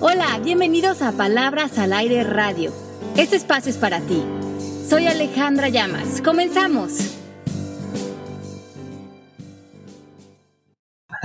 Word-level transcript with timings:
Hola, 0.00 0.38
bienvenidos 0.38 1.02
a 1.02 1.10
Palabras 1.10 1.76
al 1.76 1.92
Aire 1.92 2.22
Radio. 2.22 2.72
Este 3.16 3.34
espacio 3.34 3.68
es 3.68 3.78
para 3.78 4.00
ti. 4.00 4.24
Soy 4.88 5.08
Alejandra 5.08 5.70
Llamas. 5.70 6.22
Comenzamos. 6.22 6.92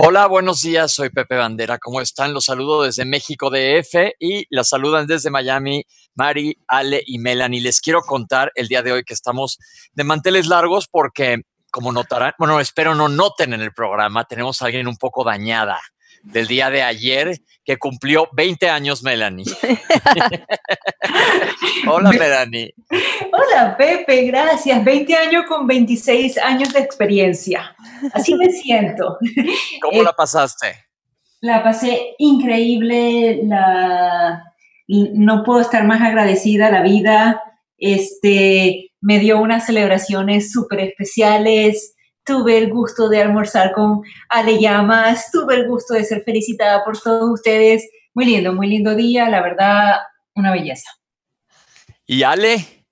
Hola, 0.00 0.26
buenos 0.26 0.60
días. 0.60 0.90
Soy 0.90 1.10
Pepe 1.10 1.36
Bandera. 1.36 1.78
¿Cómo 1.78 2.00
están? 2.00 2.34
Los 2.34 2.46
saludo 2.46 2.82
desde 2.82 3.04
México 3.04 3.48
DF 3.48 4.16
y 4.18 4.44
las 4.50 4.70
saludan 4.70 5.06
desde 5.06 5.30
Miami 5.30 5.84
Mari, 6.16 6.58
Ale 6.66 7.00
y 7.06 7.20
Melanie. 7.20 7.60
Les 7.60 7.80
quiero 7.80 8.00
contar 8.00 8.50
el 8.56 8.66
día 8.66 8.82
de 8.82 8.90
hoy 8.90 9.04
que 9.04 9.14
estamos 9.14 9.60
de 9.92 10.02
manteles 10.02 10.48
largos 10.48 10.88
porque, 10.88 11.42
como 11.70 11.92
notarán, 11.92 12.32
bueno, 12.40 12.58
espero 12.58 12.96
no 12.96 13.08
noten 13.08 13.52
en 13.52 13.60
el 13.60 13.72
programa, 13.72 14.24
tenemos 14.24 14.60
a 14.60 14.66
alguien 14.66 14.88
un 14.88 14.96
poco 14.96 15.22
dañada 15.22 15.80
del 16.24 16.46
día 16.46 16.70
de 16.70 16.82
ayer 16.82 17.40
que 17.64 17.76
cumplió 17.76 18.28
20 18.32 18.68
años 18.68 19.02
Melanie. 19.02 19.44
Hola 21.88 22.10
Melanie. 22.10 22.74
Hola 23.32 23.76
Pepe, 23.76 24.24
gracias. 24.24 24.84
20 24.84 25.14
años 25.14 25.44
con 25.46 25.66
26 25.66 26.38
años 26.38 26.72
de 26.72 26.80
experiencia. 26.80 27.76
Así 28.12 28.34
me 28.34 28.50
siento. 28.50 29.18
¿Cómo 29.80 30.02
la 30.02 30.12
pasaste? 30.12 30.84
La 31.40 31.62
pasé 31.62 32.14
increíble, 32.18 33.40
la, 33.44 34.42
no 34.88 35.42
puedo 35.44 35.60
estar 35.60 35.84
más 35.84 36.00
agradecida 36.00 36.68
a 36.68 36.70
la 36.70 36.82
vida. 36.82 37.42
Este, 37.76 38.92
me 39.00 39.18
dio 39.18 39.40
unas 39.40 39.66
celebraciones 39.66 40.52
súper 40.52 40.80
especiales 40.80 41.93
tuve 42.24 42.58
el 42.58 42.70
gusto 42.70 43.08
de 43.08 43.22
almorzar 43.22 43.72
con 43.72 44.02
Ale 44.28 44.58
Llamas, 44.60 45.30
tuve 45.30 45.56
el 45.56 45.68
gusto 45.68 45.94
de 45.94 46.04
ser 46.04 46.22
felicitada 46.24 46.84
por 46.84 46.98
todos 46.98 47.30
ustedes. 47.30 47.88
Muy 48.14 48.26
lindo, 48.26 48.52
muy 48.52 48.68
lindo 48.68 48.94
día, 48.94 49.28
la 49.28 49.42
verdad, 49.42 49.96
una 50.34 50.52
belleza. 50.52 50.90
¿Y 52.06 52.22
Ale? 52.22 52.84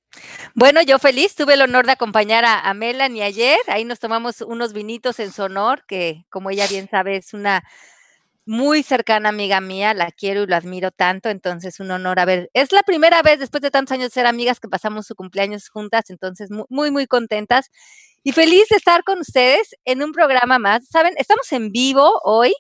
Bueno, 0.55 0.83
yo 0.83 0.99
feliz, 0.99 1.35
tuve 1.35 1.55
el 1.55 1.63
honor 1.63 1.87
de 1.87 1.93
acompañar 1.93 2.45
a, 2.45 2.61
a 2.61 2.75
Melanie 2.75 3.23
ayer, 3.23 3.59
ahí 3.69 3.85
nos 3.85 3.99
tomamos 3.99 4.43
unos 4.43 4.75
vinitos 4.75 5.19
en 5.19 5.33
su 5.33 5.43
honor, 5.43 5.85
que 5.87 6.25
como 6.29 6.51
ella 6.51 6.67
bien 6.67 6.89
sabe 6.91 7.17
es 7.17 7.33
una 7.33 7.65
muy 8.47 8.83
cercana 8.83 9.29
amiga 9.29 9.61
mía, 9.61 9.95
la 9.95 10.11
quiero 10.11 10.43
y 10.43 10.47
lo 10.47 10.57
admiro 10.57 10.91
tanto, 10.91 11.29
entonces 11.29 11.81
un 11.81 11.91
honor 11.91 12.19
a 12.19 12.25
ver, 12.25 12.51
es 12.55 12.73
la 12.73 12.83
primera 12.83 13.23
vez 13.23 13.39
después 13.39 13.63
de 13.63 13.71
tantos 13.71 13.93
años 13.93 14.09
de 14.09 14.15
ser 14.15 14.27
amigas 14.27 14.59
que 14.61 14.69
pasamos 14.69 15.07
su 15.07 15.15
cumpleaños 15.15 15.69
juntas, 15.69 16.11
entonces 16.11 16.51
muy, 16.69 16.91
muy 16.91 17.07
contentas 17.07 17.71
y 18.25 18.33
feliz 18.33 18.69
de 18.69 18.77
estar 18.77 19.03
con 19.05 19.19
ustedes 19.21 19.75
en 19.85 20.03
un 20.03 20.13
programa 20.13 20.59
más. 20.59 20.87
Saben, 20.89 21.15
estamos 21.17 21.51
en 21.53 21.73
vivo 21.73 22.21
hoy, 22.23 22.55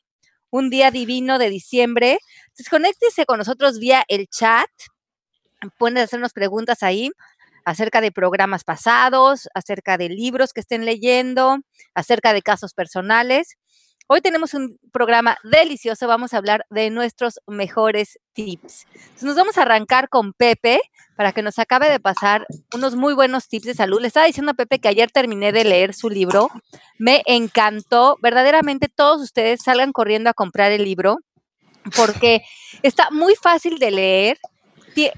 un 0.50 0.70
día 0.70 0.90
divino 0.90 1.38
de 1.38 1.50
diciembre. 1.50 2.18
Entonces, 2.48 2.68
conéctese 2.68 3.26
con 3.26 3.38
nosotros 3.38 3.78
vía 3.78 4.04
el 4.08 4.26
chat. 4.26 4.68
Pueden 5.78 5.98
hacernos 5.98 6.32
preguntas 6.32 6.82
ahí 6.82 7.10
acerca 7.64 8.00
de 8.00 8.10
programas 8.10 8.64
pasados, 8.64 9.48
acerca 9.54 9.96
de 9.96 10.08
libros 10.08 10.52
que 10.52 10.60
estén 10.60 10.84
leyendo, 10.84 11.58
acerca 11.94 12.32
de 12.32 12.42
casos 12.42 12.74
personales. 12.74 13.56
Hoy 14.14 14.20
tenemos 14.20 14.52
un 14.52 14.78
programa 14.92 15.38
delicioso, 15.42 16.06
vamos 16.06 16.34
a 16.34 16.36
hablar 16.36 16.66
de 16.68 16.90
nuestros 16.90 17.40
mejores 17.46 18.18
tips. 18.34 18.84
Entonces 18.94 19.22
nos 19.22 19.36
vamos 19.36 19.56
a 19.56 19.62
arrancar 19.62 20.10
con 20.10 20.34
Pepe 20.34 20.82
para 21.16 21.32
que 21.32 21.40
nos 21.40 21.58
acabe 21.58 21.88
de 21.88 21.98
pasar 21.98 22.46
unos 22.74 22.94
muy 22.94 23.14
buenos 23.14 23.48
tips 23.48 23.64
de 23.64 23.72
salud. 23.72 24.02
Le 24.02 24.08
estaba 24.08 24.26
diciendo 24.26 24.52
a 24.52 24.54
Pepe 24.54 24.80
que 24.80 24.88
ayer 24.88 25.10
terminé 25.10 25.50
de 25.50 25.64
leer 25.64 25.94
su 25.94 26.10
libro, 26.10 26.50
me 26.98 27.22
encantó, 27.24 28.18
verdaderamente 28.20 28.88
todos 28.94 29.22
ustedes 29.22 29.62
salgan 29.62 29.92
corriendo 29.92 30.28
a 30.28 30.34
comprar 30.34 30.72
el 30.72 30.84
libro 30.84 31.16
porque 31.96 32.42
está 32.82 33.08
muy 33.12 33.34
fácil 33.34 33.78
de 33.78 33.92
leer, 33.92 34.38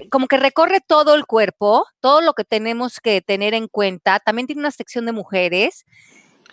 como 0.09 0.27
que 0.27 0.37
recorre 0.37 0.79
todo 0.79 1.15
el 1.15 1.25
cuerpo, 1.25 1.85
todo 1.99 2.21
lo 2.21 2.33
que 2.33 2.45
tenemos 2.45 3.01
que 3.01 3.19
tener 3.19 3.55
en 3.55 3.67
cuenta. 3.67 4.21
También 4.21 4.47
tiene 4.47 4.61
una 4.61 4.71
sección 4.71 5.05
de 5.05 5.11
mujeres 5.11 5.83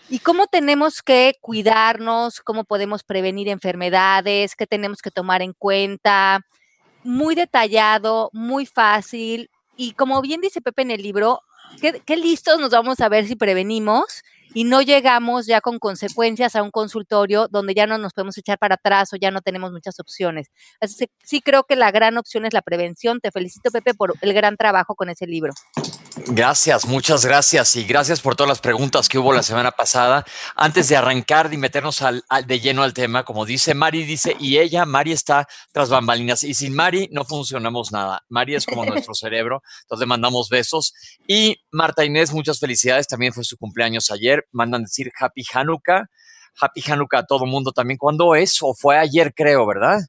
y 0.08 0.18
cómo 0.18 0.46
tenemos 0.46 1.02
que 1.02 1.36
cuidarnos, 1.40 2.40
cómo 2.40 2.64
podemos 2.64 3.02
prevenir 3.02 3.48
enfermedades, 3.48 4.54
qué 4.54 4.66
tenemos 4.66 5.00
que 5.00 5.10
tomar 5.10 5.42
en 5.42 5.52
cuenta. 5.52 6.44
Muy 7.04 7.34
detallado, 7.34 8.30
muy 8.32 8.66
fácil. 8.66 9.50
Y 9.76 9.92
como 9.92 10.20
bien 10.20 10.40
dice 10.40 10.60
Pepe 10.60 10.82
en 10.82 10.90
el 10.90 11.02
libro, 11.02 11.40
qué, 11.80 12.16
listos 12.16 12.60
nos 12.60 12.70
vamos 12.70 13.00
a 13.00 13.08
ver 13.08 13.26
si 13.26 13.36
prevenimos 13.36 14.22
y 14.54 14.64
no 14.64 14.82
llegamos 14.82 15.46
ya 15.46 15.60
con 15.60 15.78
consecuencias 15.78 16.56
a 16.56 16.62
un 16.62 16.70
consultorio 16.70 17.48
donde 17.48 17.74
ya 17.74 17.86
no 17.86 17.96
nos 17.96 18.12
podemos 18.12 18.36
echar 18.36 18.58
para 18.58 18.74
atrás 18.74 19.12
o 19.12 19.16
ya 19.16 19.30
no 19.30 19.40
tenemos 19.40 19.72
muchas 19.72 19.98
opciones. 19.98 20.50
Así 20.80 21.06
que 21.06 21.12
sí 21.24 21.40
creo 21.40 21.64
que 21.64 21.74
la 21.74 21.90
gran 21.90 22.18
opción 22.18 22.44
es 22.44 22.52
la 22.52 22.60
prevención. 22.60 23.20
Te 23.20 23.30
felicito, 23.30 23.70
Pepe, 23.70 23.94
por 23.94 24.14
el 24.20 24.34
gran 24.34 24.56
trabajo 24.56 24.94
con 24.94 25.08
ese 25.08 25.26
libro. 25.26 25.54
Gracias, 26.26 26.86
muchas 26.86 27.26
gracias 27.26 27.74
y 27.74 27.84
gracias 27.84 28.20
por 28.20 28.36
todas 28.36 28.48
las 28.48 28.60
preguntas 28.60 29.08
que 29.08 29.18
hubo 29.18 29.32
la 29.32 29.42
semana 29.42 29.72
pasada. 29.72 30.24
Antes 30.54 30.88
de 30.88 30.96
arrancar 30.96 31.52
y 31.52 31.56
meternos 31.56 32.00
al, 32.00 32.24
de 32.46 32.60
lleno 32.60 32.84
al 32.84 32.94
tema, 32.94 33.24
como 33.24 33.44
dice 33.44 33.74
Mari, 33.74 34.04
dice, 34.04 34.36
y 34.38 34.58
ella, 34.58 34.86
Mari 34.86 35.12
está 35.12 35.48
tras 35.72 35.90
bambalinas 35.90 36.44
y 36.44 36.54
sin 36.54 36.74
Mari 36.74 37.08
no 37.10 37.24
funcionamos 37.24 37.90
nada. 37.90 38.22
Mari 38.28 38.54
es 38.54 38.66
como 38.66 38.84
nuestro 38.84 39.14
cerebro, 39.14 39.62
entonces 39.82 40.00
le 40.00 40.06
mandamos 40.06 40.48
besos. 40.48 40.94
Y 41.26 41.56
Marta 41.72 42.04
Inés, 42.04 42.32
muchas 42.32 42.60
felicidades, 42.60 43.08
también 43.08 43.32
fue 43.32 43.42
su 43.42 43.56
cumpleaños 43.56 44.10
ayer. 44.10 44.46
Mandan 44.52 44.84
decir 44.84 45.10
Happy 45.18 45.42
Hanukkah. 45.52 46.06
Happy 46.60 46.82
Hanukkah 46.86 47.18
a 47.20 47.26
todo 47.26 47.46
mundo 47.46 47.72
también. 47.72 47.98
¿Cuándo 47.98 48.34
es? 48.36 48.58
O 48.62 48.74
fue 48.74 48.96
ayer, 48.96 49.32
creo, 49.34 49.66
¿verdad? 49.66 50.00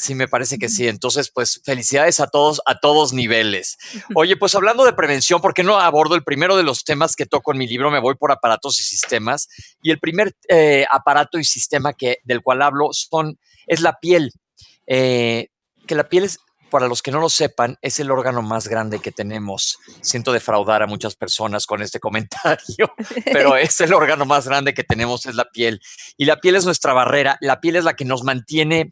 Sí, 0.00 0.14
me 0.14 0.28
parece 0.28 0.58
que 0.58 0.70
sí. 0.70 0.88
Entonces, 0.88 1.30
pues 1.30 1.60
felicidades 1.62 2.20
a 2.20 2.26
todos, 2.26 2.62
a 2.64 2.78
todos 2.80 3.12
niveles. 3.12 3.76
Oye, 4.14 4.34
pues 4.38 4.54
hablando 4.54 4.86
de 4.86 4.94
prevención, 4.94 5.42
¿por 5.42 5.52
qué 5.52 5.62
no 5.62 5.78
abordo 5.78 6.14
el 6.14 6.24
primero 6.24 6.56
de 6.56 6.62
los 6.62 6.84
temas 6.84 7.14
que 7.14 7.26
toco 7.26 7.52
en 7.52 7.58
mi 7.58 7.68
libro? 7.68 7.90
Me 7.90 8.00
voy 8.00 8.14
por 8.14 8.32
aparatos 8.32 8.80
y 8.80 8.82
sistemas. 8.82 9.50
Y 9.82 9.90
el 9.90 10.00
primer 10.00 10.34
eh, 10.48 10.86
aparato 10.90 11.38
y 11.38 11.44
sistema 11.44 11.92
que, 11.92 12.16
del 12.24 12.40
cual 12.40 12.62
hablo 12.62 12.88
son, 12.92 13.38
es 13.66 13.82
la 13.82 13.98
piel. 14.00 14.32
Eh, 14.86 15.48
que 15.86 15.94
la 15.94 16.08
piel 16.08 16.24
es, 16.24 16.38
para 16.70 16.88
los 16.88 17.02
que 17.02 17.10
no 17.10 17.20
lo 17.20 17.28
sepan, 17.28 17.76
es 17.82 18.00
el 18.00 18.10
órgano 18.10 18.40
más 18.40 18.68
grande 18.68 19.00
que 19.00 19.12
tenemos. 19.12 19.76
Siento 20.00 20.32
defraudar 20.32 20.82
a 20.82 20.86
muchas 20.86 21.14
personas 21.14 21.66
con 21.66 21.82
este 21.82 22.00
comentario, 22.00 22.90
pero 23.26 23.54
es 23.58 23.78
el 23.82 23.92
órgano 23.92 24.24
más 24.24 24.48
grande 24.48 24.72
que 24.72 24.82
tenemos, 24.82 25.26
es 25.26 25.34
la 25.34 25.44
piel. 25.44 25.78
Y 26.16 26.24
la 26.24 26.40
piel 26.40 26.56
es 26.56 26.64
nuestra 26.64 26.94
barrera. 26.94 27.36
La 27.42 27.60
piel 27.60 27.76
es 27.76 27.84
la 27.84 27.96
que 27.96 28.06
nos 28.06 28.24
mantiene 28.24 28.88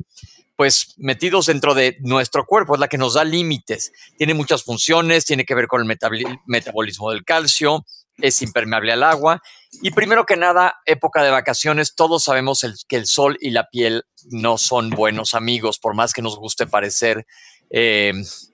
pues 0.59 0.95
metidos 0.97 1.47
dentro 1.47 1.73
de 1.73 1.99
nuestro 2.01 2.45
cuerpo, 2.45 2.75
es 2.75 2.81
la 2.81 2.89
que 2.89 2.99
nos 2.99 3.15
da 3.15 3.23
límites. 3.23 3.93
Tiene 4.17 4.35
muchas 4.35 4.65
funciones, 4.65 5.25
tiene 5.25 5.45
que 5.45 5.55
ver 5.55 5.69
con 5.69 5.81
el 5.81 5.99
metabolismo 6.47 7.13
del 7.13 7.25
calcio, 7.25 7.87
es 8.17 8.43
impermeable 8.43 8.93
al 8.93 9.05
agua. 9.05 9.41
Y 9.83 9.93
primero 9.93 10.27
que 10.27 10.37
nada, 10.37 10.75
época 10.85 11.23
de 11.23 11.31
vacaciones, 11.31 11.95
todos 11.95 12.25
sabemos 12.25 12.67
que 12.89 12.97
el 12.97 13.07
sol 13.07 13.39
y 13.41 13.51
la 13.51 13.69
piel 13.69 14.03
no 14.31 14.59
son 14.59 14.91
buenos 14.91 15.35
amigos, 15.35 15.79
por 15.79 15.95
más 15.95 16.13
que 16.13 16.23
nos 16.23 16.37
guste 16.37 16.67
parecer 16.67 17.25
eh, 17.71 18.13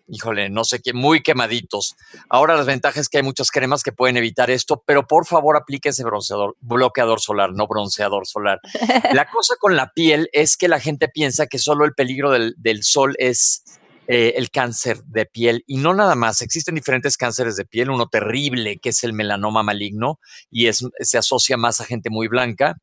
híjole, 0.09 0.51
no 0.51 0.65
sé 0.65 0.81
qué, 0.81 0.93
muy 0.93 1.23
quemaditos. 1.23 1.97
Ahora 2.29 2.57
las 2.57 2.67
ventajas 2.67 3.03
es 3.03 3.09
que 3.09 3.19
hay 3.19 3.23
muchas 3.23 3.51
cremas 3.51 3.83
que 3.83 3.93
pueden 3.93 4.17
evitar 4.17 4.51
esto, 4.51 4.83
pero 4.87 5.07
por 5.07 5.27
favor 5.27 5.57
aplíquense 5.57 6.05
bronceador, 6.05 6.57
bloqueador 6.61 7.21
solar, 7.21 7.53
no 7.53 7.67
bronceador 7.67 8.27
solar. 8.27 8.61
La 9.13 9.27
cosa 9.27 9.55
con 9.59 9.77
la 9.77 9.93
piel 9.93 10.29
es 10.33 10.57
que 10.57 10.69
la 10.69 10.81
gente 10.81 11.09
piensa 11.09 11.47
que 11.47 11.59
solo 11.59 11.85
el 11.85 11.95
peligro 11.95 12.31
del, 12.31 12.83
sol 12.83 13.15
es 13.19 13.65
eh, 14.09 14.35
el 14.37 14.51
cáncer 14.51 15.03
de 15.05 15.27
piel 15.27 15.65
y 15.67 15.79
no 15.79 15.95
nada 15.95 16.15
más. 16.15 16.43
Existen 16.43 16.75
diferentes 16.75 17.17
cánceres 17.17 17.57
de 17.57 17.65
piel, 17.65 17.91
uno 17.91 18.07
terrible 18.09 18.79
que 18.79 18.91
es 18.91 19.05
el 19.05 19.13
melanoma 19.13 19.63
maligno 19.63 20.19
y 20.51 20.67
es, 20.67 20.85
se 21.01 21.19
asocia 21.19 21.57
más 21.57 21.81
a 21.81 21.85
gente 21.85 22.11
muy 22.11 22.29
blanca 22.29 22.77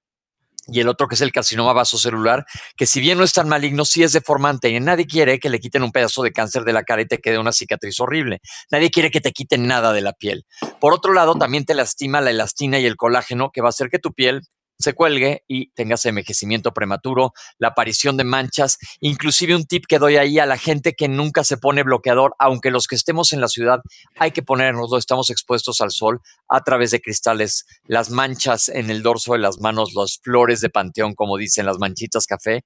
y 0.68 0.80
el 0.80 0.88
otro 0.88 1.08
que 1.08 1.16
es 1.16 1.22
el 1.22 1.32
carcinoma 1.32 1.74
vasocelular, 1.74 2.46
que 2.78 2.86
si 2.86 3.00
bien 3.00 3.18
no 3.18 3.24
es 3.24 3.34
tan 3.34 3.50
maligno, 3.50 3.86
sí 3.86 4.04
es 4.04 4.14
deformante 4.14 4.70
y 4.70 4.80
nadie 4.80 5.08
quiere 5.08 5.40
que 5.40 5.50
le 5.50 5.60
quiten 5.60 5.84
un 5.84 5.92
pedazo 5.92 6.24
de 6.24 6.32
cáncer 6.32 6.64
de 6.64 6.74
la 6.74 6.84
cara 6.84 7.02
y 7.02 7.08
te 7.08 7.20
quede 7.20 7.40
una 7.40 7.52
cicatriz 7.52 8.00
horrible. 8.00 8.42
Nadie 8.70 8.92
quiere 8.92 9.12
que 9.12 9.22
te 9.22 9.32
quiten 9.32 9.68
nada 9.68 9.94
de 9.94 10.02
la 10.02 10.14
piel. 10.14 10.46
Por 10.80 10.94
otro 10.94 11.14
lado, 11.14 11.36
también 11.36 11.66
te 11.66 11.74
lastima 11.74 12.22
la 12.22 12.32
elastina 12.32 12.80
y 12.80 12.86
el 12.86 12.96
colágeno, 12.96 13.52
que 13.52 13.62
va 13.62 13.68
a 13.68 13.70
hacer 13.70 13.90
que 13.90 14.00
tu 14.00 14.14
piel 14.14 14.42
se 14.82 14.94
cuelgue 14.94 15.44
y 15.48 15.72
tengas 15.72 16.06
envejecimiento 16.06 16.74
prematuro, 16.74 17.34
la 17.58 17.70
aparición 17.70 18.18
de 18.18 18.24
manchas, 18.24 18.78
inclusive 19.00 19.56
un 19.56 19.66
tip 19.66 19.86
que 19.88 20.00
doy 20.00 20.18
ahí 20.18 20.40
a 20.40 20.46
la 20.46 20.58
gente 20.58 20.94
que 20.94 21.08
nunca 21.08 21.44
se 21.44 21.58
pone 21.58 21.84
bloqueador, 21.84 22.36
aunque 22.40 22.72
los 22.72 22.88
que 22.88 22.96
estemos 22.96 23.34
en 23.34 23.42
la 23.42 23.48
ciudad 23.48 23.82
hay 24.18 24.32
que 24.32 24.44
ponernoslo, 24.44 24.98
estamos 24.98 25.30
expuestos 25.30 25.82
al 25.82 25.92
sol 25.92 26.22
a 26.48 26.62
través 26.62 26.92
de 26.92 27.02
cristales, 27.02 27.66
las 27.86 28.10
manchas 28.10 28.70
en 28.70 28.90
el 28.90 29.04
dorso 29.04 29.34
de 29.34 29.40
las 29.40 29.60
manos, 29.60 29.94
las 29.94 30.20
flores 30.22 30.62
de 30.62 30.70
panteón, 30.70 31.16
como 31.16 31.38
dicen, 31.38 31.66
las 31.66 31.78
manchitas 31.78 32.26
café, 32.26 32.64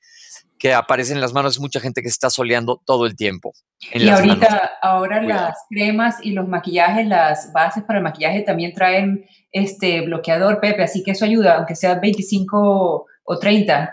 que 0.58 0.74
aparecen 0.74 1.18
en 1.18 1.22
las 1.22 1.34
manos, 1.34 1.60
mucha 1.60 1.80
gente 1.80 2.02
que 2.02 2.10
se 2.10 2.14
está 2.14 2.30
soleando 2.30 2.82
todo 2.86 3.06
el 3.06 3.16
tiempo. 3.16 3.54
y 3.94 4.08
ahorita, 4.08 4.80
ahora 4.82 5.22
las 5.22 5.58
cremas 5.70 6.18
y 6.22 6.32
los 6.32 6.48
maquillajes, 6.48 7.06
las 7.06 7.52
bases 7.54 7.84
para 7.84 8.00
el 8.00 8.04
maquillaje 8.04 8.42
también 8.42 8.74
traen 8.74 9.26
este 9.56 10.02
bloqueador, 10.02 10.60
Pepe, 10.60 10.84
así 10.84 11.02
que 11.02 11.12
eso 11.12 11.24
ayuda, 11.24 11.56
aunque 11.56 11.76
sea 11.76 11.96
25 11.96 13.06
o 13.24 13.40
30. 13.40 13.90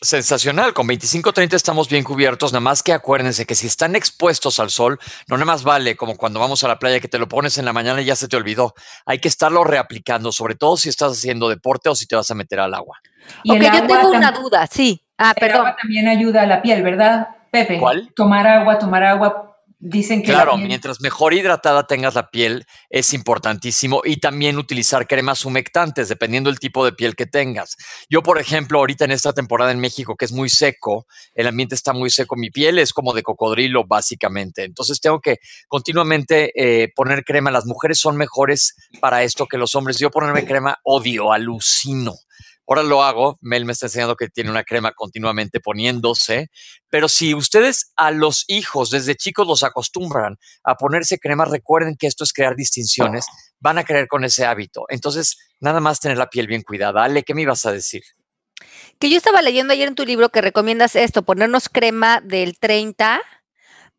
Sensacional, 0.00 0.74
con 0.74 0.86
25-30 0.86 1.54
estamos 1.54 1.88
bien 1.88 2.04
cubiertos, 2.04 2.52
nada 2.52 2.60
más 2.60 2.84
que 2.84 2.92
acuérdense 2.92 3.44
que 3.44 3.56
si 3.56 3.66
están 3.66 3.96
expuestos 3.96 4.60
al 4.60 4.70
sol, 4.70 5.00
no 5.26 5.36
nada 5.36 5.46
más 5.46 5.64
vale 5.64 5.96
como 5.96 6.16
cuando 6.16 6.38
vamos 6.38 6.62
a 6.62 6.68
la 6.68 6.78
playa 6.78 7.00
que 7.00 7.08
te 7.08 7.18
lo 7.18 7.28
pones 7.28 7.58
en 7.58 7.64
la 7.64 7.72
mañana 7.72 8.00
y 8.00 8.04
ya 8.04 8.14
se 8.14 8.28
te 8.28 8.36
olvidó. 8.36 8.74
Hay 9.04 9.18
que 9.18 9.26
estarlo 9.26 9.64
reaplicando, 9.64 10.30
sobre 10.30 10.54
todo 10.54 10.76
si 10.76 10.88
estás 10.88 11.12
haciendo 11.12 11.48
deporte 11.48 11.88
o 11.88 11.96
si 11.96 12.06
te 12.06 12.14
vas 12.14 12.30
a 12.30 12.36
meter 12.36 12.60
al 12.60 12.72
agua. 12.72 13.00
Y 13.42 13.52
ok, 13.52 13.60
yo 13.60 13.86
tengo 13.88 14.10
una 14.10 14.30
duda, 14.30 14.68
sí. 14.68 15.04
Ah, 15.18 15.34
perdón. 15.34 15.62
El 15.62 15.66
agua 15.66 15.76
también 15.80 16.08
ayuda 16.08 16.42
a 16.42 16.46
la 16.46 16.62
piel, 16.62 16.82
¿verdad, 16.82 17.28
Pepe? 17.50 17.78
¿Cuál? 17.78 18.12
Tomar 18.14 18.46
agua, 18.46 18.78
tomar 18.78 19.02
agua 19.02 19.51
Dicen 19.84 20.22
que. 20.22 20.30
Claro, 20.30 20.56
mientras 20.56 21.00
mejor 21.00 21.34
hidratada 21.34 21.88
tengas 21.88 22.14
la 22.14 22.30
piel, 22.30 22.66
es 22.88 23.12
importantísimo. 23.14 24.02
Y 24.04 24.18
también 24.18 24.56
utilizar 24.56 25.08
cremas 25.08 25.44
humectantes, 25.44 26.08
dependiendo 26.08 26.50
del 26.50 26.60
tipo 26.60 26.84
de 26.84 26.92
piel 26.92 27.16
que 27.16 27.26
tengas. 27.26 27.76
Yo, 28.08 28.22
por 28.22 28.38
ejemplo, 28.38 28.78
ahorita 28.78 29.06
en 29.06 29.10
esta 29.10 29.32
temporada 29.32 29.72
en 29.72 29.80
México, 29.80 30.14
que 30.14 30.24
es 30.24 30.30
muy 30.30 30.48
seco, 30.50 31.08
el 31.34 31.48
ambiente 31.48 31.74
está 31.74 31.92
muy 31.92 32.10
seco, 32.10 32.36
mi 32.36 32.50
piel 32.50 32.78
es 32.78 32.92
como 32.92 33.12
de 33.12 33.24
cocodrilo, 33.24 33.84
básicamente. 33.84 34.62
Entonces 34.62 35.00
tengo 35.00 35.20
que 35.20 35.38
continuamente 35.66 36.52
eh, 36.54 36.92
poner 36.94 37.24
crema. 37.24 37.50
Las 37.50 37.66
mujeres 37.66 37.98
son 37.98 38.16
mejores 38.16 38.76
para 39.00 39.24
esto 39.24 39.46
que 39.46 39.58
los 39.58 39.74
hombres. 39.74 39.98
Yo 39.98 40.12
ponerme 40.12 40.46
crema 40.46 40.78
odio, 40.84 41.32
alucino. 41.32 42.14
Ahora 42.72 42.84
lo 42.84 43.02
hago, 43.02 43.36
Mel 43.42 43.66
me 43.66 43.72
está 43.72 43.84
enseñando 43.84 44.16
que 44.16 44.28
tiene 44.28 44.48
una 44.48 44.64
crema 44.64 44.92
continuamente 44.92 45.60
poniéndose, 45.60 46.48
pero 46.88 47.06
si 47.06 47.34
ustedes 47.34 47.92
a 47.96 48.10
los 48.10 48.44
hijos 48.48 48.88
desde 48.88 49.14
chicos 49.14 49.46
los 49.46 49.62
acostumbran 49.62 50.38
a 50.64 50.76
ponerse 50.76 51.18
crema, 51.18 51.44
recuerden 51.44 51.96
que 51.98 52.06
esto 52.06 52.24
es 52.24 52.32
crear 52.32 52.56
distinciones, 52.56 53.26
van 53.60 53.76
a 53.76 53.84
creer 53.84 54.08
con 54.08 54.24
ese 54.24 54.46
hábito. 54.46 54.86
Entonces, 54.88 55.36
nada 55.60 55.80
más 55.80 56.00
tener 56.00 56.16
la 56.16 56.30
piel 56.30 56.46
bien 56.46 56.62
cuidada. 56.62 57.04
Ale, 57.04 57.24
¿qué 57.24 57.34
me 57.34 57.42
ibas 57.42 57.66
a 57.66 57.72
decir? 57.72 58.04
Que 58.98 59.10
yo 59.10 59.18
estaba 59.18 59.42
leyendo 59.42 59.74
ayer 59.74 59.88
en 59.88 59.94
tu 59.94 60.06
libro 60.06 60.30
que 60.30 60.40
recomiendas 60.40 60.96
esto, 60.96 61.24
ponernos 61.24 61.68
crema 61.68 62.22
del 62.22 62.58
30, 62.58 63.20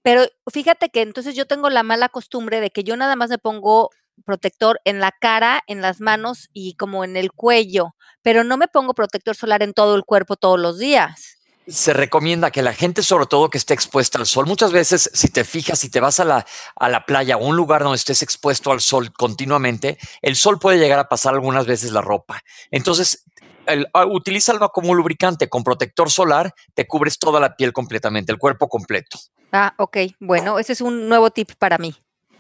pero 0.02 0.24
fíjate 0.52 0.90
que 0.90 1.04
entonces 1.04 1.36
yo 1.36 1.46
tengo 1.46 1.70
la 1.70 1.84
mala 1.84 2.10
costumbre 2.10 2.60
de 2.60 2.72
que 2.72 2.84
yo 2.84 2.98
nada 2.98 3.16
más 3.16 3.30
me 3.30 3.38
pongo 3.38 3.92
protector 4.26 4.80
en 4.86 5.00
la 5.00 5.12
cara, 5.12 5.62
en 5.68 5.82
las 5.82 6.00
manos 6.02 6.50
y 6.54 6.76
como 6.76 7.04
en 7.04 7.18
el 7.18 7.32
cuello, 7.32 7.96
pero 8.22 8.44
no 8.44 8.58
me 8.58 8.68
pongo 8.68 8.94
protector 8.94 9.36
solar 9.36 9.64
en 9.64 9.74
todo 9.74 9.96
el 9.96 10.04
cuerpo 10.04 10.36
todos 10.36 10.60
los 10.60 10.78
días. 10.80 11.38
Se 11.66 11.94
recomienda 11.94 12.52
que 12.52 12.62
la 12.62 12.74
gente, 12.74 13.04
sobre 13.04 13.26
todo 13.26 13.50
que 13.50 13.58
esté 13.58 13.74
expuesta 13.74 14.18
al 14.18 14.26
sol, 14.26 14.46
muchas 14.46 14.74
veces 14.74 15.10
si 15.14 15.30
te 15.30 15.46
fijas, 15.46 15.80
si 15.80 15.90
te 15.90 16.02
vas 16.02 16.20
a 16.20 16.26
la, 16.26 16.46
a 16.76 16.90
la 16.90 17.06
playa 17.06 17.38
o 17.38 17.46
un 17.46 17.56
lugar 17.56 17.84
donde 17.84 17.96
estés 17.96 18.22
expuesto 18.22 18.72
al 18.72 18.82
sol 18.82 19.14
continuamente, 19.14 19.98
el 20.22 20.36
sol 20.36 20.60
puede 20.60 20.78
llegar 20.78 21.00
a 21.00 21.08
pasar 21.08 21.34
algunas 21.34 21.66
veces 21.66 21.94
la 21.94 22.02
ropa. 22.02 22.42
Entonces, 22.70 23.24
el, 23.66 23.88
ah, 23.94 24.06
utilízalo 24.06 24.70
como 24.70 24.94
lubricante, 24.94 25.48
con 25.48 25.64
protector 25.64 26.10
solar, 26.12 26.54
te 26.74 26.86
cubres 26.86 27.18
toda 27.18 27.40
la 27.40 27.56
piel 27.56 27.72
completamente, 27.72 28.32
el 28.32 28.38
cuerpo 28.38 28.68
completo. 28.68 29.18
Ah, 29.52 29.74
ok. 29.78 29.98
Bueno, 30.20 30.60
ese 30.60 30.74
es 30.74 30.82
un 30.82 31.08
nuevo 31.08 31.30
tip 31.30 31.52
para 31.58 31.78
mí. 31.78 31.96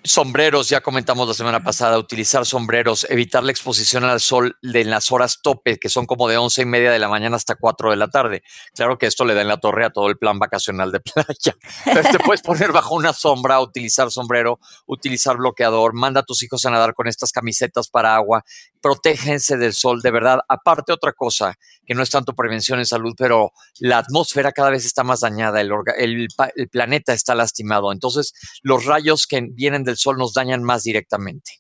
Sombreros, 0.06 0.68
ya 0.68 0.82
comentamos 0.82 1.30
la 1.30 1.34
semana 1.34 1.64
pasada, 1.64 1.98
utilizar 1.98 2.46
sombreros, 2.46 3.08
evitar 3.10 3.42
la 3.42 3.52
exposición 3.52 4.04
al 4.04 4.20
sol 4.20 4.58
en 4.62 4.90
las 4.90 5.14
horas 5.14 5.40
tope, 5.42 5.80
que 5.80 5.88
son 5.88 6.06
como 6.06 6.28
de 6.28 6.36
once 6.36 6.64
y 6.64 6.66
media 6.66 6.92
de 6.92 7.00
la 7.00 7.08
mañana 7.08 7.38
hasta 7.38 7.56
cuatro 7.56 7.90
de 7.90 7.96
la 7.96 8.10
tarde. 8.10 8.44
Claro 8.76 8.98
que 8.98 9.06
esto 9.06 9.24
le 9.24 9.34
da 9.34 9.42
en 9.42 9.48
la 9.48 9.62
torre 9.62 9.86
a 9.86 9.92
todo 9.92 10.10
el 10.10 10.18
plan 10.18 10.40
vacacional 10.40 10.92
de 10.92 11.00
playa. 11.00 11.56
Pero 11.86 12.02
te 12.02 12.20
puedes 12.20 12.42
poner 12.42 12.74
bajo 12.74 12.96
una 12.96 13.14
sombra, 13.14 13.62
utilizar 13.62 14.12
sombrero, 14.12 14.60
utilizar 14.88 15.38
bloqueador, 15.38 15.94
manda 15.94 16.20
a 16.20 16.24
tus 16.24 16.44
hijos 16.44 16.66
a 16.66 16.70
nadar 16.70 16.94
con 16.96 17.08
estas 17.08 17.32
camisetas 17.32 17.88
para 17.88 18.14
agua, 18.14 18.44
protéjense 18.83 19.56
del 19.57 19.74
sol, 19.74 20.01
de 20.01 20.12
verdad. 20.12 20.41
Aparte, 20.50 20.91
otra 20.91 21.13
cosa, 21.13 21.56
que 21.85 21.95
no 21.95 22.03
es 22.03 22.09
tanto 22.09 22.33
prevención 22.33 22.80
en 22.80 22.85
salud, 22.85 23.13
pero 23.18 23.51
la 23.80 24.00
atmósfera 24.00 24.51
cada 24.51 24.69
vez 24.69 24.85
está 24.85 25.03
más 25.03 25.21
dañada, 25.21 25.62
el, 25.62 25.71
el, 25.97 26.27
el 26.56 26.69
planeta 26.69 27.13
está 27.13 27.33
lastimado. 27.33 27.94
Entonces, 27.94 28.33
los 28.62 28.85
rayos 28.85 29.25
que 29.25 29.41
vienen 29.50 29.85
del 29.85 29.97
sol 29.97 30.18
nos 30.18 30.33
dañan 30.33 30.63
más 30.63 30.83
directamente. 30.83 31.53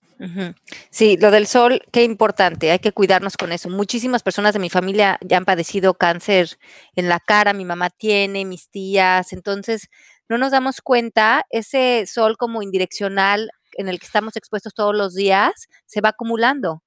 Sí, 0.89 1.17
lo 1.17 1.31
del 1.31 1.47
sol, 1.47 1.81
qué 1.91 2.03
importante, 2.03 2.71
hay 2.71 2.79
que 2.79 2.93
cuidarnos 2.93 3.35
con 3.35 3.51
eso. 3.51 3.69
Muchísimas 3.69 4.23
personas 4.23 4.53
de 4.53 4.59
mi 4.59 4.69
familia 4.69 5.17
ya 5.21 5.37
han 5.37 5.43
padecido 5.43 5.95
cáncer 5.95 6.57
en 6.95 7.09
la 7.09 7.19
cara, 7.19 7.51
mi 7.51 7.65
mamá 7.65 7.89
tiene, 7.89 8.45
mis 8.45 8.69
tías, 8.69 9.33
entonces 9.33 9.89
no 10.29 10.37
nos 10.37 10.51
damos 10.51 10.81
cuenta, 10.81 11.45
ese 11.49 12.05
sol 12.07 12.37
como 12.37 12.61
indireccional 12.61 13.51
en 13.73 13.89
el 13.89 13.99
que 13.99 14.05
estamos 14.05 14.37
expuestos 14.37 14.73
todos 14.73 14.95
los 14.95 15.13
días 15.13 15.67
se 15.85 15.99
va 15.99 16.09
acumulando. 16.09 16.83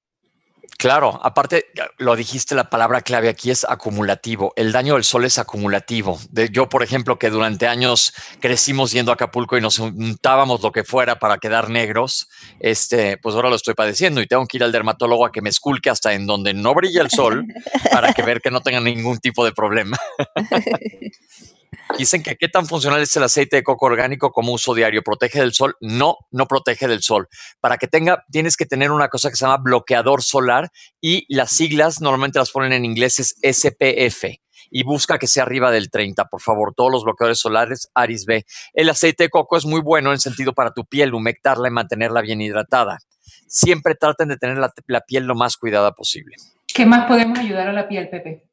Claro, 0.78 1.18
aparte, 1.22 1.66
lo 1.96 2.16
dijiste, 2.16 2.54
la 2.54 2.68
palabra 2.68 3.00
clave 3.00 3.30
aquí 3.30 3.50
es 3.50 3.64
acumulativo. 3.64 4.52
El 4.56 4.72
daño 4.72 4.94
del 4.94 5.04
sol 5.04 5.24
es 5.24 5.38
acumulativo. 5.38 6.18
De, 6.30 6.50
yo, 6.50 6.68
por 6.68 6.82
ejemplo, 6.82 7.18
que 7.18 7.30
durante 7.30 7.66
años 7.66 8.12
crecimos 8.40 8.92
yendo 8.92 9.10
a 9.10 9.14
Acapulco 9.14 9.56
y 9.56 9.62
nos 9.62 9.78
untábamos 9.78 10.62
lo 10.62 10.72
que 10.72 10.84
fuera 10.84 11.18
para 11.18 11.38
quedar 11.38 11.70
negros, 11.70 12.28
este, 12.60 13.16
pues 13.16 13.34
ahora 13.34 13.48
lo 13.48 13.56
estoy 13.56 13.74
padeciendo 13.74 14.20
y 14.20 14.26
tengo 14.26 14.46
que 14.46 14.58
ir 14.58 14.64
al 14.64 14.72
dermatólogo 14.72 15.24
a 15.24 15.32
que 15.32 15.40
me 15.40 15.48
esculque 15.48 15.88
hasta 15.88 16.12
en 16.12 16.26
donde 16.26 16.52
no 16.52 16.74
brilla 16.74 17.00
el 17.00 17.10
sol 17.10 17.46
para 17.90 18.12
que 18.12 18.22
ver 18.22 18.42
que 18.42 18.50
no 18.50 18.60
tenga 18.60 18.80
ningún 18.80 19.19
tipo 19.19 19.44
de 19.46 19.52
problema. 19.52 19.96
Dicen 21.98 22.22
que 22.22 22.36
qué 22.36 22.48
tan 22.48 22.66
funcional 22.66 23.00
es 23.00 23.16
el 23.16 23.22
aceite 23.22 23.56
de 23.56 23.62
coco 23.62 23.86
orgánico 23.86 24.32
como 24.32 24.52
uso 24.52 24.74
diario. 24.74 25.02
¿Protege 25.02 25.40
del 25.40 25.52
sol? 25.52 25.76
No, 25.80 26.16
no 26.30 26.46
protege 26.46 26.88
del 26.88 27.02
sol. 27.02 27.28
Para 27.60 27.78
que 27.78 27.86
tenga, 27.86 28.24
tienes 28.30 28.56
que 28.56 28.66
tener 28.66 28.90
una 28.90 29.08
cosa 29.08 29.30
que 29.30 29.36
se 29.36 29.44
llama 29.44 29.58
bloqueador 29.58 30.22
solar 30.22 30.70
y 31.00 31.24
las 31.34 31.50
siglas 31.50 32.00
normalmente 32.00 32.38
las 32.38 32.50
ponen 32.50 32.72
en 32.72 32.84
inglés 32.84 33.18
es 33.20 33.36
SPF 33.42 34.24
y 34.70 34.82
busca 34.82 35.18
que 35.18 35.26
sea 35.26 35.44
arriba 35.44 35.70
del 35.70 35.90
30, 35.90 36.26
por 36.26 36.40
favor. 36.40 36.74
Todos 36.74 36.90
los 36.90 37.04
bloqueadores 37.04 37.38
solares, 37.38 37.90
Aris 37.94 38.26
B. 38.26 38.44
El 38.74 38.88
aceite 38.88 39.24
de 39.24 39.30
coco 39.30 39.56
es 39.56 39.64
muy 39.64 39.80
bueno 39.80 40.12
en 40.12 40.19
sentido 40.19 40.52
para 40.52 40.72
tu 40.72 40.84
piel, 40.84 41.14
humectarla 41.14 41.69
y 41.69 41.72
mantenerla 41.72 42.20
bien 42.20 42.40
hidratada. 42.40 42.98
Siempre 43.46 43.94
traten 43.94 44.28
de 44.28 44.36
tener 44.36 44.58
la, 44.58 44.72
la 44.86 45.00
piel 45.00 45.24
lo 45.24 45.34
más 45.34 45.56
cuidada 45.56 45.92
posible. 45.92 46.36
¿Qué 46.66 46.84
más 46.84 47.06
podemos 47.06 47.38
ayudar 47.38 47.69
a 47.69 47.72
la 47.72 47.88
piel, 47.88 48.08
Pepe? 48.08 48.45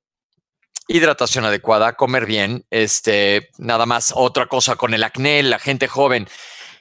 Hidratación 0.87 1.45
adecuada, 1.45 1.93
comer 1.93 2.25
bien, 2.25 2.65
este, 2.69 3.49
nada 3.57 3.85
más 3.85 4.13
otra 4.15 4.47
cosa 4.47 4.75
con 4.75 4.93
el 4.93 5.03
acné, 5.03 5.43
la 5.43 5.59
gente 5.59 5.87
joven. 5.87 6.27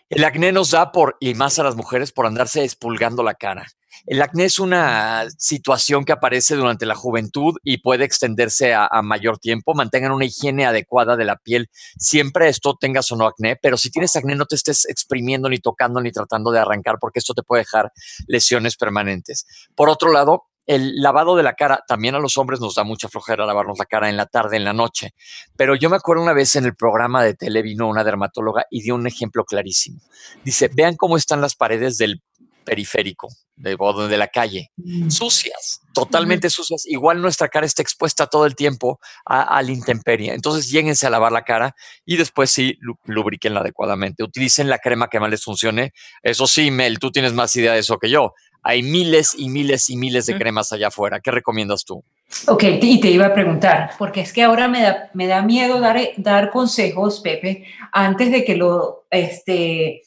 El 0.08 0.24
acné 0.24 0.52
nos 0.52 0.70
da 0.70 0.92
por, 0.92 1.16
y 1.20 1.34
más 1.34 1.58
a 1.58 1.62
las 1.62 1.76
mujeres, 1.76 2.12
por 2.12 2.26
andarse 2.26 2.64
expulgando 2.64 3.22
la 3.22 3.34
cara. 3.34 3.66
El 4.04 4.20
acné 4.20 4.44
es 4.44 4.58
una 4.58 5.26
situación 5.38 6.04
que 6.04 6.12
aparece 6.12 6.56
durante 6.56 6.86
la 6.86 6.96
juventud 6.96 7.54
y 7.62 7.78
puede 7.78 8.04
extenderse 8.04 8.74
a, 8.74 8.88
mayor 9.02 9.38
tiempo. 9.38 9.74
Mantengan 9.74 10.12
una 10.12 10.24
higiene 10.24 10.66
adecuada 10.66 11.16
de 11.16 11.24
la 11.24 11.36
piel. 11.36 11.70
Siempre 11.98 12.48
esto 12.48 12.76
tengas 12.80 13.12
o 13.12 13.16
no 13.16 13.26
acné, 13.26 13.56
pero 13.56 13.76
si 13.76 13.90
tienes 13.90 14.16
acné 14.16 14.34
no 14.34 14.46
te 14.46 14.56
estés 14.56 14.86
exprimiendo 14.86 15.48
ni 15.48 15.58
tocando 15.58 16.00
ni 16.00 16.10
tratando 16.10 16.50
de 16.50 16.58
arrancar 16.58 16.96
porque 17.00 17.20
esto 17.20 17.34
te 17.34 17.42
puede 17.42 17.62
dejar 17.62 17.92
lesiones 18.26 18.76
permanentes. 18.76 19.46
Por 19.76 19.88
otro 19.88 20.10
lado, 20.10 20.46
el 20.66 21.00
lavado 21.00 21.36
de 21.36 21.42
la 21.42 21.54
cara, 21.54 21.82
también 21.86 22.14
a 22.14 22.18
los 22.18 22.36
hombres 22.36 22.60
nos 22.60 22.74
da 22.74 22.84
mucha 22.84 23.08
flojera 23.08 23.46
lavarnos 23.46 23.78
la 23.78 23.84
cara 23.84 24.08
en 24.08 24.16
la 24.16 24.26
tarde, 24.26 24.56
en 24.56 24.64
la 24.64 24.72
noche. 24.72 25.14
Pero 25.56 25.74
yo 25.74 25.90
me 25.90 25.96
acuerdo 25.96 26.22
una 26.22 26.32
vez 26.32 26.54
en 26.56 26.64
el 26.64 26.74
programa 26.74 27.22
de 27.22 27.34
tele 27.34 27.62
vino 27.62 27.88
una 27.88 28.04
dermatóloga 28.04 28.66
y 28.70 28.82
dio 28.82 28.94
un 28.94 29.06
ejemplo 29.06 29.44
clarísimo. 29.44 30.00
Dice, 30.44 30.70
vean 30.72 30.96
cómo 30.96 31.16
están 31.16 31.40
las 31.40 31.54
paredes 31.54 31.98
del 31.98 32.22
periférico, 32.62 33.28
de, 33.56 33.76
de 34.08 34.16
la 34.16 34.28
calle, 34.28 34.70
mm. 34.76 35.10
sucias, 35.10 35.80
totalmente 35.92 36.48
sucias. 36.48 36.86
Igual 36.86 37.20
nuestra 37.20 37.48
cara 37.48 37.66
está 37.66 37.82
expuesta 37.82 38.26
todo 38.26 38.46
el 38.46 38.54
tiempo 38.54 38.98
a, 39.26 39.60
la 39.62 39.70
intemperie. 39.70 40.32
Entonces, 40.32 40.70
lléguense 40.70 41.06
a 41.06 41.10
lavar 41.10 41.32
la 41.32 41.42
cara 41.42 41.74
y 42.04 42.16
después 42.16 42.50
sí 42.50 42.78
lubriquenla 43.04 43.60
adecuadamente. 43.60 44.22
Utilicen 44.22 44.68
la 44.68 44.78
crema 44.78 45.08
que 45.08 45.20
más 45.20 45.30
les 45.30 45.44
funcione. 45.44 45.92
Eso 46.22 46.46
sí, 46.46 46.70
Mel, 46.70 46.98
tú 46.98 47.10
tienes 47.10 47.32
más 47.32 47.54
idea 47.56 47.72
de 47.72 47.80
eso 47.80 47.98
que 47.98 48.10
yo. 48.10 48.32
Hay 48.62 48.82
miles 48.82 49.34
y 49.36 49.48
miles 49.48 49.90
y 49.90 49.96
miles 49.96 50.26
de 50.26 50.38
cremas 50.38 50.72
allá 50.72 50.88
afuera. 50.88 51.20
¿Qué 51.20 51.30
recomiendas 51.30 51.84
tú? 51.84 52.04
Ok, 52.46 52.64
y 52.80 53.00
te 53.00 53.10
iba 53.10 53.26
a 53.26 53.34
preguntar, 53.34 53.90
porque 53.98 54.20
es 54.20 54.32
que 54.32 54.42
ahora 54.42 54.68
me 54.68 54.82
da, 54.82 55.10
me 55.14 55.26
da 55.26 55.42
miedo 55.42 55.80
dar, 55.80 55.98
dar 56.16 56.50
consejos, 56.50 57.20
Pepe, 57.20 57.66
antes 57.92 58.30
de 58.30 58.44
que 58.44 58.56
lo, 58.56 59.04
este, 59.10 60.02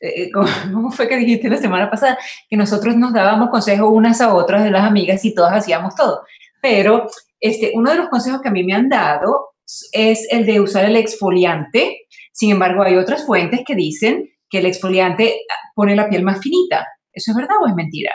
eh, 0.00 0.30
¿cómo 0.72 0.90
fue 0.90 1.08
que 1.08 1.16
dijiste 1.16 1.48
la 1.48 1.56
semana 1.56 1.90
pasada? 1.90 2.18
Que 2.48 2.56
nosotros 2.56 2.96
nos 2.96 3.12
dábamos 3.12 3.50
consejos 3.50 3.90
unas 3.92 4.20
a 4.20 4.34
otras 4.34 4.64
de 4.64 4.70
las 4.70 4.82
amigas 4.82 5.24
y 5.24 5.34
todas 5.34 5.52
hacíamos 5.52 5.94
todo. 5.94 6.22
Pero 6.60 7.08
este, 7.38 7.72
uno 7.74 7.90
de 7.90 7.96
los 7.96 8.08
consejos 8.08 8.40
que 8.42 8.48
a 8.48 8.52
mí 8.52 8.64
me 8.64 8.74
han 8.74 8.88
dado 8.88 9.50
es 9.92 10.26
el 10.30 10.46
de 10.46 10.60
usar 10.60 10.84
el 10.84 10.96
exfoliante. 10.96 12.06
Sin 12.32 12.50
embargo, 12.50 12.82
hay 12.82 12.96
otras 12.96 13.24
fuentes 13.24 13.60
que 13.66 13.74
dicen 13.74 14.30
que 14.48 14.58
el 14.58 14.66
exfoliante 14.66 15.40
pone 15.74 15.94
la 15.94 16.08
piel 16.08 16.22
más 16.22 16.40
finita. 16.40 16.86
¿Eso 17.20 17.32
es 17.32 17.36
verdad 17.36 17.56
o 17.62 17.68
es 17.68 17.74
mentira? 17.74 18.12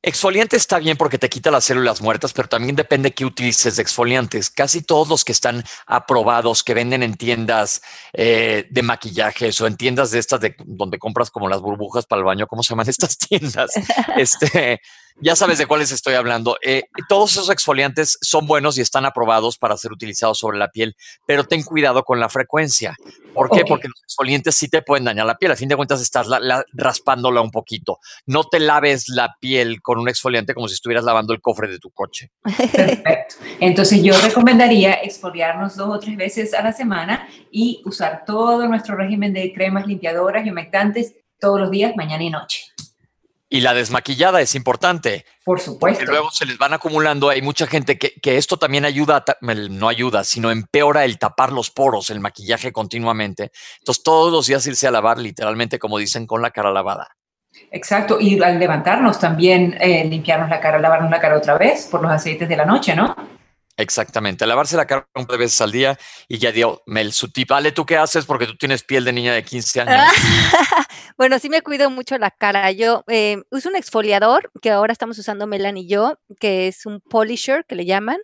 Exfoliante 0.00 0.56
está 0.56 0.78
bien 0.78 0.96
porque 0.96 1.18
te 1.18 1.28
quita 1.28 1.50
las 1.50 1.64
células 1.64 2.00
muertas, 2.00 2.32
pero 2.32 2.48
también 2.48 2.76
depende 2.76 3.12
qué 3.12 3.24
utilices 3.24 3.74
de 3.74 3.82
exfoliantes. 3.82 4.48
Casi 4.48 4.80
todos 4.80 5.08
los 5.08 5.24
que 5.24 5.32
están 5.32 5.64
aprobados, 5.88 6.62
que 6.62 6.72
venden 6.72 7.02
en 7.02 7.16
tiendas 7.16 7.82
eh, 8.12 8.68
de 8.70 8.82
maquillajes 8.82 9.60
o 9.60 9.66
en 9.66 9.76
tiendas 9.76 10.12
de 10.12 10.20
estas 10.20 10.40
de 10.40 10.54
donde 10.64 11.00
compras 11.00 11.32
como 11.32 11.48
las 11.48 11.60
burbujas 11.60 12.06
para 12.06 12.20
el 12.20 12.26
baño, 12.26 12.46
¿cómo 12.46 12.62
se 12.62 12.70
llaman 12.70 12.88
estas 12.88 13.18
tiendas? 13.28 13.72
este, 14.16 14.80
ya 15.20 15.34
sabes 15.34 15.58
de 15.58 15.66
cuáles 15.66 15.90
estoy 15.90 16.14
hablando. 16.14 16.58
Eh, 16.62 16.84
todos 17.08 17.32
esos 17.32 17.50
exfoliantes 17.50 18.18
son 18.20 18.46
buenos 18.46 18.78
y 18.78 18.82
están 18.82 19.04
aprobados 19.04 19.58
para 19.58 19.76
ser 19.76 19.90
utilizados 19.90 20.38
sobre 20.38 20.58
la 20.58 20.68
piel, 20.68 20.94
pero 21.26 21.42
ten 21.42 21.64
cuidado 21.64 22.04
con 22.04 22.20
la 22.20 22.28
frecuencia. 22.28 22.94
¿Por 23.34 23.50
qué? 23.50 23.64
Porque 23.66 23.88
los 23.88 24.02
exfoliantes 24.02 24.54
sí 24.54 24.68
te 24.68 24.82
pueden 24.82 25.04
dañar 25.04 25.26
la 25.26 25.36
piel. 25.36 25.52
A 25.52 25.56
fin 25.56 25.68
de 25.68 25.76
cuentas, 25.76 26.00
estás 26.00 26.26
raspándola 26.72 27.40
un 27.40 27.50
poquito. 27.50 27.98
No 28.26 28.44
te 28.44 28.60
laves 28.60 29.08
la 29.08 29.36
piel 29.40 29.80
con 29.80 29.98
un 29.98 30.08
exfoliante 30.08 30.54
como 30.54 30.68
si 30.68 30.74
estuvieras 30.74 31.04
lavando 31.04 31.32
el 31.32 31.40
cofre 31.40 31.68
de 31.68 31.78
tu 31.78 31.90
coche. 31.90 32.30
Perfecto. 32.72 33.36
Entonces, 33.60 34.02
yo 34.02 34.14
recomendaría 34.20 34.94
exfoliarnos 34.94 35.76
dos 35.76 35.88
o 35.88 35.98
tres 35.98 36.16
veces 36.16 36.54
a 36.54 36.62
la 36.62 36.72
semana 36.72 37.28
y 37.50 37.82
usar 37.84 38.24
todo 38.26 38.66
nuestro 38.68 38.96
régimen 38.96 39.32
de 39.32 39.52
cremas 39.52 39.86
limpiadoras 39.86 40.46
y 40.46 40.50
humectantes 40.50 41.14
todos 41.40 41.60
los 41.60 41.70
días, 41.70 41.94
mañana 41.96 42.24
y 42.24 42.30
noche. 42.30 42.64
Y 43.50 43.60
la 43.62 43.72
desmaquillada 43.72 44.40
es 44.40 44.54
importante. 44.54 45.24
Por 45.44 45.58
supuesto. 45.58 46.04
Y 46.04 46.06
luego 46.06 46.30
se 46.30 46.44
les 46.44 46.58
van 46.58 46.74
acumulando. 46.74 47.30
Hay 47.30 47.40
mucha 47.40 47.66
gente 47.66 47.98
que, 47.98 48.12
que 48.20 48.36
esto 48.36 48.58
también 48.58 48.84
ayuda, 48.84 49.24
no 49.40 49.88
ayuda, 49.88 50.24
sino 50.24 50.50
empeora 50.50 51.04
el 51.04 51.18
tapar 51.18 51.52
los 51.52 51.70
poros, 51.70 52.10
el 52.10 52.20
maquillaje 52.20 52.72
continuamente. 52.72 53.50
Entonces, 53.78 54.02
todos 54.02 54.30
los 54.30 54.46
días 54.46 54.66
irse 54.66 54.86
a 54.86 54.90
lavar, 54.90 55.18
literalmente, 55.18 55.78
como 55.78 55.98
dicen, 55.98 56.26
con 56.26 56.42
la 56.42 56.50
cara 56.50 56.72
lavada. 56.72 57.08
Exacto. 57.70 58.18
Y 58.20 58.42
al 58.42 58.58
levantarnos 58.58 59.18
también, 59.18 59.76
eh, 59.80 60.04
limpiarnos 60.04 60.50
la 60.50 60.60
cara, 60.60 60.78
lavarnos 60.78 61.10
la 61.10 61.20
cara 61.20 61.36
otra 61.36 61.56
vez 61.56 61.88
por 61.90 62.02
los 62.02 62.10
aceites 62.10 62.48
de 62.48 62.56
la 62.56 62.64
noche, 62.64 62.94
¿no? 62.94 63.16
Exactamente, 63.78 64.44
lavarse 64.44 64.76
la 64.76 64.88
cara 64.88 65.08
un 65.14 65.24
par 65.24 65.36
de 65.38 65.44
veces 65.44 65.60
al 65.60 65.70
día 65.70 65.96
y 66.26 66.38
ya 66.38 66.50
dio 66.50 66.82
Mel 66.86 67.12
su 67.12 67.30
tip. 67.30 67.52
Ale, 67.52 67.70
¿tú 67.70 67.86
qué 67.86 67.96
haces? 67.96 68.26
Porque 68.26 68.46
tú 68.46 68.56
tienes 68.56 68.82
piel 68.82 69.04
de 69.04 69.12
niña 69.12 69.32
de 69.32 69.44
15 69.44 69.82
años. 69.82 70.12
bueno, 71.16 71.38
sí 71.38 71.48
me 71.48 71.62
cuido 71.62 71.88
mucho 71.88 72.18
la 72.18 72.32
cara. 72.32 72.72
Yo 72.72 73.04
eh, 73.06 73.40
uso 73.52 73.68
un 73.68 73.76
exfoliador 73.76 74.50
que 74.60 74.72
ahora 74.72 74.92
estamos 74.92 75.16
usando 75.18 75.46
Melan 75.46 75.76
y 75.76 75.88
yo, 75.88 76.18
que 76.40 76.66
es 76.66 76.86
un 76.86 77.00
polisher 77.00 77.64
que 77.66 77.76
le 77.76 77.86
llaman, 77.86 78.18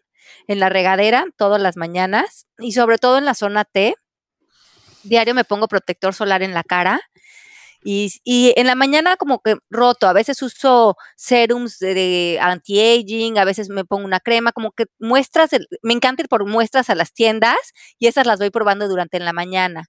en 0.48 0.58
la 0.58 0.70
regadera 0.70 1.24
todas 1.36 1.62
las 1.62 1.76
mañanas 1.76 2.48
y 2.58 2.72
sobre 2.72 2.98
todo 2.98 3.18
en 3.18 3.24
la 3.24 3.34
zona 3.34 3.64
T. 3.64 3.94
Diario 5.04 5.36
me 5.36 5.44
pongo 5.44 5.68
protector 5.68 6.14
solar 6.14 6.42
en 6.42 6.52
la 6.52 6.64
cara 6.64 7.00
y, 7.84 8.54
en 8.56 8.66
la 8.66 8.74
mañana 8.74 9.16
como 9.16 9.40
que 9.40 9.56
roto, 9.68 10.08
a 10.08 10.14
veces 10.14 10.40
uso 10.42 10.96
serums 11.16 11.78
de, 11.78 12.38
anti-aging, 12.40 13.38
a 13.38 13.44
veces 13.44 13.68
me 13.68 13.84
pongo 13.84 14.06
una 14.06 14.20
crema, 14.20 14.52
como 14.52 14.72
que 14.72 14.86
muestras, 14.98 15.50
me 15.82 15.92
encanta 15.92 16.22
ir 16.22 16.28
por 16.28 16.46
muestras 16.46 16.88
a 16.88 16.94
las 16.94 17.12
tiendas 17.12 17.58
y 17.98 18.06
esas 18.06 18.26
las 18.26 18.38
voy 18.38 18.50
probando 18.50 18.88
durante 18.88 19.18
la 19.20 19.34
mañana. 19.34 19.86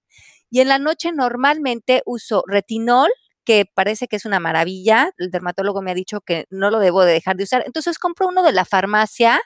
Y 0.52 0.60
en 0.60 0.68
la 0.68 0.78
noche 0.78 1.12
normalmente 1.14 2.02
uso 2.06 2.44
retinol, 2.48 3.10
que 3.46 3.66
parece 3.74 4.08
que 4.08 4.18
es 4.18 4.26
una 4.26 4.40
maravilla, 4.42 5.12
el 5.18 5.32
dermatólogo 5.32 5.82
me 5.82 5.92
ha 5.92 5.96
dicho 5.96 6.20
que 6.20 6.46
no 6.50 6.72
lo 6.72 6.80
debo 6.80 7.04
de 7.06 7.14
dejar 7.14 7.38
de 7.38 7.44
usar, 7.44 7.64
entonces 7.66 7.98
compro 7.98 8.28
uno 8.28 8.44
de 8.44 8.52
la 8.52 8.66
farmacia, 8.66 9.42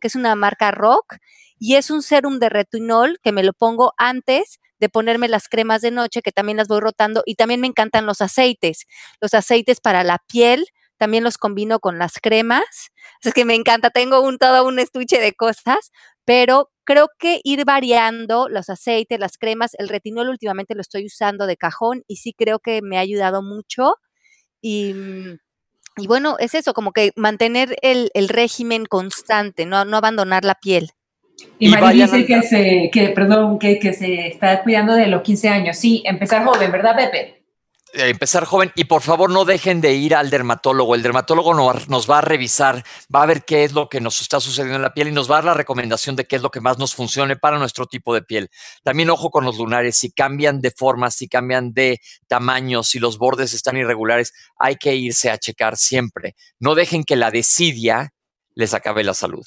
que 0.00 0.08
es 0.08 0.16
una 0.16 0.34
marca 0.34 0.72
Rock, 0.72 1.16
y 1.58 1.76
es 1.76 1.90
un 1.90 2.02
serum 2.02 2.40
de 2.40 2.48
retinol 2.48 3.20
que 3.22 3.30
me 3.30 3.44
lo 3.44 3.52
pongo 3.52 3.92
antes 3.96 4.58
de 4.82 4.88
ponerme 4.88 5.28
las 5.28 5.48
cremas 5.48 5.80
de 5.80 5.92
noche, 5.92 6.22
que 6.22 6.32
también 6.32 6.56
las 6.58 6.66
voy 6.66 6.80
rotando, 6.80 7.22
y 7.24 7.36
también 7.36 7.60
me 7.60 7.68
encantan 7.68 8.04
los 8.04 8.20
aceites, 8.20 8.86
los 9.20 9.32
aceites 9.32 9.80
para 9.80 10.02
la 10.02 10.18
piel, 10.26 10.66
también 10.98 11.22
los 11.22 11.38
combino 11.38 11.78
con 11.78 11.98
las 11.98 12.14
cremas, 12.20 12.90
es 13.22 13.32
que 13.32 13.44
me 13.44 13.54
encanta, 13.54 13.90
tengo 13.90 14.20
un 14.20 14.38
todo 14.38 14.66
un 14.66 14.80
estuche 14.80 15.20
de 15.20 15.34
cosas, 15.34 15.92
pero 16.24 16.68
creo 16.82 17.08
que 17.16 17.40
ir 17.44 17.64
variando 17.64 18.48
los 18.48 18.68
aceites, 18.68 19.20
las 19.20 19.38
cremas, 19.38 19.70
el 19.78 19.88
retinol 19.88 20.28
últimamente 20.28 20.74
lo 20.74 20.80
estoy 20.80 21.06
usando 21.06 21.46
de 21.46 21.56
cajón 21.56 22.02
y 22.08 22.16
sí 22.16 22.34
creo 22.36 22.58
que 22.58 22.82
me 22.82 22.98
ha 22.98 23.00
ayudado 23.00 23.40
mucho. 23.40 23.94
Y, 24.60 24.94
y 25.96 26.06
bueno, 26.08 26.36
es 26.40 26.54
eso, 26.54 26.74
como 26.74 26.92
que 26.92 27.12
mantener 27.14 27.76
el, 27.82 28.10
régimen 28.28 28.86
constante, 28.86 29.64
no 29.64 29.76
abandonar 29.78 30.44
la 30.44 30.56
piel. 30.56 30.90
Y, 31.58 31.68
María 31.68 32.06
dice 32.06 32.26
que 32.26 32.42
se, 32.42 32.90
que, 32.92 33.08
perdón, 33.10 33.58
que, 33.58 33.78
que, 33.78 33.92
se 33.92 34.26
está 34.26 34.62
cuidando 34.62 34.94
de 34.94 35.06
los 35.06 35.22
15 35.22 35.48
años. 35.48 35.76
Sí, 35.76 36.02
empezar 36.04 36.44
joven, 36.44 36.72
¿verdad, 36.72 36.96
Pepe? 36.96 37.42
Eh, 37.94 38.08
empezar 38.08 38.46
joven 38.46 38.72
y 38.74 38.84
por 38.84 39.02
favor 39.02 39.28
no 39.28 39.44
dejen 39.44 39.82
de 39.82 39.92
ir 39.92 40.14
al 40.14 40.30
dermatólogo. 40.30 40.94
El 40.94 41.02
dermatólogo 41.02 41.52
nos 41.52 42.10
va 42.10 42.18
a 42.18 42.20
revisar, 42.22 42.82
va 43.14 43.22
a 43.22 43.26
ver 43.26 43.44
qué 43.44 43.64
es 43.64 43.74
lo 43.74 43.90
que 43.90 44.00
nos 44.00 44.22
está 44.22 44.40
sucediendo 44.40 44.76
en 44.76 44.82
la 44.82 44.94
piel 44.94 45.08
y 45.08 45.12
nos 45.12 45.30
va 45.30 45.36
a 45.36 45.38
dar 45.38 45.44
la 45.44 45.54
recomendación 45.54 46.16
de 46.16 46.24
qué 46.24 46.36
es 46.36 46.42
lo 46.42 46.50
que 46.50 46.62
más 46.62 46.78
nos 46.78 46.94
funcione 46.94 47.36
para 47.36 47.58
nuestro 47.58 47.86
tipo 47.86 48.14
de 48.14 48.22
piel. 48.22 48.48
También 48.82 49.10
ojo 49.10 49.30
con 49.30 49.44
los 49.44 49.58
lunares, 49.58 49.98
si 49.98 50.10
cambian 50.10 50.62
de 50.62 50.70
forma, 50.70 51.10
si 51.10 51.28
cambian 51.28 51.74
de 51.74 52.00
tamaño, 52.28 52.82
si 52.82 52.98
los 52.98 53.18
bordes 53.18 53.52
están 53.52 53.76
irregulares, 53.76 54.32
hay 54.58 54.76
que 54.76 54.94
irse 54.94 55.30
a 55.30 55.36
checar 55.36 55.76
siempre. 55.76 56.34
No 56.58 56.74
dejen 56.74 57.04
que 57.04 57.16
la 57.16 57.30
desidia 57.30 58.14
les 58.54 58.72
acabe 58.72 59.04
la 59.04 59.12
salud. 59.12 59.44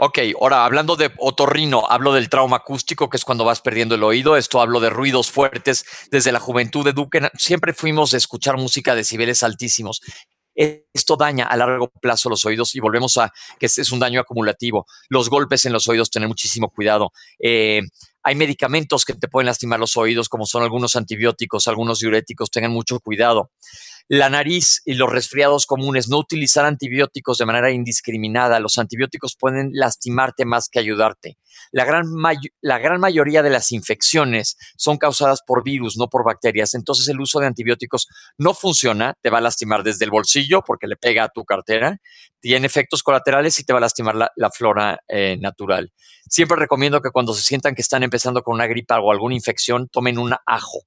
Ok, 0.00 0.18
ahora 0.40 0.64
hablando 0.64 0.94
de 0.94 1.10
otorrino, 1.18 1.84
hablo 1.90 2.12
del 2.12 2.28
trauma 2.28 2.58
acústico, 2.58 3.10
que 3.10 3.16
es 3.16 3.24
cuando 3.24 3.44
vas 3.44 3.60
perdiendo 3.60 3.96
el 3.96 4.04
oído. 4.04 4.36
Esto 4.36 4.60
hablo 4.60 4.78
de 4.78 4.90
ruidos 4.90 5.30
fuertes. 5.30 5.84
Desde 6.10 6.30
la 6.30 6.38
juventud 6.38 6.84
de 6.84 6.92
Duque 6.92 7.28
siempre 7.36 7.74
fuimos 7.74 8.14
a 8.14 8.16
escuchar 8.16 8.56
música 8.56 8.92
de 8.92 8.98
decibeles 8.98 9.42
altísimos. 9.42 10.00
Esto 10.54 11.16
daña 11.16 11.46
a 11.46 11.56
largo 11.56 11.88
plazo 12.00 12.28
los 12.28 12.44
oídos 12.44 12.74
y 12.74 12.80
volvemos 12.80 13.16
a 13.16 13.32
que 13.58 13.66
es 13.66 13.92
un 13.92 13.98
daño 13.98 14.20
acumulativo. 14.20 14.86
Los 15.08 15.28
golpes 15.30 15.64
en 15.66 15.72
los 15.72 15.88
oídos, 15.88 16.10
tener 16.10 16.28
muchísimo 16.28 16.70
cuidado. 16.70 17.12
Eh, 17.40 17.80
hay 18.22 18.34
medicamentos 18.34 19.04
que 19.04 19.14
te 19.14 19.28
pueden 19.28 19.46
lastimar 19.46 19.80
los 19.80 19.96
oídos, 19.96 20.28
como 20.28 20.46
son 20.46 20.62
algunos 20.62 20.96
antibióticos, 20.96 21.66
algunos 21.66 22.00
diuréticos, 22.00 22.50
tengan 22.50 22.72
mucho 22.72 23.00
cuidado 23.00 23.50
la 24.08 24.30
nariz 24.30 24.80
y 24.86 24.94
los 24.94 25.10
resfriados 25.10 25.66
comunes, 25.66 26.08
no 26.08 26.18
utilizar 26.18 26.64
antibióticos 26.64 27.36
de 27.36 27.44
manera 27.44 27.70
indiscriminada. 27.70 28.58
Los 28.58 28.78
antibióticos 28.78 29.36
pueden 29.38 29.70
lastimarte 29.74 30.46
más 30.46 30.70
que 30.70 30.78
ayudarte. 30.78 31.36
La 31.72 31.84
gran, 31.84 33.00
mayoría 33.00 33.42
de 33.42 33.50
las 33.50 33.70
infecciones 33.70 34.56
son 34.76 34.96
causadas 34.96 35.42
por 35.46 35.62
virus, 35.62 35.98
no 35.98 36.08
por 36.08 36.24
bacterias. 36.24 36.74
Entonces 36.74 37.06
el 37.08 37.20
uso 37.20 37.38
de 37.40 37.48
antibióticos 37.48 38.08
no 38.38 38.54
funciona, 38.54 39.14
te 39.20 39.28
va 39.28 39.38
a 39.38 39.42
lastimar 39.42 39.82
desde 39.82 40.06
el 40.06 40.10
bolsillo 40.10 40.62
porque 40.66 40.86
le 40.86 40.96
pega 40.96 41.24
a 41.24 41.28
tu 41.28 41.44
cartera, 41.44 42.00
tiene 42.40 42.66
efectos 42.66 43.02
colaterales 43.02 43.60
y 43.60 43.64
te 43.64 43.74
va 43.74 43.78
a 43.78 43.82
lastimar 43.82 44.14
la, 44.14 44.50
flora 44.50 45.00
eh, 45.08 45.36
natural. 45.38 45.92
Siempre 46.30 46.56
recomiendo 46.56 47.02
que 47.02 47.10
cuando 47.10 47.34
se 47.34 47.42
sientan 47.42 47.74
que 47.74 47.82
están 47.82 48.02
empezando 48.02 48.42
con 48.42 48.54
una 48.54 48.66
gripa 48.66 48.98
o 49.00 49.12
alguna 49.12 49.34
infección, 49.34 49.88
tomen 49.88 50.18
un 50.18 50.34
ajo 50.46 50.86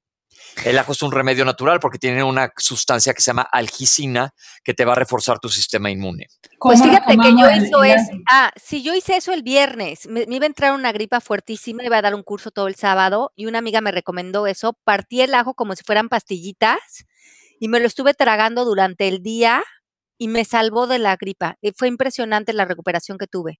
el 0.65 0.77
ajo 0.77 0.91
es 0.91 1.01
un 1.01 1.11
remedio 1.11 1.45
natural 1.45 1.79
porque 1.79 1.97
tiene 1.97 2.23
una 2.23 2.51
sustancia 2.57 3.13
que 3.13 3.21
se 3.21 3.31
llama 3.31 3.47
algicina 3.51 4.33
que 4.63 4.73
te 4.73 4.85
va 4.85 4.93
a 4.93 4.95
reforzar 4.95 5.39
tu 5.39 5.49
sistema 5.49 5.89
inmune. 5.89 6.27
Pues 6.59 6.81
fíjate 6.81 7.17
que 7.17 7.31
yo 7.31 7.49
hice 7.49 7.93
eso. 7.93 8.11
Ah, 8.29 8.51
sí, 8.55 8.83
yo 8.83 8.93
hice 8.93 9.17
eso 9.17 9.33
el 9.33 9.43
viernes. 9.43 10.07
Me, 10.07 10.25
iba 10.29 10.45
a 10.45 10.47
entrar 10.47 10.73
una 10.73 10.91
gripa 10.91 11.21
fuertísima, 11.21 11.83
iba 11.83 11.97
a 11.97 12.01
dar 12.01 12.15
un 12.15 12.23
curso 12.23 12.51
todo 12.51 12.67
el 12.67 12.75
sábado 12.75 13.31
y 13.35 13.47
una 13.47 13.59
amiga 13.59 13.81
me 13.81 13.91
recomendó 13.91 14.45
eso. 14.47 14.77
Partí 14.83 15.21
el 15.21 15.33
ajo 15.33 15.53
como 15.53 15.75
si 15.75 15.83
fueran 15.83 16.09
pastillitas 16.09 17.05
y 17.59 17.67
me 17.67 17.79
lo 17.79 17.87
estuve 17.87 18.13
tragando 18.13 18.65
durante 18.65 19.07
el 19.07 19.23
día 19.23 19.63
y 20.17 20.27
me 20.27 20.45
salvó 20.45 20.85
de 20.85 20.99
la 20.99 21.15
gripa. 21.15 21.57
Y 21.61 21.71
fue 21.71 21.87
impresionante 21.87 22.53
la 22.53 22.65
recuperación 22.65 23.17
que 23.17 23.27
tuve. 23.27 23.59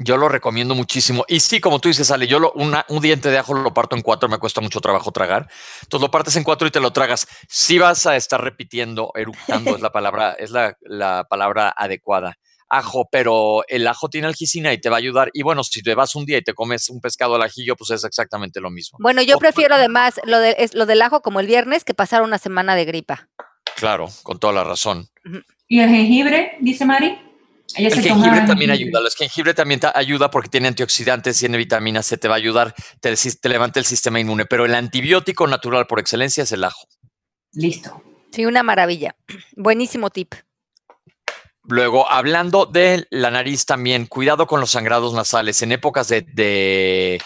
Yo 0.00 0.16
lo 0.16 0.28
recomiendo 0.28 0.76
muchísimo. 0.76 1.24
Y 1.26 1.40
sí, 1.40 1.60
como 1.60 1.80
tú 1.80 1.88
dices, 1.88 2.10
Ale, 2.12 2.28
yo 2.28 2.38
lo, 2.38 2.52
un 2.52 3.00
diente 3.00 3.30
de 3.30 3.38
ajo 3.38 3.52
lo 3.54 3.74
parto 3.74 3.96
en 3.96 4.02
cuatro, 4.02 4.28
me 4.28 4.38
cuesta 4.38 4.60
mucho 4.60 4.80
trabajo 4.80 5.10
tragar. 5.10 5.48
Entonces 5.82 6.02
lo 6.02 6.10
partes 6.10 6.36
en 6.36 6.44
cuatro 6.44 6.68
y 6.68 6.70
te 6.70 6.78
lo 6.78 6.92
tragas. 6.92 7.26
Si 7.48 7.78
vas 7.78 8.06
a 8.06 8.14
estar 8.14 8.42
repitiendo, 8.42 9.10
eructando 9.16 9.74
es 9.74 9.82
la 9.82 9.90
palabra, 9.90 10.32
es 10.38 10.50
la, 10.50 10.76
la, 10.82 11.26
palabra 11.28 11.74
adecuada. 11.76 12.36
Ajo, 12.70 13.08
pero 13.10 13.62
el 13.66 13.86
ajo 13.88 14.08
tiene 14.08 14.28
algicina 14.28 14.72
y 14.72 14.80
te 14.80 14.88
va 14.88 14.96
a 14.96 14.98
ayudar. 14.98 15.30
Y 15.32 15.42
bueno, 15.42 15.64
si 15.64 15.82
te 15.82 15.94
vas 15.96 16.14
un 16.14 16.26
día 16.26 16.38
y 16.38 16.42
te 16.42 16.54
comes 16.54 16.90
un 16.90 17.00
pescado 17.00 17.34
al 17.34 17.42
ajillo, 17.42 17.74
pues 17.74 17.90
es 17.90 18.04
exactamente 18.04 18.60
lo 18.60 18.70
mismo. 18.70 18.98
Bueno, 19.00 19.22
yo 19.22 19.38
prefiero 19.38 19.74
además 19.74 20.20
lo, 20.24 20.38
de, 20.38 20.54
es, 20.58 20.74
lo 20.74 20.86
del 20.86 21.02
ajo 21.02 21.22
como 21.22 21.40
el 21.40 21.46
viernes 21.46 21.82
que 21.82 21.94
pasar 21.94 22.22
una 22.22 22.38
semana 22.38 22.76
de 22.76 22.84
gripa. 22.84 23.28
Claro, 23.74 24.08
con 24.22 24.38
toda 24.38 24.52
la 24.52 24.64
razón. 24.64 25.08
¿Y 25.66 25.80
el 25.80 25.88
jengibre, 25.88 26.56
dice 26.60 26.84
Mari? 26.84 27.27
El 27.76 28.02
jengibre 28.02 28.40
también 28.46 28.70
ayuda. 28.70 29.00
El 29.00 29.10
jengibre 29.10 29.54
también 29.54 29.80
te 29.80 29.88
ayuda 29.94 30.30
porque 30.30 30.48
tiene 30.48 30.68
antioxidantes, 30.68 31.38
tiene 31.38 31.58
vitaminas, 31.58 32.06
se 32.06 32.16
te 32.16 32.28
va 32.28 32.34
a 32.34 32.38
ayudar, 32.38 32.74
te, 33.00 33.14
te 33.14 33.48
levanta 33.48 33.78
el 33.78 33.86
sistema 33.86 34.20
inmune. 34.20 34.46
Pero 34.46 34.64
el 34.64 34.74
antibiótico 34.74 35.46
natural 35.46 35.86
por 35.86 36.00
excelencia 36.00 36.44
es 36.44 36.52
el 36.52 36.64
ajo. 36.64 36.88
Listo. 37.52 38.02
Sí, 38.32 38.46
una 38.46 38.62
maravilla. 38.62 39.16
Buenísimo 39.56 40.10
tip. 40.10 40.34
Luego, 41.64 42.10
hablando 42.10 42.64
de 42.64 43.06
la 43.10 43.30
nariz 43.30 43.66
también, 43.66 44.06
cuidado 44.06 44.46
con 44.46 44.60
los 44.60 44.70
sangrados 44.70 45.12
nasales. 45.12 45.60
En 45.60 45.72
épocas 45.72 46.08
de, 46.08 46.22
de 46.22 47.20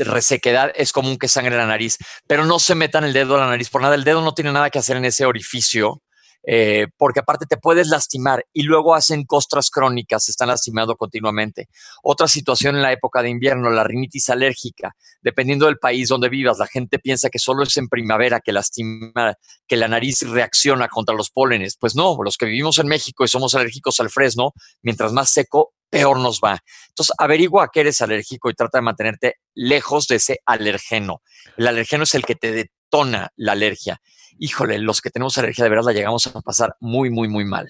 resequedad, 0.00 0.72
es 0.74 0.92
común 0.92 1.16
que 1.16 1.28
sangre 1.28 1.56
la 1.56 1.66
nariz, 1.66 1.96
pero 2.26 2.44
no 2.44 2.58
se 2.58 2.74
metan 2.74 3.04
el 3.04 3.12
dedo 3.12 3.36
a 3.36 3.40
la 3.40 3.48
nariz 3.48 3.70
por 3.70 3.82
nada. 3.82 3.94
El 3.94 4.02
dedo 4.02 4.22
no 4.22 4.34
tiene 4.34 4.50
nada 4.50 4.70
que 4.70 4.80
hacer 4.80 4.96
en 4.96 5.04
ese 5.04 5.24
orificio 5.24 6.02
eh, 6.42 6.86
porque 6.96 7.20
aparte 7.20 7.46
te 7.46 7.58
puedes 7.58 7.88
lastimar 7.88 8.46
y 8.52 8.62
luego 8.62 8.94
hacen 8.94 9.24
costras 9.24 9.70
crónicas, 9.70 10.24
se 10.24 10.30
están 10.30 10.48
lastimando 10.48 10.96
continuamente. 10.96 11.68
Otra 12.02 12.28
situación 12.28 12.76
en 12.76 12.82
la 12.82 12.92
época 12.92 13.22
de 13.22 13.28
invierno, 13.28 13.70
la 13.70 13.84
rinitis 13.84 14.30
alérgica, 14.30 14.96
dependiendo 15.20 15.66
del 15.66 15.78
país 15.78 16.08
donde 16.08 16.28
vivas, 16.28 16.58
la 16.58 16.66
gente 16.66 16.98
piensa 16.98 17.28
que 17.28 17.38
solo 17.38 17.62
es 17.64 17.76
en 17.76 17.88
primavera 17.88 18.40
que 18.40 18.52
lastima, 18.52 19.34
que 19.66 19.76
la 19.76 19.88
nariz 19.88 20.22
reacciona 20.22 20.88
contra 20.88 21.14
los 21.14 21.30
pólenes. 21.30 21.76
Pues 21.78 21.94
no, 21.94 22.16
los 22.22 22.36
que 22.36 22.46
vivimos 22.46 22.78
en 22.78 22.88
México 22.88 23.24
y 23.24 23.28
somos 23.28 23.54
alérgicos 23.54 24.00
al 24.00 24.10
fresno, 24.10 24.52
mientras 24.82 25.12
más 25.12 25.30
seco, 25.30 25.74
peor 25.90 26.18
nos 26.18 26.40
va. 26.40 26.62
Entonces, 26.88 27.14
averigua 27.18 27.64
a 27.64 27.68
qué 27.68 27.80
eres 27.80 28.00
alérgico 28.00 28.48
y 28.48 28.54
trata 28.54 28.78
de 28.78 28.82
mantenerte 28.82 29.34
lejos 29.54 30.06
de 30.06 30.16
ese 30.16 30.38
alergeno. 30.46 31.22
El 31.56 31.66
alergeno 31.66 32.04
es 32.04 32.14
el 32.14 32.24
que 32.24 32.36
te 32.36 32.52
detona 32.52 33.30
la 33.36 33.52
alergia 33.52 34.00
híjole, 34.40 34.78
los 34.78 35.00
que 35.00 35.10
tenemos 35.10 35.36
alergia 35.38 35.64
de 35.64 35.70
veras 35.70 35.84
la 35.84 35.92
llegamos 35.92 36.26
a 36.26 36.40
pasar 36.40 36.74
muy, 36.80 37.10
muy, 37.10 37.28
muy 37.28 37.44
mal. 37.44 37.68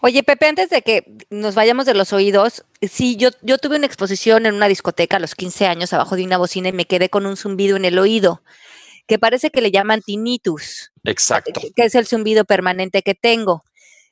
Oye, 0.00 0.22
Pepe, 0.22 0.46
antes 0.46 0.70
de 0.70 0.82
que 0.82 1.04
nos 1.30 1.54
vayamos 1.54 1.86
de 1.86 1.94
los 1.94 2.12
oídos, 2.12 2.64
sí, 2.82 3.16
yo, 3.16 3.30
yo 3.42 3.58
tuve 3.58 3.76
una 3.76 3.86
exposición 3.86 4.46
en 4.46 4.54
una 4.54 4.68
discoteca 4.68 5.16
a 5.16 5.20
los 5.20 5.34
15 5.34 5.66
años 5.66 5.92
abajo 5.92 6.14
de 6.14 6.24
una 6.24 6.38
bocina 6.38 6.68
y 6.68 6.72
me 6.72 6.84
quedé 6.84 7.08
con 7.08 7.26
un 7.26 7.36
zumbido 7.36 7.76
en 7.76 7.84
el 7.84 7.98
oído, 7.98 8.42
que 9.06 9.18
parece 9.18 9.50
que 9.50 9.60
le 9.60 9.70
llaman 9.70 10.02
tinnitus. 10.02 10.92
Exacto. 11.04 11.60
Que 11.74 11.84
es 11.84 11.94
el 11.94 12.06
zumbido 12.06 12.44
permanente 12.44 13.02
que 13.02 13.14
tengo. 13.14 13.64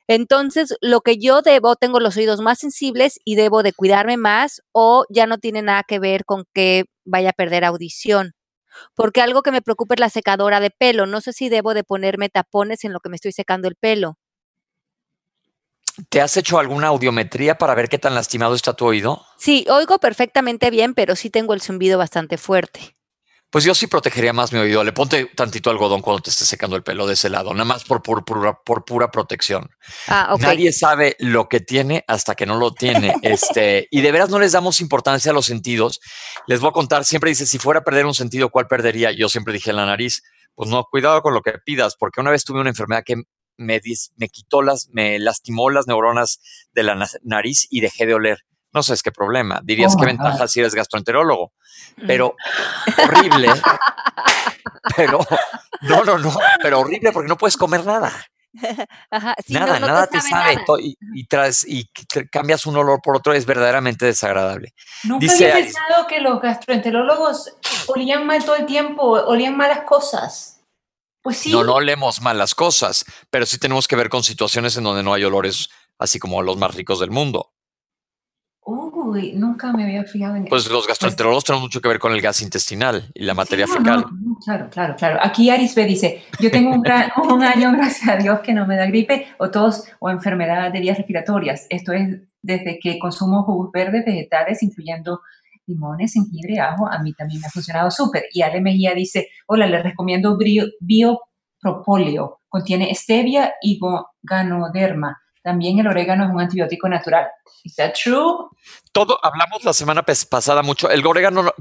Entonces, 0.07 0.75
lo 0.81 1.01
que 1.01 1.17
yo 1.17 1.41
debo, 1.41 1.75
tengo 1.75 1.99
los 1.99 2.17
oídos 2.17 2.39
más 2.39 2.59
sensibles 2.59 3.19
y 3.23 3.35
debo 3.35 3.61
de 3.61 3.73
cuidarme 3.73 4.17
más 4.17 4.61
o 4.71 5.05
ya 5.09 5.27
no 5.27 5.37
tiene 5.37 5.61
nada 5.61 5.83
que 5.87 5.99
ver 5.99 6.25
con 6.25 6.45
que 6.53 6.85
vaya 7.03 7.29
a 7.29 7.33
perder 7.33 7.65
audición 7.65 8.36
porque 8.95 9.21
algo 9.21 9.41
que 9.41 9.51
me 9.51 9.61
preocupa 9.61 9.95
es 9.95 9.99
la 9.99 10.09
secadora 10.09 10.59
de 10.59 10.71
pelo. 10.71 11.05
No 11.05 11.21
sé 11.21 11.33
si 11.33 11.49
debo 11.49 11.73
de 11.73 11.83
ponerme 11.83 12.29
tapones 12.29 12.83
en 12.83 12.93
lo 12.93 12.99
que 12.99 13.09
me 13.09 13.15
estoy 13.15 13.31
secando 13.31 13.67
el 13.67 13.75
pelo. 13.75 14.17
¿Te 16.09 16.21
has 16.21 16.37
hecho 16.37 16.59
alguna 16.59 16.87
audiometría 16.87 17.57
para 17.57 17.73
ver 17.73 17.89
qué 17.89 17.97
tan 17.97 18.13
lastimado 18.13 18.53
está 18.53 18.73
tu 18.73 18.85
oído? 18.85 19.25
Sí, 19.37 19.65
oigo 19.69 19.99
perfectamente 19.99 20.69
bien, 20.69 20.93
pero 20.93 21.15
sí 21.15 21.29
tengo 21.29 21.53
el 21.53 21.61
zumbido 21.61 21.97
bastante 21.97 22.37
fuerte. 22.37 22.96
Pues 23.57 23.65
yo 23.65 23.73
sí 23.73 23.87
protegería 23.87 24.33
más 24.33 24.53
mi 24.53 24.59
oído. 24.59 24.83
Le 24.83 24.93
ponte 24.93 25.31
tantito 25.33 25.71
algodón 25.71 26.03
cuando 26.03 26.21
te 26.21 26.29
esté 26.29 26.45
secando 26.45 26.75
el 26.75 26.83
pelo 26.83 27.07
de 27.07 27.15
ese 27.15 27.27
lado, 27.27 27.53
nada 27.53 27.65
más 27.65 27.83
por, 27.85 28.03
por, 28.03 28.23
por, 28.23 28.85
pura 28.85 29.09
protección. 29.09 29.71
Ah, 30.07 30.35
Nadie 30.39 30.71
sabe 30.71 31.15
lo 31.17 31.49
que 31.49 31.59
tiene 31.59 32.05
hasta 32.07 32.35
que 32.35 32.45
no 32.45 32.59
lo 32.59 32.75
tiene. 32.75 33.15
este, 33.23 33.87
y 33.89 34.01
de 34.01 34.11
veras 34.11 34.29
no 34.29 34.37
les 34.37 34.51
damos 34.51 34.79
importancia 34.79 35.31
a 35.31 35.33
los 35.33 35.47
sentidos. 35.47 36.01
Les 36.45 36.59
voy 36.59 36.69
a 36.69 36.71
contar, 36.71 37.03
siempre 37.03 37.31
dice, 37.31 37.47
si 37.47 37.57
fuera 37.57 37.79
a 37.79 37.83
perder 37.83 38.05
un 38.05 38.13
sentido, 38.13 38.49
¿cuál 38.49 38.67
perdería? 38.67 39.11
Yo 39.11 39.27
siempre 39.27 39.55
dije 39.55 39.73
la 39.73 39.87
nariz. 39.87 40.21
Pues 40.53 40.69
no, 40.69 40.83
cuidado 40.83 41.23
con 41.23 41.33
lo 41.33 41.41
que 41.41 41.53
pidas, 41.65 41.95
porque 41.97 42.21
una 42.21 42.29
vez 42.29 42.43
tuve 42.43 42.61
una 42.61 42.69
enfermedad 42.69 43.01
que 43.03 43.15
me, 43.57 43.81
me 44.17 44.29
quitó 44.29 44.61
las, 44.61 44.89
me 44.91 45.17
lastimó 45.17 45.71
las 45.71 45.87
neuronas 45.87 46.41
de 46.73 46.83
la 46.83 47.09
nariz 47.23 47.65
y 47.71 47.81
dejé 47.81 48.05
de 48.05 48.13
oler 48.13 48.37
no 48.73 48.83
sé, 48.83 48.93
es 48.93 49.03
qué 49.03 49.11
problema. 49.11 49.61
Dirías 49.63 49.95
oh, 49.95 49.99
qué 49.99 50.05
ventaja 50.05 50.47
si 50.47 50.59
eres 50.59 50.75
gastroenterólogo. 50.75 51.53
Mm. 51.97 52.07
Pero 52.07 52.35
horrible. 53.03 53.49
pero 54.95 55.19
no, 55.81 56.03
no, 56.03 56.17
no. 56.17 56.37
Pero 56.61 56.79
horrible 56.79 57.11
porque 57.11 57.29
no 57.29 57.37
puedes 57.37 57.57
comer 57.57 57.85
nada. 57.85 58.13
nada, 59.49 59.79
nada 59.79 60.07
te 60.07 60.21
sabe. 60.21 60.57
Y, 60.79 60.97
y, 61.13 61.89
cambias 62.31 62.65
un 62.65 62.77
olor 62.77 63.01
por 63.01 63.15
otro, 63.15 63.33
es 63.33 63.45
verdaderamente 63.45 64.05
desagradable. 64.05 64.73
Nunca 65.03 65.19
Dice, 65.21 65.51
había 65.51 65.65
pensado 65.65 66.07
que 66.07 66.21
los 66.21 66.41
gastroenterólogos 66.41 67.53
olían 67.87 68.25
mal 68.25 68.43
todo 68.43 68.55
el 68.55 68.65
tiempo, 68.65 69.03
olían 69.03 69.57
malas 69.57 69.81
cosas. 69.81 70.61
Pues 71.21 71.37
sí. 71.37 71.51
No, 71.51 71.63
no 71.63 71.75
olemos 71.75 72.21
malas 72.21 72.55
cosas, 72.55 73.05
pero 73.29 73.45
sí 73.45 73.57
tenemos 73.57 73.87
que 73.87 73.95
ver 73.95 74.09
con 74.09 74.23
situaciones 74.23 74.77
en 74.77 74.83
donde 74.83 75.03
no 75.03 75.13
hay 75.13 75.23
olores 75.23 75.69
así 75.99 76.19
como 76.19 76.41
los 76.41 76.57
más 76.57 76.73
ricos 76.73 76.99
del 76.99 77.11
mundo. 77.11 77.53
Nunca 79.33 79.71
me 79.71 79.83
había 79.83 80.03
fijado 80.03 80.35
en 80.35 80.45
Pues 80.45 80.69
los 80.69 80.87
gastroenterólogos 80.87 81.43
tienen 81.43 81.61
mucho 81.61 81.81
que 81.81 81.87
ver 81.87 81.99
con 81.99 82.11
el 82.13 82.21
gas 82.21 82.41
intestinal 82.41 83.09
y 83.13 83.23
la 83.23 83.33
materia 83.33 83.67
fecal. 83.67 84.05
claro, 84.43 84.69
claro, 84.69 84.95
claro. 84.95 85.19
Aquí 85.21 85.49
Arisbe 85.49 85.85
dice, 85.85 86.23
yo 86.39 86.51
tengo 86.51 86.71
un, 86.71 86.83
un, 87.31 87.43
año, 87.43 87.71
gracias 87.71 88.09
a 88.09 88.17
Dios, 88.17 88.39
que 88.41 88.53
no 88.53 88.67
me 88.67 88.75
da 88.75 88.85
gripe 88.85 89.27
o 89.37 89.49
tos 89.49 89.85
o 89.99 90.09
enfermedad 90.09 90.71
de 90.71 90.79
vías 90.79 90.97
respiratorias. 90.97 91.67
Esto 91.69 91.93
es 91.93 92.21
desde 92.41 92.79
que 92.79 92.99
consumo 92.99 93.43
jugos 93.43 93.71
verdes, 93.71 94.05
vegetales, 94.05 94.61
incluyendo 94.63 95.21
limones, 95.65 96.13
jengibre, 96.13 96.59
ajo. 96.59 96.87
A 96.87 96.99
mí 96.99 97.13
también 97.13 97.41
me 97.41 97.47
ha 97.47 97.51
funcionado 97.51 97.91
súper. 97.91 98.25
Y 98.31 98.41
Ale 98.41 98.61
Mejía 98.61 98.93
dice, 98.93 99.29
hola, 99.47 99.67
les 99.67 99.83
recomiendo 99.83 100.37
Biopropóleo. 100.79 102.41
Contiene 102.49 102.93
stevia 102.95 103.53
y 103.61 103.79
ganoderma 104.21 105.17
también 105.47 105.79
el 105.79 105.87
orégano 105.87 106.25
es 106.25 106.29
un 106.29 106.41
antibiótico 106.41 106.89
natural. 106.89 107.25
¿Es 107.63 107.77
that 107.77 107.93
true? 107.93 108.49
Todo, 108.91 109.17
hablamos 109.23 109.63
la 109.63 109.71
semana 109.71 110.03
pasada 110.03 110.61
mucho. 110.61 110.89
El 110.89 111.05
orégano, 111.07 111.53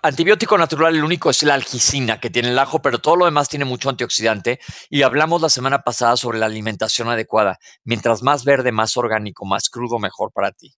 antibiótico 0.00 0.56
natural, 0.56 0.94
el 0.94 1.02
único 1.02 1.28
es 1.28 1.42
la 1.42 1.54
algicina 1.54 2.20
que 2.20 2.30
tiene 2.30 2.50
el 2.50 2.58
ajo, 2.60 2.80
pero 2.80 3.00
todo 3.00 3.16
lo 3.16 3.24
demás 3.24 3.48
tiene 3.48 3.64
mucho 3.64 3.88
antioxidante. 3.88 4.60
Y 4.90 5.02
hablamos 5.02 5.42
la 5.42 5.48
semana 5.48 5.82
pasada 5.82 6.16
sobre 6.16 6.38
la 6.38 6.46
alimentación 6.46 7.08
adecuada. 7.08 7.58
Mientras 7.82 8.22
más 8.22 8.44
verde, 8.44 8.70
más 8.70 8.96
orgánico, 8.96 9.44
más 9.44 9.68
crudo, 9.68 9.98
mejor 9.98 10.30
para 10.32 10.52
ti. 10.52 10.72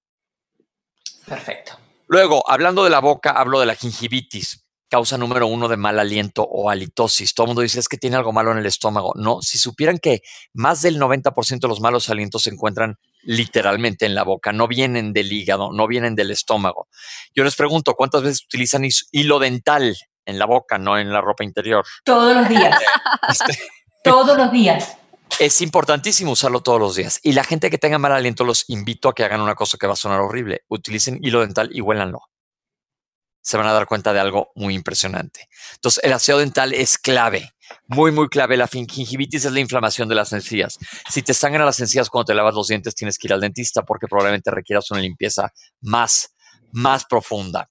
Perfecto. 1.26 1.78
Luego, 2.06 2.50
hablando 2.50 2.82
de 2.82 2.88
la 2.88 3.00
boca, 3.00 3.32
hablo 3.32 3.60
de 3.60 3.66
la 3.66 3.74
gingivitis 3.74 4.63
causa 4.88 5.18
número 5.18 5.46
uno 5.46 5.68
de 5.68 5.76
mal 5.76 5.98
aliento 5.98 6.42
o 6.42 6.70
halitosis. 6.70 7.34
Todo 7.34 7.46
el 7.46 7.48
mundo 7.48 7.62
dice 7.62 7.80
es 7.80 7.88
que 7.88 7.96
tiene 7.96 8.16
algo 8.16 8.32
malo 8.32 8.52
en 8.52 8.58
el 8.58 8.66
estómago. 8.66 9.12
No, 9.16 9.42
si 9.42 9.58
supieran 9.58 9.98
que 9.98 10.22
más 10.52 10.82
del 10.82 11.00
90% 11.00 11.60
de 11.60 11.68
los 11.68 11.80
malos 11.80 12.08
alientos 12.10 12.42
se 12.42 12.50
encuentran 12.50 12.96
literalmente 13.22 14.06
en 14.06 14.14
la 14.14 14.22
boca, 14.22 14.52
no 14.52 14.68
vienen 14.68 15.12
del 15.12 15.32
hígado, 15.32 15.72
no 15.72 15.86
vienen 15.86 16.14
del 16.14 16.30
estómago. 16.30 16.88
Yo 17.34 17.44
les 17.44 17.56
pregunto, 17.56 17.94
¿cuántas 17.94 18.22
veces 18.22 18.44
utilizan 18.44 18.86
hilo 19.12 19.38
dental 19.38 19.96
en 20.26 20.38
la 20.38 20.46
boca, 20.46 20.78
no 20.78 20.98
en 20.98 21.12
la 21.12 21.20
ropa 21.20 21.44
interior? 21.44 21.84
Todos 22.04 22.36
los 22.36 22.48
días. 22.48 22.78
Este, 23.26 23.58
todos 24.02 24.36
los 24.36 24.52
días. 24.52 24.98
Es 25.38 25.62
importantísimo 25.62 26.32
usarlo 26.32 26.60
todos 26.60 26.78
los 26.78 26.94
días. 26.94 27.20
Y 27.22 27.32
la 27.32 27.42
gente 27.42 27.70
que 27.70 27.78
tenga 27.78 27.98
mal 27.98 28.12
aliento 28.12 28.44
los 28.44 28.68
invito 28.68 29.08
a 29.08 29.14
que 29.14 29.24
hagan 29.24 29.40
una 29.40 29.54
cosa 29.54 29.78
que 29.78 29.86
va 29.86 29.94
a 29.94 29.96
sonar 29.96 30.20
horrible. 30.20 30.62
Utilicen 30.68 31.18
hilo 31.22 31.40
dental 31.40 31.70
y 31.72 31.80
huélanlo 31.80 32.20
se 33.44 33.58
van 33.58 33.66
a 33.66 33.72
dar 33.72 33.86
cuenta 33.86 34.14
de 34.14 34.20
algo 34.20 34.50
muy 34.54 34.74
impresionante. 34.74 35.48
Entonces, 35.74 36.02
el 36.02 36.14
aseo 36.14 36.38
dental 36.38 36.72
es 36.72 36.96
clave, 36.96 37.52
muy, 37.86 38.10
muy 38.10 38.28
clave. 38.28 38.56
La 38.56 38.66
gingivitis 38.66 39.44
es 39.44 39.52
la 39.52 39.60
inflamación 39.60 40.08
de 40.08 40.14
las 40.14 40.32
encías. 40.32 40.78
Si 41.10 41.20
te 41.22 41.34
sangran 41.34 41.66
las 41.66 41.78
encías 41.78 42.08
cuando 42.08 42.24
te 42.24 42.34
lavas 42.34 42.54
los 42.54 42.68
dientes, 42.68 42.94
tienes 42.94 43.18
que 43.18 43.28
ir 43.28 43.34
al 43.34 43.42
dentista 43.42 43.82
porque 43.82 44.06
probablemente 44.08 44.50
requieras 44.50 44.90
una 44.90 45.00
limpieza 45.00 45.52
más, 45.82 46.34
más 46.72 47.04
profunda. 47.04 47.68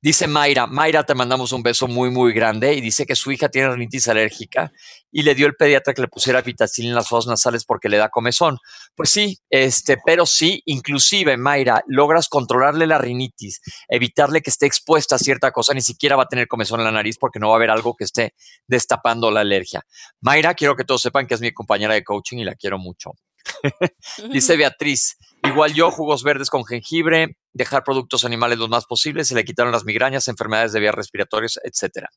Dice 0.00 0.26
Mayra, 0.26 0.66
Mayra, 0.66 1.04
te 1.04 1.14
mandamos 1.14 1.52
un 1.52 1.62
beso 1.62 1.88
muy, 1.88 2.10
muy 2.10 2.32
grande 2.32 2.74
y 2.74 2.80
dice 2.80 3.06
que 3.06 3.16
su 3.16 3.32
hija 3.32 3.48
tiene 3.48 3.70
rinitis 3.70 4.08
alérgica 4.08 4.72
y 5.10 5.22
le 5.22 5.34
dio 5.34 5.46
el 5.46 5.54
pediatra 5.54 5.94
que 5.94 6.02
le 6.02 6.08
pusiera 6.08 6.42
vitacil 6.42 6.86
en 6.86 6.94
las 6.94 7.08
fosas 7.08 7.28
nasales 7.28 7.64
porque 7.64 7.88
le 7.88 7.96
da 7.96 8.08
comezón. 8.08 8.58
Pues 8.94 9.10
sí, 9.10 9.38
este, 9.50 9.98
pero 10.04 10.26
sí, 10.26 10.62
inclusive, 10.66 11.36
Mayra, 11.36 11.82
logras 11.86 12.28
controlarle 12.28 12.86
la 12.86 12.98
rinitis, 12.98 13.60
evitarle 13.88 14.42
que 14.42 14.50
esté 14.50 14.66
expuesta 14.66 15.16
a 15.16 15.18
cierta 15.18 15.50
cosa, 15.50 15.74
ni 15.74 15.80
siquiera 15.80 16.16
va 16.16 16.24
a 16.24 16.28
tener 16.28 16.48
comezón 16.48 16.80
en 16.80 16.86
la 16.86 16.92
nariz 16.92 17.16
porque 17.18 17.38
no 17.38 17.48
va 17.48 17.54
a 17.54 17.56
haber 17.56 17.70
algo 17.70 17.96
que 17.96 18.04
esté 18.04 18.34
destapando 18.66 19.30
la 19.30 19.40
alergia. 19.40 19.84
Mayra, 20.20 20.54
quiero 20.54 20.76
que 20.76 20.84
todos 20.84 21.02
sepan 21.02 21.26
que 21.26 21.34
es 21.34 21.40
mi 21.40 21.52
compañera 21.52 21.94
de 21.94 22.04
coaching 22.04 22.38
y 22.38 22.44
la 22.44 22.54
quiero 22.54 22.78
mucho. 22.78 23.12
Dice 24.30 24.56
Beatriz, 24.56 25.16
igual 25.44 25.74
yo, 25.74 25.90
jugos 25.90 26.22
verdes 26.22 26.50
con 26.50 26.64
jengibre, 26.64 27.36
dejar 27.52 27.84
productos 27.84 28.24
animales 28.24 28.58
lo 28.58 28.68
más 28.68 28.86
posible, 28.86 29.24
se 29.24 29.34
le 29.34 29.44
quitaron 29.44 29.72
las 29.72 29.84
migrañas, 29.84 30.28
enfermedades 30.28 30.72
de 30.72 30.80
vías 30.80 30.94
respiratorias, 30.94 31.58
etcétera. 31.62 32.08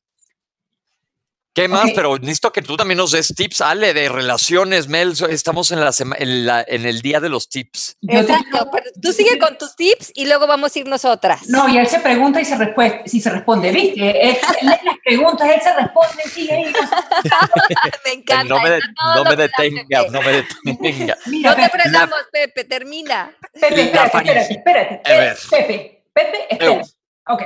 ¿Qué 1.54 1.68
más? 1.68 1.90
Pero 1.94 2.16
necesito 2.18 2.50
que 2.50 2.62
tú 2.62 2.76
también 2.78 2.96
nos 2.96 3.12
des 3.12 3.34
tips, 3.34 3.60
Ale, 3.60 3.92
de 3.92 4.08
relaciones, 4.08 4.88
Mel. 4.88 5.12
Estamos 5.28 5.70
en, 5.70 5.80
la, 5.80 6.64
en, 6.66 6.86
el 6.86 7.02
día 7.02 7.20
de 7.20 7.28
los 7.28 7.50
tips. 7.50 7.98
Exacto, 8.08 8.70
pero 8.72 8.84
tú 9.02 9.12
sigue 9.12 9.38
con 9.38 9.58
tus 9.58 9.76
tips 9.76 10.12
y 10.14 10.24
luego 10.24 10.46
vamos 10.46 10.74
a 10.74 10.78
ir 10.78 10.86
nosotras. 10.86 11.48
No, 11.48 11.68
y 11.68 11.76
él 11.76 11.86
se 11.86 12.00
pregunta 12.00 12.40
y 12.40 12.46
se 12.46 12.56
responde, 12.56 13.02
si 13.04 13.20
se 13.20 13.28
responde, 13.28 13.70
¿viste? 13.70 14.30
Él, 14.30 14.38
las 14.62 14.98
preguntas, 15.04 15.50
él 15.54 15.60
se 15.62 15.74
responde, 15.74 16.22
sigue 16.30 16.72
me 18.06 18.12
encanta. 18.12 18.54
No 18.54 18.60
me, 18.62 18.78
no 19.14 19.24
me 19.24 19.36
detenga, 19.36 20.06
no 20.10 20.22
me 20.22 20.32
detenga. 20.32 21.18
no 21.26 21.54
te 21.54 21.68
frenamos, 21.68 22.18
Pepe, 22.32 22.64
termina. 22.64 23.30
Pepe, 23.52 23.82
espérate, 23.82 24.52
espérate, 24.52 24.94
espérate. 24.94 25.48
Pepe, 25.50 26.02
Pepe, 26.14 26.46
espera. 26.48 26.82
Ok, 27.28 27.42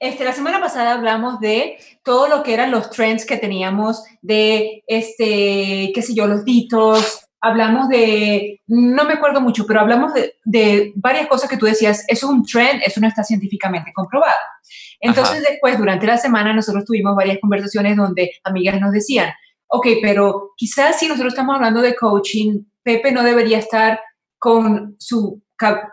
este, 0.00 0.24
la 0.24 0.32
semana 0.32 0.60
pasada 0.60 0.94
hablamos 0.94 1.38
de 1.38 1.78
todo 2.02 2.26
lo 2.26 2.42
que 2.42 2.54
eran 2.54 2.72
los 2.72 2.90
trends 2.90 3.24
que 3.24 3.36
teníamos 3.36 4.02
de, 4.20 4.82
este, 4.88 5.92
qué 5.94 6.02
sé 6.02 6.12
yo, 6.14 6.26
los 6.26 6.44
ditos, 6.44 7.28
hablamos 7.40 7.88
de, 7.88 8.60
no 8.66 9.04
me 9.04 9.14
acuerdo 9.14 9.40
mucho, 9.40 9.64
pero 9.66 9.80
hablamos 9.80 10.12
de, 10.44 10.92
varias 10.96 11.28
cosas 11.28 11.48
que 11.48 11.56
tú 11.56 11.66
decías, 11.66 12.04
eso 12.08 12.26
es 12.26 12.32
un 12.32 12.44
trend, 12.44 12.82
eso 12.84 13.00
no 13.00 13.06
está 13.06 13.22
científicamente 13.22 13.92
comprobado. 13.92 14.38
Entonces 15.00 15.42
después, 15.48 15.78
durante 15.78 16.06
la 16.06 16.16
semana, 16.16 16.52
nosotros 16.52 16.84
tuvimos 16.84 17.14
varias 17.14 17.38
conversaciones 17.40 17.96
donde 17.96 18.32
amigas 18.44 18.80
nos 18.80 18.92
decían, 18.92 19.30
ok, 19.68 19.86
pero 20.00 20.50
quizás 20.56 20.98
si 20.98 21.06
nosotros 21.08 21.32
estamos 21.32 21.56
hablando 21.56 21.80
de 21.80 21.94
coaching, 21.94 22.64
Pepe 22.82 23.12
no 23.12 23.22
debería 23.22 23.58
estar 23.58 24.00
con 24.38 24.96
su 24.98 25.42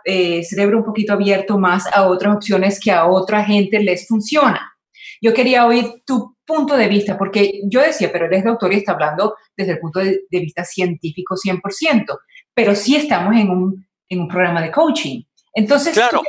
eh, 0.04 0.42
cerebro 0.44 0.78
un 0.78 0.84
poquito 0.84 1.12
abierto 1.12 1.58
más 1.58 1.86
a 1.92 2.08
otras 2.08 2.36
opciones 2.36 2.80
que 2.80 2.90
a 2.90 3.06
otra 3.06 3.44
gente 3.44 3.80
les 3.80 4.06
funciona. 4.06 4.72
Yo 5.20 5.34
quería 5.34 5.66
oír 5.66 6.02
tu 6.04 6.36
punto 6.46 6.76
de 6.76 6.88
vista, 6.88 7.16
porque 7.16 7.60
yo 7.64 7.80
decía, 7.80 8.10
pero 8.10 8.26
él 8.26 8.32
es 8.32 8.44
doctor 8.44 8.72
y 8.72 8.76
está 8.76 8.92
hablando 8.92 9.34
desde 9.56 9.72
el 9.72 9.78
punto 9.78 10.00
de, 10.00 10.22
vista 10.30 10.64
científico 10.64 11.36
100%, 11.36 12.18
pero 12.54 12.74
sí 12.74 12.96
estamos 12.96 13.36
en 13.36 13.50
un, 13.50 13.86
en 14.08 14.20
un 14.20 14.28
programa 14.28 14.62
de 14.62 14.72
coaching. 14.72 15.22
Entonces, 15.54 15.94
claro. 15.94 16.22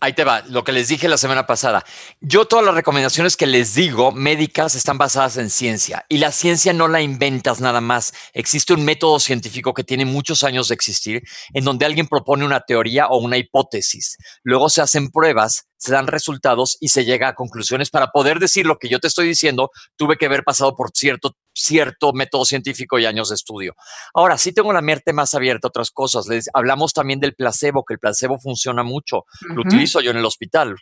Ahí 0.00 0.12
te 0.12 0.24
va, 0.24 0.42
lo 0.48 0.62
que 0.62 0.72
les 0.72 0.88
dije 0.88 1.08
la 1.08 1.18
semana 1.18 1.46
pasada. 1.46 1.84
Yo 2.20 2.46
todas 2.46 2.64
las 2.64 2.74
recomendaciones 2.74 3.36
que 3.36 3.46
les 3.46 3.74
digo 3.74 4.12
médicas 4.12 4.74
están 4.74 4.98
basadas 4.98 5.36
en 5.36 5.50
ciencia 5.50 6.06
y 6.08 6.18
la 6.18 6.30
ciencia 6.30 6.72
no 6.72 6.86
la 6.86 7.02
inventas 7.02 7.60
nada 7.60 7.80
más. 7.80 8.12
Existe 8.32 8.72
un 8.72 8.84
método 8.84 9.18
científico 9.18 9.74
que 9.74 9.84
tiene 9.84 10.04
muchos 10.04 10.44
años 10.44 10.68
de 10.68 10.74
existir 10.74 11.22
en 11.52 11.64
donde 11.64 11.86
alguien 11.86 12.06
propone 12.06 12.44
una 12.44 12.60
teoría 12.60 13.08
o 13.08 13.18
una 13.18 13.36
hipótesis. 13.36 14.16
Luego 14.42 14.68
se 14.70 14.80
hacen 14.80 15.10
pruebas 15.10 15.69
se 15.80 15.92
dan 15.92 16.06
resultados 16.06 16.76
y 16.78 16.88
se 16.88 17.04
llega 17.04 17.28
a 17.28 17.34
conclusiones. 17.34 17.88
Para 17.90 18.08
poder 18.08 18.38
decir 18.38 18.66
lo 18.66 18.78
que 18.78 18.88
yo 18.88 19.00
te 19.00 19.08
estoy 19.08 19.26
diciendo, 19.26 19.70
tuve 19.96 20.18
que 20.18 20.26
haber 20.26 20.44
pasado 20.44 20.76
por 20.76 20.90
cierto, 20.94 21.34
cierto 21.54 22.12
método 22.12 22.44
científico 22.44 22.98
y 22.98 23.06
años 23.06 23.30
de 23.30 23.34
estudio. 23.34 23.74
Ahora, 24.12 24.36
sí 24.36 24.52
tengo 24.52 24.74
la 24.74 24.82
mente 24.82 25.14
más 25.14 25.34
abierta 25.34 25.66
a 25.66 25.70
otras 25.70 25.90
cosas. 25.90 26.28
Les 26.28 26.50
hablamos 26.52 26.92
también 26.92 27.18
del 27.18 27.34
placebo, 27.34 27.84
que 27.84 27.94
el 27.94 27.98
placebo 27.98 28.38
funciona 28.38 28.82
mucho. 28.82 29.24
Lo 29.40 29.62
utilizo 29.62 30.02
yo 30.02 30.10
en 30.10 30.18
el 30.18 30.26
hospital. 30.26 30.76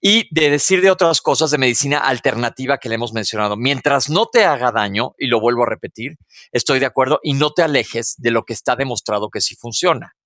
Y 0.00 0.26
de 0.34 0.48
decir 0.48 0.80
de 0.80 0.90
otras 0.90 1.20
cosas 1.20 1.50
de 1.50 1.58
medicina 1.58 1.98
alternativa 1.98 2.78
que 2.78 2.88
le 2.88 2.94
hemos 2.94 3.12
mencionado. 3.12 3.58
Mientras 3.58 4.08
no 4.08 4.24
te 4.24 4.46
haga 4.46 4.72
daño, 4.72 5.12
y 5.18 5.26
lo 5.26 5.38
vuelvo 5.38 5.64
a 5.64 5.68
repetir, 5.68 6.16
estoy 6.50 6.78
de 6.78 6.86
acuerdo, 6.86 7.20
y 7.22 7.34
no 7.34 7.50
te 7.50 7.62
alejes 7.62 8.14
de 8.16 8.30
lo 8.30 8.44
que 8.44 8.54
está 8.54 8.74
demostrado 8.74 9.28
que 9.28 9.42
sí 9.42 9.54
funciona. 9.54 10.16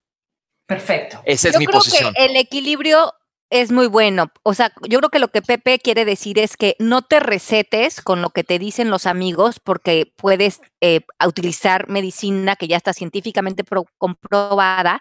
Perfecto. 0.67 1.21
Esa 1.25 1.49
es 1.49 1.59
mi 1.59 1.67
posición. 1.67 2.15
el 2.17 2.37
equilibrio 2.37 3.13
es 3.55 3.71
muy 3.71 3.87
bueno. 3.87 4.33
O 4.43 4.53
sea, 4.53 4.73
yo 4.89 4.99
creo 4.99 5.11
que 5.11 5.21
lo 5.21 5.29
que 5.29 5.41
Pepe 5.41 5.79
quiere 5.79 6.05
decir 6.05 6.41
es 6.41 6.57
que 6.57 6.75
no 6.81 7.03
te 7.03 7.21
recetes 7.21 8.01
con 8.01 8.21
lo 8.21 8.31
que 8.31 8.43
te 8.43 8.59
dicen 8.59 8.91
los 8.91 9.07
amigos 9.07 9.61
porque 9.61 10.13
puedes 10.17 10.61
eh, 10.81 11.03
utilizar 11.25 11.89
medicina 11.89 12.57
que 12.57 12.67
ya 12.67 12.77
está 12.77 12.93
científicamente 12.93 13.63
comprobada. 13.97 15.01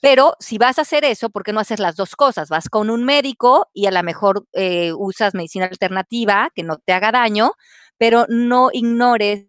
Pero 0.00 0.34
si 0.40 0.56
vas 0.56 0.78
a 0.78 0.82
hacer 0.82 1.04
eso, 1.04 1.28
¿por 1.28 1.44
qué 1.44 1.52
no 1.52 1.60
haces 1.60 1.78
las 1.78 1.94
dos 1.96 2.16
cosas? 2.16 2.48
Vas 2.48 2.70
con 2.70 2.88
un 2.88 3.04
médico 3.04 3.68
y 3.74 3.84
a 3.86 3.90
lo 3.90 4.02
mejor 4.02 4.46
eh, 4.54 4.92
usas 4.94 5.34
medicina 5.34 5.66
alternativa 5.66 6.50
que 6.54 6.62
no 6.62 6.78
te 6.78 6.94
haga 6.94 7.12
daño, 7.12 7.52
pero 7.98 8.24
no 8.30 8.70
ignores 8.72 9.46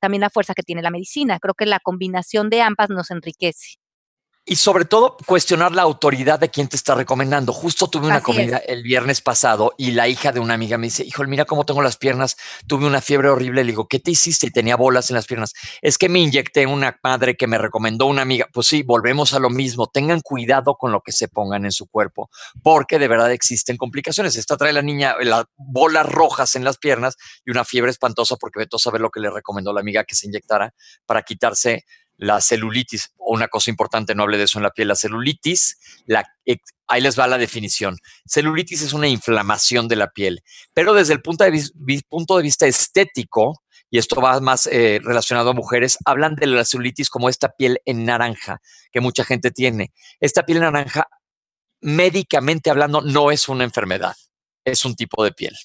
también 0.00 0.20
la 0.20 0.30
fuerza 0.30 0.54
que 0.54 0.62
tiene 0.62 0.82
la 0.82 0.90
medicina. 0.92 1.40
Creo 1.40 1.54
que 1.54 1.66
la 1.66 1.80
combinación 1.80 2.48
de 2.48 2.62
ambas 2.62 2.90
nos 2.90 3.10
enriquece. 3.10 3.78
Y 4.48 4.54
sobre 4.54 4.84
todo, 4.84 5.16
cuestionar 5.26 5.72
la 5.72 5.82
autoridad 5.82 6.38
de 6.38 6.50
quien 6.50 6.68
te 6.68 6.76
está 6.76 6.94
recomendando. 6.94 7.52
Justo 7.52 7.88
tuve 7.88 8.06
una 8.06 8.22
comida 8.22 8.58
el 8.58 8.84
viernes 8.84 9.20
pasado 9.20 9.74
y 9.76 9.90
la 9.90 10.06
hija 10.06 10.30
de 10.30 10.38
una 10.38 10.54
amiga 10.54 10.78
me 10.78 10.86
dice, 10.86 11.04
hijo, 11.04 11.24
mira 11.24 11.46
cómo 11.46 11.66
tengo 11.66 11.82
las 11.82 11.96
piernas, 11.96 12.36
tuve 12.68 12.86
una 12.86 13.00
fiebre 13.00 13.28
horrible. 13.28 13.64
Le 13.64 13.72
digo, 13.72 13.88
¿qué 13.88 13.98
te 13.98 14.12
hiciste? 14.12 14.46
Y 14.46 14.50
tenía 14.52 14.76
bolas 14.76 15.10
en 15.10 15.16
las 15.16 15.26
piernas. 15.26 15.52
Es 15.82 15.98
que 15.98 16.08
me 16.08 16.20
inyecté 16.20 16.64
una 16.64 16.96
madre 17.02 17.36
que 17.36 17.48
me 17.48 17.58
recomendó 17.58 18.06
una 18.06 18.22
amiga. 18.22 18.46
Pues 18.52 18.68
sí, 18.68 18.84
volvemos 18.84 19.34
a 19.34 19.40
lo 19.40 19.50
mismo. 19.50 19.88
Tengan 19.88 20.20
cuidado 20.20 20.76
con 20.76 20.92
lo 20.92 21.00
que 21.00 21.10
se 21.10 21.26
pongan 21.26 21.64
en 21.64 21.72
su 21.72 21.88
cuerpo, 21.88 22.30
porque 22.62 23.00
de 23.00 23.08
verdad 23.08 23.32
existen 23.32 23.76
complicaciones. 23.76 24.36
Esta 24.36 24.56
trae 24.56 24.72
la 24.72 24.82
niña 24.82 25.16
las 25.22 25.46
bolas 25.56 26.06
rojas 26.06 26.54
en 26.54 26.62
las 26.62 26.78
piernas 26.78 27.16
y 27.44 27.50
una 27.50 27.64
fiebre 27.64 27.90
espantosa 27.90 28.36
porque 28.36 28.60
vete 28.60 28.76
a 28.76 28.78
saber 28.78 29.00
lo 29.00 29.10
que 29.10 29.18
le 29.18 29.28
recomendó 29.28 29.72
la 29.72 29.80
amiga 29.80 30.04
que 30.04 30.14
se 30.14 30.28
inyectara 30.28 30.72
para 31.04 31.22
quitarse 31.22 31.84
la 32.16 32.40
celulitis, 32.40 33.12
o 33.18 33.34
una 33.34 33.48
cosa 33.48 33.70
importante, 33.70 34.14
no 34.14 34.22
hable 34.22 34.38
de 34.38 34.44
eso 34.44 34.58
en 34.58 34.64
la 34.64 34.70
piel, 34.70 34.88
la 34.88 34.94
celulitis, 34.94 35.78
la, 36.06 36.24
ahí 36.86 37.00
les 37.00 37.18
va 37.18 37.26
la 37.26 37.38
definición. 37.38 37.98
Celulitis 38.26 38.82
es 38.82 38.92
una 38.92 39.08
inflamación 39.08 39.88
de 39.88 39.96
la 39.96 40.10
piel, 40.10 40.42
pero 40.72 40.94
desde 40.94 41.12
el 41.12 41.22
punto 41.22 41.44
de, 41.44 42.02
punto 42.08 42.36
de 42.36 42.42
vista 42.42 42.66
estético, 42.66 43.62
y 43.90 43.98
esto 43.98 44.20
va 44.20 44.40
más 44.40 44.66
eh, 44.66 45.00
relacionado 45.02 45.50
a 45.50 45.54
mujeres, 45.54 45.98
hablan 46.04 46.34
de 46.34 46.46
la 46.46 46.64
celulitis 46.64 47.08
como 47.08 47.28
esta 47.28 47.50
piel 47.50 47.80
en 47.84 48.04
naranja 48.04 48.60
que 48.90 49.00
mucha 49.00 49.24
gente 49.24 49.50
tiene. 49.50 49.92
Esta 50.20 50.44
piel 50.44 50.58
en 50.58 50.64
naranja, 50.64 51.06
médicamente 51.80 52.70
hablando, 52.70 53.00
no 53.00 53.30
es 53.30 53.48
una 53.48 53.64
enfermedad, 53.64 54.16
es 54.64 54.84
un 54.84 54.96
tipo 54.96 55.22
de 55.22 55.32
piel 55.32 55.56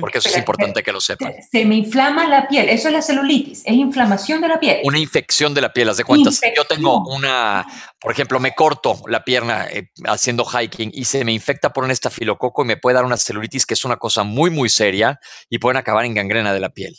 porque 0.00 0.18
eso 0.18 0.28
es 0.28 0.36
importante 0.36 0.82
que 0.82 0.90
lo 0.90 1.00
sepan. 1.00 1.34
Se 1.50 1.64
me 1.64 1.76
inflama 1.76 2.26
la 2.26 2.48
piel, 2.48 2.68
eso 2.68 2.88
es 2.88 2.94
la 2.94 3.02
celulitis, 3.02 3.62
es 3.64 3.74
inflamación 3.74 4.40
de 4.40 4.48
la 4.48 4.58
piel. 4.58 4.80
Una 4.84 4.98
infección 4.98 5.54
de 5.54 5.60
la 5.60 5.72
piel, 5.72 5.88
haz 5.88 5.98
de 5.98 6.04
cuentas. 6.04 6.40
Yo 6.56 6.64
tengo 6.64 7.04
una, 7.06 7.64
por 8.00 8.12
ejemplo, 8.12 8.40
me 8.40 8.54
corto 8.54 9.00
la 9.06 9.22
pierna 9.24 9.68
eh, 9.70 9.90
haciendo 10.06 10.44
hiking 10.44 10.90
y 10.92 11.04
se 11.04 11.24
me 11.24 11.32
infecta 11.32 11.72
por 11.72 11.84
un 11.84 11.90
estafilococo 11.90 12.64
y 12.64 12.66
me 12.66 12.76
puede 12.76 12.94
dar 12.94 13.04
una 13.04 13.16
celulitis, 13.16 13.66
que 13.66 13.74
es 13.74 13.84
una 13.84 13.96
cosa 13.96 14.24
muy, 14.24 14.50
muy 14.50 14.68
seria 14.68 15.20
y 15.48 15.58
pueden 15.58 15.76
acabar 15.76 16.04
en 16.04 16.14
gangrena 16.14 16.52
de 16.52 16.60
la 16.60 16.70
piel. 16.70 16.96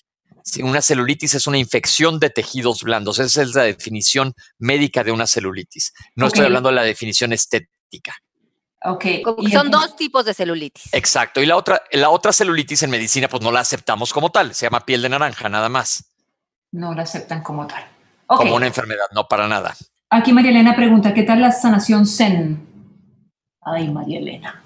una 0.62 0.82
celulitis 0.82 1.36
es 1.36 1.48
una 1.48 1.58
infección 1.58 2.20
de 2.20 2.30
tejidos 2.30 2.84
blandos. 2.84 3.20
Esa 3.20 3.42
es 3.42 3.56
la 3.56 3.64
definición 3.64 4.34
médica 4.58 5.04
de 5.04 5.12
una 5.12 5.28
celulitis. 5.28 5.94
No 6.16 6.28
estoy 6.28 6.46
hablando 6.46 6.70
de 6.70 6.76
la 6.76 6.84
definición 6.84 7.34
estética. 7.34 8.16
Ok. 8.84 9.06
son 9.52 9.70
dos 9.70 9.96
tipos 9.96 10.26
de 10.26 10.34
celulitis. 10.34 10.94
Exacto. 10.94 11.42
Y 11.42 11.46
la 11.46 11.58
otra, 11.58 11.84
la 11.92 12.10
otra 12.10 12.32
celulitis 12.32 12.84
en 12.84 12.90
medicina, 12.90 13.28
pues 13.28 13.44
no 13.44 13.52
la 13.52 13.60
aceptamos 13.60 14.14
como 14.14 14.32
tal. 14.32 14.54
Se 14.54 14.66
llama 14.66 14.86
piel 14.86 15.02
de 15.02 15.10
naranja, 15.10 15.50
nada 15.50 15.70
más. 15.70 16.06
No 16.72 16.94
la 16.94 17.04
aceptan 17.04 17.44
como 17.44 17.68
tal. 17.68 17.84
Como 18.26 18.56
una 18.56 18.68
enfermedad, 18.68 19.06
no 19.12 19.28
para 19.28 19.48
nada. 19.48 19.76
Aquí 20.12 20.34
María 20.34 20.52
Elena 20.52 20.76
pregunta, 20.76 21.14
¿qué 21.14 21.24
tal 21.24 21.42
la 21.42 21.52
sanación 21.52 22.06
Zen? 22.06 22.68
Ay, 23.62 23.90
María 23.90 24.20
Elena. 24.20 24.64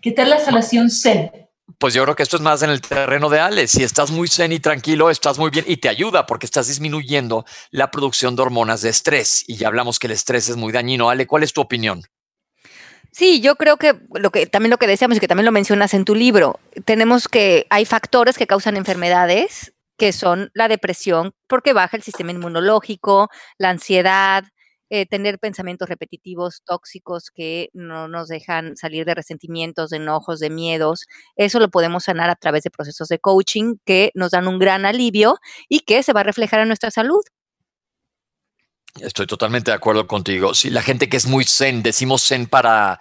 ¿Qué 0.00 0.12
tal 0.12 0.30
la 0.30 0.38
sanación 0.38 0.90
Zen? 0.90 1.30
Pues 1.78 1.92
yo 1.92 2.02
creo 2.04 2.14
que 2.16 2.22
esto 2.22 2.36
es 2.36 2.42
más 2.42 2.62
en 2.62 2.70
el 2.70 2.80
terreno 2.80 3.28
de 3.28 3.40
Ale. 3.40 3.66
Si 3.66 3.82
estás 3.82 4.10
muy 4.10 4.28
zen 4.28 4.52
y 4.52 4.60
tranquilo, 4.60 5.10
estás 5.10 5.38
muy 5.38 5.50
bien 5.50 5.64
y 5.68 5.76
te 5.76 5.88
ayuda 5.88 6.26
porque 6.26 6.46
estás 6.46 6.68
disminuyendo 6.68 7.44
la 7.70 7.90
producción 7.90 8.36
de 8.36 8.42
hormonas 8.42 8.80
de 8.80 8.90
estrés. 8.90 9.44
Y 9.46 9.56
ya 9.56 9.68
hablamos 9.68 9.98
que 9.98 10.06
el 10.06 10.12
estrés 10.12 10.48
es 10.48 10.56
muy 10.56 10.72
dañino. 10.72 11.10
Ale, 11.10 11.26
¿cuál 11.26 11.42
es 11.42 11.52
tu 11.52 11.60
opinión? 11.60 12.02
Sí, 13.18 13.40
yo 13.40 13.56
creo 13.56 13.78
que 13.78 13.98
lo 14.12 14.30
que 14.30 14.44
también 14.44 14.70
lo 14.70 14.76
que 14.76 14.86
decíamos 14.86 15.16
y 15.16 15.20
que 15.20 15.26
también 15.26 15.46
lo 15.46 15.52
mencionas 15.52 15.94
en 15.94 16.04
tu 16.04 16.14
libro, 16.14 16.60
tenemos 16.84 17.28
que 17.28 17.66
hay 17.70 17.86
factores 17.86 18.36
que 18.36 18.46
causan 18.46 18.76
enfermedades 18.76 19.72
que 19.96 20.12
son 20.12 20.50
la 20.52 20.68
depresión 20.68 21.32
porque 21.46 21.72
baja 21.72 21.96
el 21.96 22.02
sistema 22.02 22.32
inmunológico, 22.32 23.30
la 23.56 23.70
ansiedad, 23.70 24.44
eh, 24.90 25.06
tener 25.06 25.38
pensamientos 25.38 25.88
repetitivos 25.88 26.60
tóxicos 26.66 27.30
que 27.34 27.70
no 27.72 28.06
nos 28.06 28.28
dejan 28.28 28.76
salir 28.76 29.06
de 29.06 29.14
resentimientos, 29.14 29.88
de 29.88 29.96
enojos, 29.96 30.38
de 30.38 30.50
miedos. 30.50 31.06
Eso 31.36 31.58
lo 31.58 31.70
podemos 31.70 32.04
sanar 32.04 32.28
a 32.28 32.36
través 32.36 32.64
de 32.64 32.70
procesos 32.70 33.08
de 33.08 33.18
coaching 33.18 33.76
que 33.86 34.10
nos 34.14 34.32
dan 34.32 34.46
un 34.46 34.58
gran 34.58 34.84
alivio 34.84 35.36
y 35.70 35.80
que 35.80 36.02
se 36.02 36.12
va 36.12 36.20
a 36.20 36.24
reflejar 36.24 36.60
en 36.60 36.68
nuestra 36.68 36.90
salud. 36.90 37.22
Estoy 39.00 39.26
totalmente 39.26 39.70
de 39.70 39.76
acuerdo 39.76 40.06
contigo. 40.06 40.54
Sí, 40.54 40.70
la 40.70 40.82
gente 40.82 41.08
que 41.08 41.16
es 41.16 41.26
muy 41.26 41.44
zen, 41.44 41.82
decimos 41.82 42.26
zen 42.26 42.46
para, 42.46 42.98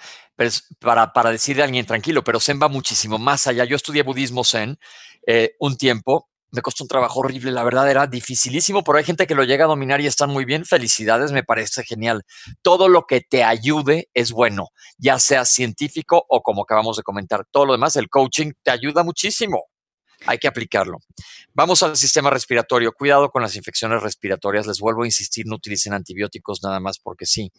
para, 0.79 1.13
para 1.13 1.31
decirle 1.31 1.61
a 1.61 1.65
alguien 1.65 1.85
tranquilo, 1.85 2.23
pero 2.23 2.39
zen 2.39 2.59
va 2.61 2.67
muchísimo 2.67 3.17
más 3.17 3.47
allá. 3.47 3.65
Yo 3.65 3.75
estudié 3.75 4.03
budismo 4.03 4.43
zen 4.43 4.77
eh, 5.25 5.55
un 5.59 5.77
tiempo, 5.77 6.29
me 6.51 6.61
costó 6.61 6.83
un 6.83 6.87
trabajo 6.87 7.19
horrible, 7.19 7.51
la 7.51 7.63
verdad 7.63 7.89
era 7.89 8.07
dificilísimo, 8.07 8.83
pero 8.83 8.97
hay 8.97 9.03
gente 9.03 9.27
que 9.27 9.35
lo 9.35 9.43
llega 9.43 9.65
a 9.65 9.67
dominar 9.67 10.01
y 10.01 10.07
están 10.07 10.29
muy 10.29 10.45
bien. 10.45 10.65
Felicidades, 10.65 11.31
me 11.31 11.43
parece 11.43 11.83
genial. 11.83 12.23
Todo 12.61 12.89
lo 12.89 13.05
que 13.05 13.21
te 13.21 13.43
ayude 13.43 14.09
es 14.13 14.31
bueno, 14.31 14.69
ya 14.97 15.19
sea 15.19 15.45
científico 15.45 16.25
o 16.29 16.41
como 16.41 16.63
acabamos 16.63 16.97
de 16.97 17.03
comentar. 17.03 17.45
Todo 17.51 17.65
lo 17.65 17.73
demás, 17.73 17.95
el 17.95 18.09
coaching 18.09 18.51
te 18.63 18.71
ayuda 18.71 19.03
muchísimo 19.03 19.65
hay 20.25 20.37
que 20.37 20.47
aplicarlo. 20.47 20.99
Vamos 21.53 21.83
al 21.83 21.95
sistema 21.95 22.29
respiratorio. 22.29 22.91
Cuidado 22.91 23.29
con 23.29 23.41
las 23.41 23.55
infecciones 23.55 24.01
respiratorias. 24.01 24.67
Les 24.67 24.79
vuelvo 24.79 25.03
a 25.03 25.07
insistir, 25.07 25.45
no 25.47 25.55
utilicen 25.55 25.93
antibióticos 25.93 26.61
nada 26.63 26.79
más 26.79 26.99
porque 26.99 27.25
sí. 27.25 27.51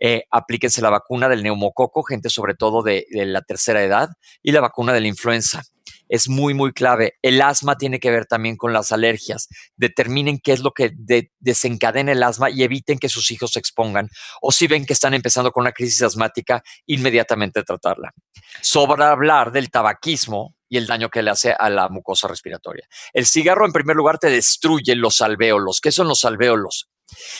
Eh, 0.00 0.24
aplíquense 0.30 0.80
la 0.82 0.90
vacuna 0.90 1.28
del 1.28 1.42
neumococo, 1.42 2.02
gente 2.02 2.28
sobre 2.28 2.54
todo 2.54 2.82
de, 2.82 3.06
la 3.10 3.42
tercera 3.42 3.82
edad, 3.82 4.10
y 4.42 4.52
la 4.52 4.60
vacuna 4.60 4.92
de 4.92 5.00
la 5.00 5.08
influenza. 5.08 5.62
Es 6.12 6.28
muy, 6.28 6.52
muy 6.52 6.74
clave. 6.74 7.14
El 7.22 7.40
asma 7.40 7.78
tiene 7.78 7.98
que 7.98 8.10
ver 8.10 8.26
también 8.26 8.56
con 8.56 8.74
las 8.74 8.92
alergias. 8.92 9.48
Determinen 9.76 10.38
qué 10.38 10.52
es 10.52 10.60
lo 10.60 10.72
que 10.72 10.92
desencadena 11.40 12.12
el 12.12 12.22
asma 12.22 12.50
y 12.50 12.62
eviten 12.62 12.98
que 12.98 13.08
sus 13.08 13.30
hijos 13.30 13.52
se 13.52 13.58
expongan. 13.58 14.10
O 14.42 14.52
si 14.52 14.66
ven 14.66 14.84
que 14.84 14.92
están 14.92 15.14
empezando 15.14 15.52
con 15.52 15.62
una 15.62 15.72
crisis 15.72 16.02
asmática, 16.02 16.62
inmediatamente 16.84 17.62
tratarla. 17.62 18.12
Sobra 18.60 19.10
hablar 19.10 19.52
del 19.52 19.70
tabaquismo 19.70 20.54
y 20.68 20.76
el 20.76 20.86
daño 20.86 21.08
que 21.08 21.22
le 21.22 21.30
hace 21.30 21.54
a 21.58 21.70
la 21.70 21.88
mucosa 21.88 22.28
respiratoria. 22.28 22.86
El 23.14 23.24
cigarro, 23.24 23.64
en 23.64 23.72
primer 23.72 23.96
lugar, 23.96 24.18
te 24.18 24.28
destruye 24.28 24.94
los 24.94 25.22
alvéolos. 25.22 25.80
¿Qué 25.80 25.92
son 25.92 26.08
los 26.08 26.26
alvéolos? 26.26 26.90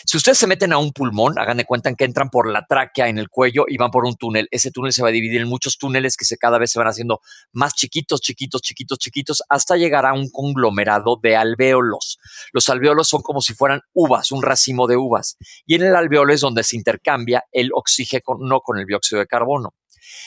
Si 0.04 0.16
ustedes 0.16 0.38
se 0.38 0.46
meten 0.46 0.72
a 0.72 0.78
un 0.78 0.92
pulmón, 0.92 1.38
hagan 1.38 1.56
de 1.56 1.64
cuenta 1.64 1.92
que 1.94 2.04
entran 2.04 2.30
por 2.30 2.50
la 2.50 2.66
tráquea 2.66 3.08
en 3.08 3.18
el 3.18 3.28
cuello 3.28 3.64
y 3.68 3.76
van 3.76 3.90
por 3.90 4.04
un 4.04 4.16
túnel. 4.16 4.48
Ese 4.50 4.70
túnel 4.70 4.92
se 4.92 5.02
va 5.02 5.08
a 5.08 5.12
dividir 5.12 5.40
en 5.40 5.48
muchos 5.48 5.78
túneles 5.78 6.16
que 6.16 6.24
se, 6.24 6.37
cada 6.37 6.58
vez 6.58 6.70
se 6.70 6.78
van 6.78 6.88
haciendo 6.88 7.20
más 7.52 7.74
chiquitos, 7.74 8.20
chiquitos, 8.20 8.62
chiquitos, 8.62 8.98
chiquitos, 8.98 9.42
hasta 9.48 9.76
llegar 9.76 10.06
a 10.06 10.12
un 10.12 10.30
conglomerado 10.30 11.18
de 11.22 11.37
alvéolos. 11.37 12.18
Los 12.52 12.68
alvéolos 12.68 13.08
son 13.08 13.22
como 13.22 13.40
si 13.40 13.54
fueran 13.54 13.80
uvas, 13.92 14.32
un 14.32 14.42
racimo 14.42 14.87
de 14.87 14.96
uvas. 14.96 15.37
Y 15.66 15.74
en 15.74 15.82
el 15.82 15.96
alvéolo 15.96 16.32
es 16.32 16.40
donde 16.40 16.64
se 16.64 16.76
intercambia 16.76 17.44
el 17.52 17.70
oxígeno 17.74 18.61
con 18.62 18.78
el 18.78 18.87
dióxido 18.87 19.20
de 19.20 19.26
carbono. 19.26 19.74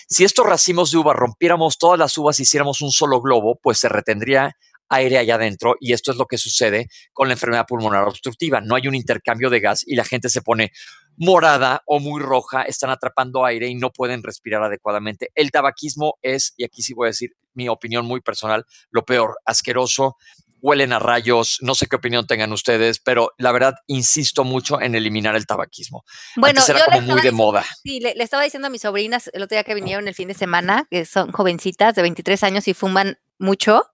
Si 0.07 0.23
estos 0.23 0.45
racimos 0.45 0.91
de 0.91 0.97
uvas 0.97 1.15
rompiéramos 1.15 1.77
todas 1.77 1.99
las 1.99 2.17
uvas 2.17 2.39
y 2.39 2.43
hiciéramos 2.43 2.81
un 2.81 2.91
solo 2.91 3.21
globo, 3.21 3.59
pues 3.61 3.79
se 3.79 3.89
retendría 3.89 4.55
aire 4.89 5.17
allá 5.17 5.35
adentro 5.35 5.75
y 5.79 5.93
esto 5.93 6.11
es 6.11 6.17
lo 6.17 6.25
que 6.25 6.37
sucede 6.37 6.89
con 7.13 7.27
la 7.27 7.33
enfermedad 7.33 7.65
pulmonar 7.67 8.07
obstructiva. 8.07 8.61
No 8.61 8.75
hay 8.75 8.87
un 8.87 8.95
intercambio 8.95 9.49
de 9.49 9.59
gas 9.59 9.83
y 9.85 9.95
la 9.95 10.03
gente 10.03 10.29
se 10.29 10.41
pone 10.41 10.71
morada 11.17 11.81
o 11.85 11.99
muy 11.99 12.21
roja, 12.21 12.63
están 12.63 12.89
atrapando 12.89 13.45
aire 13.45 13.67
y 13.67 13.75
no 13.75 13.91
pueden 13.91 14.23
respirar 14.23 14.63
adecuadamente. 14.63 15.29
El 15.35 15.51
tabaquismo 15.51 16.17
es, 16.21 16.53
y 16.57 16.65
aquí 16.65 16.81
sí 16.81 16.93
voy 16.93 17.07
a 17.07 17.11
decir 17.11 17.35
mi 17.53 17.69
opinión 17.69 18.05
muy 18.05 18.21
personal, 18.21 18.65
lo 18.91 19.05
peor, 19.05 19.37
asqueroso, 19.45 20.17
huelen 20.61 20.93
a 20.93 20.99
rayos, 20.99 21.59
no 21.61 21.75
sé 21.75 21.85
qué 21.85 21.95
opinión 21.95 22.25
tengan 22.25 22.51
ustedes, 22.51 22.99
pero 22.99 23.31
la 23.37 23.51
verdad 23.51 23.75
insisto 23.85 24.43
mucho 24.43 24.81
en 24.81 24.95
eliminar 24.95 25.35
el 25.35 25.45
tabaquismo. 25.45 26.03
Bueno, 26.35 26.59
Antes 26.59 26.75
era 26.75 26.85
como 26.85 27.01
muy 27.01 27.21
de 27.21 27.31
moda. 27.31 27.63
Sí, 27.83 27.99
le, 27.99 28.15
le, 28.15 28.23
estaba 28.23 28.43
diciendo 28.43 28.67
a 28.67 28.71
mis 28.71 28.81
sobrinas 28.81 29.29
el 29.33 29.43
otro 29.43 29.55
día 29.55 29.63
que 29.63 29.75
vinieron 29.75 30.07
el 30.07 30.15
fin 30.15 30.27
de 30.27 30.33
semana, 30.33 30.87
que 30.89 31.05
son 31.05 31.31
jovencitas 31.31 31.93
de 31.93 32.01
23 32.01 32.41
años 32.43 32.67
y 32.67 32.73
fuman 32.73 33.19
mucho, 33.37 33.85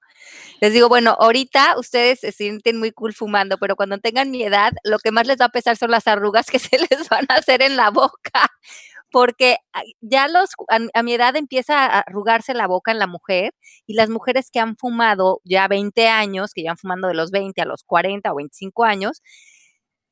les 0.61 0.73
digo, 0.73 0.89
bueno, 0.89 1.15
ahorita 1.19 1.77
ustedes 1.77 2.19
se 2.19 2.31
sienten 2.31 2.77
muy 2.79 2.91
cool 2.91 3.13
fumando, 3.13 3.57
pero 3.57 3.75
cuando 3.75 3.97
tengan 3.99 4.31
mi 4.31 4.43
edad, 4.43 4.73
lo 4.83 4.99
que 4.99 5.11
más 5.11 5.27
les 5.27 5.37
va 5.37 5.45
a 5.45 5.49
pesar 5.49 5.77
son 5.77 5.91
las 5.91 6.07
arrugas 6.07 6.47
que 6.47 6.59
se 6.59 6.77
les 6.77 7.09
van 7.09 7.25
a 7.29 7.35
hacer 7.35 7.61
en 7.61 7.75
la 7.77 7.89
boca, 7.89 8.49
porque 9.11 9.57
ya 10.01 10.27
los, 10.27 10.51
a, 10.69 11.03
mi 11.03 11.13
edad 11.13 11.35
empieza 11.35 11.85
a 11.85 11.99
arrugarse 12.01 12.53
la 12.53 12.67
boca 12.67 12.91
en 12.91 12.99
la 12.99 13.07
mujer 13.07 13.53
y 13.87 13.95
las 13.95 14.09
mujeres 14.09 14.49
que 14.51 14.59
han 14.59 14.77
fumado 14.77 15.41
ya 15.43 15.67
20 15.67 16.07
años, 16.07 16.53
que 16.53 16.63
ya 16.63 16.71
han 16.71 16.77
fumando 16.77 17.07
de 17.07 17.15
los 17.15 17.31
20 17.31 17.61
a 17.61 17.65
los 17.65 17.83
40 17.83 18.31
o 18.31 18.35
25 18.35 18.83
años, 18.85 19.21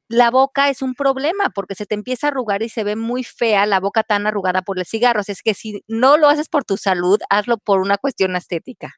la 0.10 0.32
boca 0.32 0.70
es 0.70 0.82
un 0.82 0.96
problema 0.96 1.52
porque 1.54 1.76
se 1.76 1.86
te 1.86 1.94
empieza 1.96 2.28
a 2.28 2.32
arrugar 2.32 2.64
y 2.64 2.70
se 2.70 2.84
ve 2.84 2.96
muy 2.96 3.24
fea 3.24 3.68
la 3.68 3.80
boca 3.80 4.04
tan 4.04 4.26
arrugada 4.26 4.64
por 4.64 4.78
los 4.78 4.90
cigarros. 4.90 5.30
Es 5.30 5.44
que 5.44 5.54
si 5.54 5.84
no 5.88 6.18
lo 6.18 6.30
haces 6.30 6.50
por 6.50 6.66
tu 6.66 6.78
salud, 6.78 7.20
hazlo 7.30 7.60
por 7.60 7.80
una 7.80 7.98
cuestión 7.98 8.36
estética. 8.36 8.96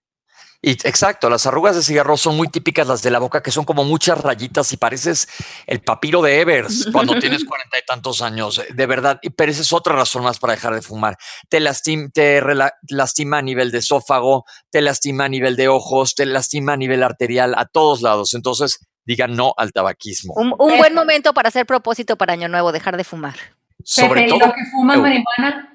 Y 0.63 0.71
exacto, 0.71 1.27
las 1.27 1.47
arrugas 1.47 1.75
de 1.75 1.81
cigarro 1.81 2.17
son 2.17 2.37
muy 2.37 2.47
típicas 2.47 2.87
las 2.87 3.01
de 3.01 3.09
la 3.09 3.17
boca, 3.17 3.41
que 3.41 3.49
son 3.49 3.65
como 3.65 3.83
muchas 3.83 4.21
rayitas 4.21 4.71
y 4.73 4.77
pareces 4.77 5.27
el 5.65 5.81
papiro 5.81 6.21
de 6.21 6.39
Evers 6.39 6.87
cuando 6.91 7.17
tienes 7.17 7.43
cuarenta 7.45 7.79
y 7.79 7.85
tantos 7.85 8.21
años, 8.21 8.61
de 8.69 8.85
verdad. 8.85 9.19
Pero 9.35 9.51
esa 9.51 9.61
es 9.61 9.73
otra 9.73 9.95
razón 9.95 10.23
más 10.23 10.37
para 10.37 10.53
dejar 10.53 10.75
de 10.75 10.83
fumar. 10.83 11.17
Te, 11.49 11.59
lastima, 11.59 12.09
te 12.13 12.43
lastima 12.89 13.39
a 13.39 13.41
nivel 13.41 13.71
de 13.71 13.79
esófago, 13.79 14.45
te 14.69 14.81
lastima 14.81 15.25
a 15.25 15.29
nivel 15.29 15.55
de 15.55 15.67
ojos, 15.67 16.13
te 16.13 16.27
lastima 16.27 16.73
a 16.73 16.77
nivel 16.77 17.01
arterial, 17.01 17.55
a 17.57 17.65
todos 17.65 18.03
lados. 18.03 18.35
Entonces, 18.35 18.85
digan 19.03 19.35
no 19.35 19.55
al 19.57 19.71
tabaquismo. 19.71 20.35
Un, 20.35 20.53
buen 20.57 20.93
momento 20.93 21.33
para 21.33 21.49
hacer 21.49 21.65
propósito 21.65 22.17
para 22.17 22.33
Año 22.33 22.49
Nuevo, 22.49 22.71
dejar 22.71 22.97
de 22.97 23.03
fumar. 23.03 23.35
Sobre 23.83 24.27
todo. 24.27 24.53
que 24.53 24.65
fuman 24.71 25.01
marihuana 25.01 25.70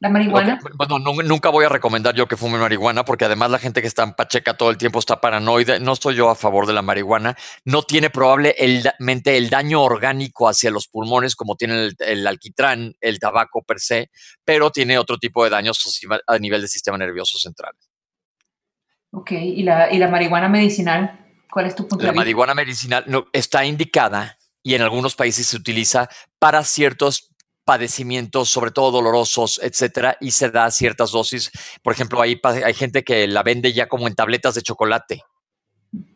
¿La 0.00 0.08
marihuana? 0.08 0.58
bueno, 0.76 0.98
nunca 0.98 1.50
voy 1.50 1.66
a 1.66 1.68
recomendar 1.68 2.14
yo 2.14 2.26
que 2.26 2.38
fume 2.38 2.58
marihuana 2.58 3.04
porque 3.04 3.26
además 3.26 3.50
la 3.50 3.58
gente 3.58 3.82
que 3.82 3.86
está 3.86 4.02
en 4.02 4.14
Pacheca 4.14 4.56
todo 4.56 4.70
el 4.70 4.78
tiempo 4.78 4.98
está 4.98 5.20
paranoide. 5.20 5.78
No 5.78 5.92
estoy 5.92 6.14
yo 6.14 6.30
a 6.30 6.34
favor 6.34 6.66
de 6.66 6.72
la 6.72 6.80
marihuana. 6.80 7.36
No 7.66 7.82
tiene 7.82 8.08
probablemente 8.08 9.36
el 9.36 9.50
daño 9.50 9.82
orgánico 9.82 10.48
hacia 10.48 10.70
los 10.70 10.88
pulmones 10.88 11.36
como 11.36 11.54
tiene 11.54 11.90
el, 11.98 12.26
alquitrán, 12.26 12.94
el 13.02 13.18
tabaco 13.18 13.62
per 13.62 13.78
se, 13.78 14.10
pero 14.42 14.70
tiene 14.70 14.96
otro 14.96 15.18
tipo 15.18 15.44
de 15.44 15.50
daños 15.50 16.00
a 16.26 16.38
nivel 16.38 16.62
del 16.62 16.70
sistema 16.70 16.96
nervioso 16.96 17.38
central. 17.38 17.74
Ok, 19.10 19.32
¿y 19.32 19.62
la, 19.64 19.92
y 19.92 19.98
la 19.98 20.08
marihuana 20.08 20.48
medicinal? 20.48 21.26
¿Cuál 21.50 21.66
es 21.66 21.74
tu 21.74 21.82
punto 21.82 21.96
la 21.96 22.04
de 22.04 22.12
vista? 22.12 22.14
La 22.14 22.20
marihuana 22.20 22.54
medicinal 22.54 23.04
no, 23.06 23.26
está 23.34 23.66
indicada 23.66 24.38
y 24.62 24.74
en 24.74 24.80
algunos 24.80 25.14
países 25.14 25.46
se 25.46 25.56
utiliza 25.56 26.08
para 26.38 26.64
ciertos 26.64 27.30
padecimientos, 27.64 28.48
sobre 28.48 28.70
todo 28.70 28.90
dolorosos, 28.90 29.60
etcétera, 29.62 30.16
y 30.20 30.30
se 30.32 30.50
da 30.50 30.70
ciertas 30.70 31.12
dosis. 31.12 31.50
Por 31.82 31.92
ejemplo, 31.92 32.20
hay, 32.20 32.40
hay 32.42 32.74
gente 32.74 33.04
que 33.04 33.26
la 33.26 33.42
vende 33.42 33.72
ya 33.72 33.88
como 33.88 34.08
en 34.08 34.14
tabletas 34.14 34.54
de 34.54 34.62
chocolate. 34.62 35.22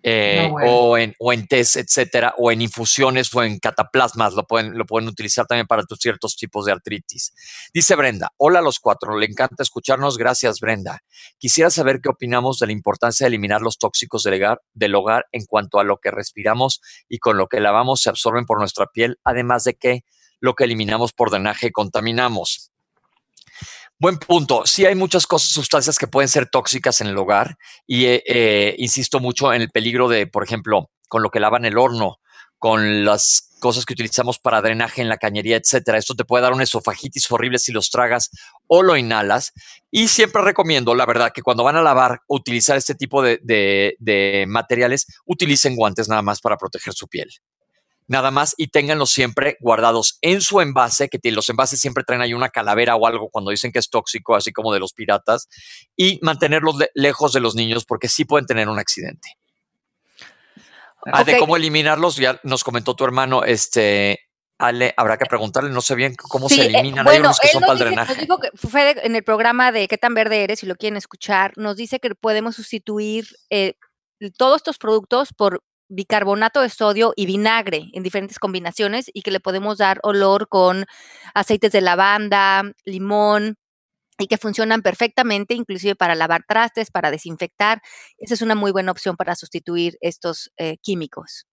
Eh, 0.05 0.53
o, 0.67 0.97
en, 0.97 1.17
o 1.19 1.33
en 1.33 1.49
test, 1.49 1.75
etcétera, 1.75 2.35
o 2.39 2.53
en 2.53 2.63
infusiones 2.63 3.35
o 3.35 3.43
en 3.43 3.59
cataplasmas, 3.59 4.35
lo 4.35 4.47
pueden, 4.47 4.79
lo 4.79 4.87
pueden 4.87 5.09
utilizar 5.09 5.47
también 5.47 5.67
para 5.67 5.83
ciertos 5.99 6.37
tipos 6.37 6.67
de 6.67 6.73
artritis. 6.73 7.35
Dice 7.73 7.97
Brenda, 7.97 8.31
hola 8.37 8.61
a 8.61 8.63
los 8.63 8.79
cuatro, 8.79 9.19
le 9.19 9.27
encanta 9.27 9.65
escucharnos, 9.65 10.17
gracias 10.17 10.61
Brenda. 10.61 11.01
Quisiera 11.39 11.71
saber 11.71 12.01
qué 12.01 12.11
opinamos 12.11 12.61
de 12.61 12.67
la 12.67 12.73
importancia 12.73 13.25
de 13.25 13.29
eliminar 13.29 13.63
los 13.63 13.79
tóxicos 13.79 14.23
del 14.23 14.35
hogar, 14.35 14.61
del 14.75 14.95
hogar 14.95 15.27
en 15.33 15.45
cuanto 15.45 15.81
a 15.81 15.85
lo 15.85 15.97
que 15.97 16.13
respiramos 16.13 16.81
y 17.09 17.19
con 17.19 17.37
lo 17.37 17.49
que 17.49 17.59
lavamos 17.59 18.01
se 18.01 18.11
absorben 18.11 18.47
por 18.47 18.61
nuestra 18.61 18.87
piel, 18.87 19.19
además 19.25 19.65
de 19.65 19.75
que 19.75 20.05
lo 20.45 20.55
que 20.55 20.65
eliminamos 20.65 21.15
por 21.15 21.31
drenaje 21.31 21.73
contaminamos. 21.73 22.71
Buen 23.99 24.19
punto. 24.19 24.67
Sí 24.67 24.85
hay 24.85 24.95
muchas 24.95 25.27
cosas, 25.27 25.49
sustancias 25.49 25.99
que 25.99 26.07
pueden 26.07 26.29
ser 26.29 26.51
tóxicas 26.51 27.01
en 27.01 27.07
el 27.07 27.17
hogar 27.17 27.57
y 27.87 28.05
eh, 28.05 28.23
eh, 28.27 28.75
insisto 28.77 29.21
mucho 29.21 29.55
en 29.55 29.63
el 29.63 29.71
peligro 29.71 30.07
de, 30.07 30.27
por 30.27 30.45
ejemplo, 30.45 30.91
con 31.09 31.23
lo 31.23 31.31
que 31.31 31.41
lavan 31.41 31.65
el 31.65 31.79
horno, 31.79 32.19
con 32.59 33.07
las 33.07 33.53
cosas 33.59 33.87
que 33.87 33.95
utilizamos 33.95 34.39
para 34.39 34.61
drenaje 34.61 35.01
en 35.01 35.09
la 35.09 35.17
cañería, 35.17 35.57
etcétera. 35.57 35.97
Esto 35.97 36.15
te 36.15 36.27
puede 36.27 36.43
dar 36.43 36.53
una 36.53 36.65
esofagitis 36.65 37.31
horrible 37.33 37.59
si 37.59 37.73
los 37.73 37.89
tragas 37.91 38.29
o 38.67 38.83
lo 38.83 38.99
inhalas. 38.99 39.53
Y 39.91 40.09
siempre 40.09 40.43
recomiendo, 40.43 40.95
la 40.95 41.07
verdad, 41.07 41.33
que 41.35 41.41
cuando 41.41 41.65
van 41.65 41.77
a 41.77 41.83
lavar 41.83 42.21
o 42.27 42.37
utilizar 42.37 42.77
este 42.77 42.95
tipo 42.95 43.23
de 43.23 44.45
materiales, 44.47 45.07
utilicen 45.25 45.75
guantes 45.75 46.07
nada 46.11 46.21
más 46.21 46.43
para 46.43 46.59
proteger 46.59 46.93
su 46.93 47.09
piel 47.09 47.31
nada 48.07 48.31
más 48.31 48.55
y 48.57 48.69
ténganlos 48.69 49.11
siempre 49.11 49.57
guardados 49.61 50.19
en 50.21 50.41
su 50.41 50.61
envase, 50.61 51.09
que 51.09 51.19
los 51.31 51.49
envases 51.49 51.81
siempre 51.81 52.05
traen 52.05 52.23
ahí 52.23 52.35
una 52.35 52.51
calavera 52.51 52.97
o 52.97 53.07
algo 53.07 53.29
cuando 53.31 53.51
dicen 53.51 53.73
que 53.73 53.79
es 53.79 53.91
tóxico, 53.91 54.37
así 54.37 54.53
como 54.53 54.73
de 54.73 54.81
los 54.81 54.93
piratas, 54.93 55.49
y 55.97 56.19
mantenerlos 56.23 56.77
lejos 56.95 57.33
de 57.33 57.41
los 57.41 57.55
niños 57.55 57.85
porque 57.85 58.09
sí 58.09 58.25
pueden 58.25 58.47
tener 58.47 58.69
un 58.69 58.79
accidente. 58.79 59.29
Ah, 61.07 61.25
de 61.25 61.39
cómo 61.39 61.57
eliminarlos, 61.57 62.17
ya 62.17 62.41
nos 62.45 62.65
comentó 62.65 62.95
tu 62.97 63.05
hermano, 63.05 63.45
este, 63.45 64.21
Ale, 64.59 64.95
habrá 64.97 65.19
que 65.19 65.27
preguntarle, 65.27 65.71
no 65.71 65.81
sé 65.81 65.95
bien 65.95 66.15
cómo 66.15 66.49
se 66.49 66.63
eh, 66.63 66.67
eliminan. 66.67 67.05
bueno, 67.05 67.31
que 67.41 67.49
son 67.49 67.61
para 67.61 67.73
el 67.75 67.79
drenaje. 67.81 68.13
Nos 68.13 68.21
dijo 68.21 68.39
que 68.39 68.51
fue 68.55 68.97
en 69.05 69.15
el 69.15 69.23
programa 69.23 69.73
de 69.73 69.89
qué 69.89 69.99
tan 69.99 70.15
verde 70.15 70.45
eres, 70.45 70.61
si 70.61 70.67
lo 70.67 70.77
quieren 70.77 70.97
escuchar, 70.97 71.53
nos 71.57 71.77
dice 71.77 71.99
que 72.01 72.15
podemos 72.15 72.57
sustituir 72.57 73.27
eh, 73.51 73.75
todos 74.39 74.57
estos 74.57 74.79
productos 74.79 75.33
por 75.35 75.63
bicarbonato 75.89 76.61
de 76.61 76.71
sodio 76.71 77.13
y 77.17 77.27
vinagre 77.27 77.91
en 77.93 78.03
diferentes 78.03 78.39
combinaciones 78.39 79.11
y 79.13 79.23
que 79.23 79.31
le 79.31 79.41
podemos 79.41 79.79
dar 79.79 80.01
olor 80.03 80.49
con 80.49 80.87
aceites 81.35 81.73
de 81.73 81.81
lavanda, 81.81 82.63
limón 82.85 83.57
y 84.19 84.27
que 84.27 84.39
funcionan 84.39 84.83
perfectamente, 84.83 85.55
inclusive 85.55 85.97
para 85.97 86.15
lavar 86.15 86.45
trastes, 86.47 86.91
para 86.91 87.11
desinfectar. 87.11 87.83
Esa 88.19 88.35
es 88.35 88.43
una 88.43 88.55
muy 88.55 88.73
buena 88.73 88.93
opción 88.93 89.17
para 89.17 89.35
sustituir 89.35 89.97
estos 90.01 90.53
eh, 90.57 90.77
químicos. 90.79 91.47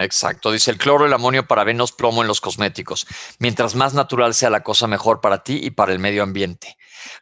Exacto, 0.00 0.52
dice 0.52 0.70
el 0.70 0.78
cloro, 0.78 1.06
el 1.06 1.12
amonio, 1.12 1.48
parabenos, 1.48 1.90
plomo 1.90 2.22
en 2.22 2.28
los 2.28 2.40
cosméticos. 2.40 3.04
Mientras 3.40 3.74
más 3.74 3.94
natural 3.94 4.32
sea 4.32 4.48
la 4.48 4.62
cosa, 4.62 4.86
mejor 4.86 5.20
para 5.20 5.42
ti 5.42 5.58
y 5.60 5.70
para 5.70 5.92
el 5.92 5.98
medio 5.98 6.22
ambiente. 6.22 6.76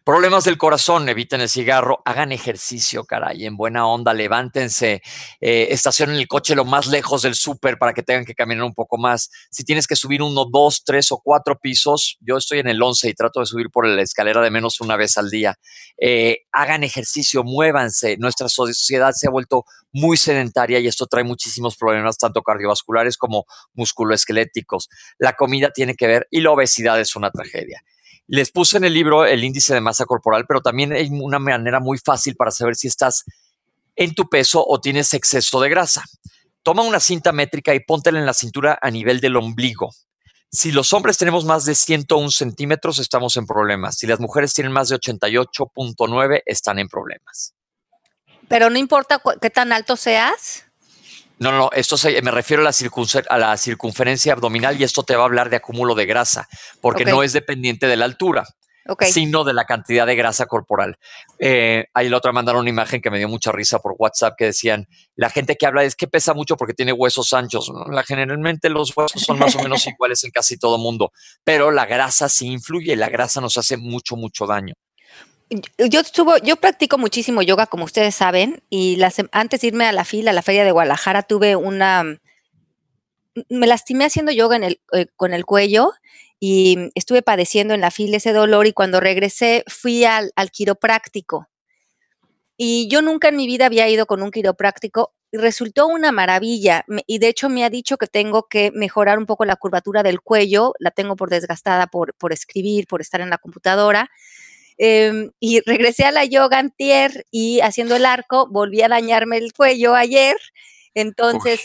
Problemas 0.05 0.45
del 0.45 0.59
corazón, 0.59 1.09
eviten 1.09 1.41
el 1.41 1.49
cigarro, 1.49 2.03
hagan 2.05 2.33
ejercicio, 2.33 3.05
caray, 3.05 3.47
en 3.47 3.57
buena 3.57 3.87
onda, 3.87 4.13
levántense, 4.13 5.01
eh, 5.41 5.69
estacionen 5.71 6.17
el 6.17 6.29
coche 6.29 6.55
lo 6.55 6.67
más 6.67 6.87
lejos 6.87 7.23
del 7.23 7.35
súper 7.35 7.79
para 7.79 7.95
que 7.95 8.03
tengan 8.03 8.27
que 8.27 8.35
caminar 8.35 8.65
un 8.65 8.75
poco 8.75 8.99
más. 8.99 9.31
Si 9.51 9.65
tienes 9.65 9.87
que 9.87 9.97
subir 9.97 10.23
uno, 10.23 10.45
dos, 10.45 10.83
tres 10.85 11.11
o 11.13 11.19
cuatro 11.25 11.59
pisos, 11.59 12.19
yo 12.21 12.37
estoy 12.37 12.59
en 12.59 12.69
el 12.69 12.83
once 12.83 13.09
y 13.09 13.15
trato 13.15 13.41
de 13.41 13.47
subir 13.47 13.71
por 13.71 13.87
la 13.87 14.03
escalera 14.03 14.43
de 14.43 14.51
menos 14.51 14.83
una 14.83 14.97
vez 14.97 15.17
al 15.17 15.31
día. 15.31 15.55
Eh, 15.99 16.41
hagan 16.53 16.85
ejercicio, 16.85 17.43
muévanse. 17.43 18.19
Nuestra 18.19 18.51
sociedad 18.51 19.13
se 19.13 19.29
ha 19.29 19.31
vuelto 19.31 19.65
muy 19.93 20.19
sedentaria 20.19 20.79
y 20.79 20.87
esto 20.87 21.07
trae 21.07 21.25
muchísimos 21.25 21.75
problemas, 21.77 22.19
tanto 22.19 22.43
cardiovasculares 22.43 22.66
como 23.19 23.47
musculoesqueléticos. 23.75 24.89
La 25.19 25.35
comida 25.35 25.71
tiene 25.71 25.95
que 25.95 26.07
ver 26.07 26.27
y 26.31 26.41
la 26.41 26.51
obesidad 26.51 27.01
es 27.01 27.17
una 27.17 27.31
tragedia. 27.31 27.83
Les 28.29 28.51
puse 28.51 28.77
en 28.77 28.85
el 28.85 28.95
libro 28.95 29.25
el 29.25 29.45
índice 29.45 29.73
de 29.75 29.81
masa 29.81 30.05
corporal, 30.05 30.47
pero 30.49 30.61
también 30.61 30.93
hay 30.93 31.09
una 31.11 31.39
manera 31.39 31.81
muy 31.81 31.99
fácil 31.99 32.35
para 32.35 32.51
saber 32.51 32.75
si 32.75 32.89
estás 32.89 33.25
en 33.95 34.15
tu 34.15 34.29
peso 34.29 34.65
o 34.67 34.81
tienes 34.81 35.15
exceso 35.15 35.61
de 35.61 35.69
grasa. 35.69 36.05
Toma 36.63 36.83
una 36.83 36.99
cinta 36.99 37.33
métrica 37.33 37.75
y 37.75 37.81
póntela 37.81 38.19
en 38.19 38.27
la 38.27 38.35
cintura 38.35 38.79
a 38.83 38.91
nivel 38.91 39.21
del 39.21 39.37
ombligo. 39.37 39.91
Si 40.51 40.73
los 40.73 40.93
hombres 40.93 41.19
tenemos 41.19 41.45
más 41.45 41.65
de 41.65 41.75
101 41.75 42.31
centímetros, 42.31 42.99
estamos 42.99 43.37
en 43.37 43.47
problemas. 43.47 43.97
Si 43.99 44.07
las 44.07 44.21
mujeres 44.21 44.55
tienen 44.55 44.73
más 44.73 44.89
de 44.89 44.97
88.9, 44.97 46.43
están 46.47 46.79
en 46.79 46.89
problemas. 46.89 47.55
Pero 48.49 48.71
no 48.71 48.79
importa 48.79 49.21
qué 49.41 49.51
tan 49.51 49.73
alto 49.73 49.97
seas. 49.97 50.66
No, 51.39 51.53
no, 51.53 51.71
esto 51.73 51.97
me 52.23 52.31
refiero 52.31 52.63
a 52.63 52.65
la, 52.65 52.73
a 53.29 53.39
la, 53.39 53.57
circunferencia 53.57 54.33
abdominal 54.33 54.81
y 54.81 54.85
esto 54.85 55.03
te 55.03 55.17
va 55.17 55.23
a 55.23 55.27
hablar 55.27 55.51
de 55.51 55.57
acúmulo 55.57 55.95
de 55.95 56.07
grasa, 56.07 56.49
porque 56.81 57.05
no 57.05 57.23
es 57.23 57.35
dependiente 57.35 57.87
de 57.87 57.97
la 57.97 58.07
altura, 58.07 58.45
sino 59.01 59.45
de 59.45 59.53
la 59.53 59.67
cantidad 59.67 60.07
de 60.07 60.17
grasa 60.17 60.47
corporal. 60.47 60.97
Eh, 61.39 61.85
ahí 61.93 62.09
la 62.09 62.17
otra 62.17 62.33
mandaron 62.33 62.63
una 62.63 62.71
imagen 62.71 63.03
que 63.03 63.11
me 63.11 63.19
dio 63.19 63.29
mucha 63.29 63.53
risa 63.53 63.81
por 63.81 63.95
WhatsApp 63.99 64.35
que 64.39 64.47
decían, 64.47 64.87
la 65.15 65.29
gente 65.29 65.57
que 65.57 65.67
habla 65.67 65.85
es 65.85 65.95
que 65.95 66.07
pesa 66.07 66.33
mucho 66.33 66.57
porque 66.57 66.73
tiene 66.73 66.93
huesos 66.93 67.35
anchos. 67.35 67.71
La, 67.91 68.03
generalmente 68.03 68.71
los 68.71 68.97
huesos 68.97 69.21
son 69.21 69.39
más 69.39 69.55
o 69.57 69.63
menos 69.63 69.87
iguales 69.87 70.25
en 70.25 70.31
casi 70.31 70.59
todo 70.59 70.79
mundo, 70.79 71.13
pero 71.45 71.71
la 71.71 71.85
grasa 71.85 72.31
sí 72.31 72.47
influye, 72.47 72.97
la 72.97 73.11
grasa 73.11 73.43
nos 73.43 73.59
hace 73.59 73.77
mucho, 73.77 74.17
mucho 74.17 74.47
daño 74.47 74.75
yo 75.51 76.01
estuvo, 76.01 76.37
yo 76.39 76.57
practico 76.57 76.99
muchísimo 76.99 77.43
yoga, 77.43 77.67
como 77.67 77.85
ustedes 77.85 78.15
saben, 78.15 78.63
y 78.69 78.99
antes 79.33 79.61
de 79.61 79.67
irme 79.69 79.87
a 79.87 79.93
la 79.93 80.05
fila, 80.05 80.33
a 80.33 80.35
la 80.35 80.43
feria 80.43 80.65
de 80.65 80.73
Guadalajara, 80.73 81.23
tuve 81.23 81.55
una, 81.55 82.19
me 83.49 83.67
lastimé 83.67 84.07
haciendo 84.07 84.33
yoga 84.33 84.59
eh, 84.59 85.07
con 85.15 85.33
el 85.33 85.45
cuello 85.45 85.93
y 86.41 86.91
estuve 86.95 87.23
padeciendo 87.23 87.75
en 87.75 87.81
la 87.81 87.91
fila 87.91 88.17
ese 88.17 88.33
dolor 88.33 88.67
y 88.67 88.73
cuando 88.73 89.01
regresé 89.01 89.65
fui 89.69 90.05
al, 90.05 90.33
al 90.37 90.51
quiropráctico. 90.51 91.49
Y 92.57 92.89
yo 92.89 93.03
nunca 93.03 93.29
en 93.29 93.37
mi 93.37 93.47
vida 93.47 93.67
había 93.67 93.89
ido 93.89 94.07
con 94.07 94.23
un 94.23 94.31
quiropráctico 94.31 95.15
y 95.31 95.37
resultó 95.37 95.87
una 95.87 96.11
maravilla. 96.11 96.85
Y 97.07 97.19
de 97.19 97.29
hecho 97.29 97.49
me 97.51 97.65
ha 97.65 97.71
dicho 97.71 97.99
que 97.99 98.07
tengo 98.07 98.49
que 98.49 98.71
mejorar 98.73 99.19
un 99.19 99.27
poco 99.27 99.45
la 99.45 99.57
curvatura 99.57 100.03
del 100.03 100.23
cuello, 100.23 100.73
la 100.79 100.91
tengo 100.91 101.17
por 101.17 101.31
desgastada 101.31 101.87
por 101.87 102.33
escribir, 102.33 102.87
por 102.87 103.01
estar 103.01 103.21
en 103.21 103.31
la 103.31 103.39
computadora 103.39 104.11
Em, 104.79 105.31
y 105.41 105.61
regresé 105.61 106.05
a 106.05 106.13
la 106.13 106.25
yoga 106.25 106.59
antier 106.59 107.25
y 107.31 107.61
haciendo 107.61 107.97
el 107.97 108.05
arco 108.05 108.47
volví 108.51 108.83
a 108.83 108.89
dañarme 108.89 109.39
el 109.39 109.53
cuello 109.53 109.95
ayer. 109.95 110.37
Entonces 110.95 111.61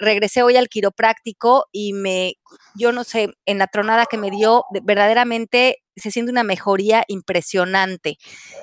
regresé 0.00 0.42
hoy 0.42 0.56
al 0.56 0.68
quiropráctico 0.68 1.66
y 1.72 1.92
me, 1.92 2.34
yo 2.74 2.92
no 2.92 3.04
sé, 3.04 3.30
en 3.46 3.58
la 3.58 3.68
tronada 3.68 4.06
que 4.06 4.18
me 4.18 4.30
dio, 4.30 4.64
verdaderamente 4.82 5.82
se 5.96 6.10
siente 6.10 6.32
una 6.32 6.42
mejoría 6.42 7.04
impresionante. 7.08 8.18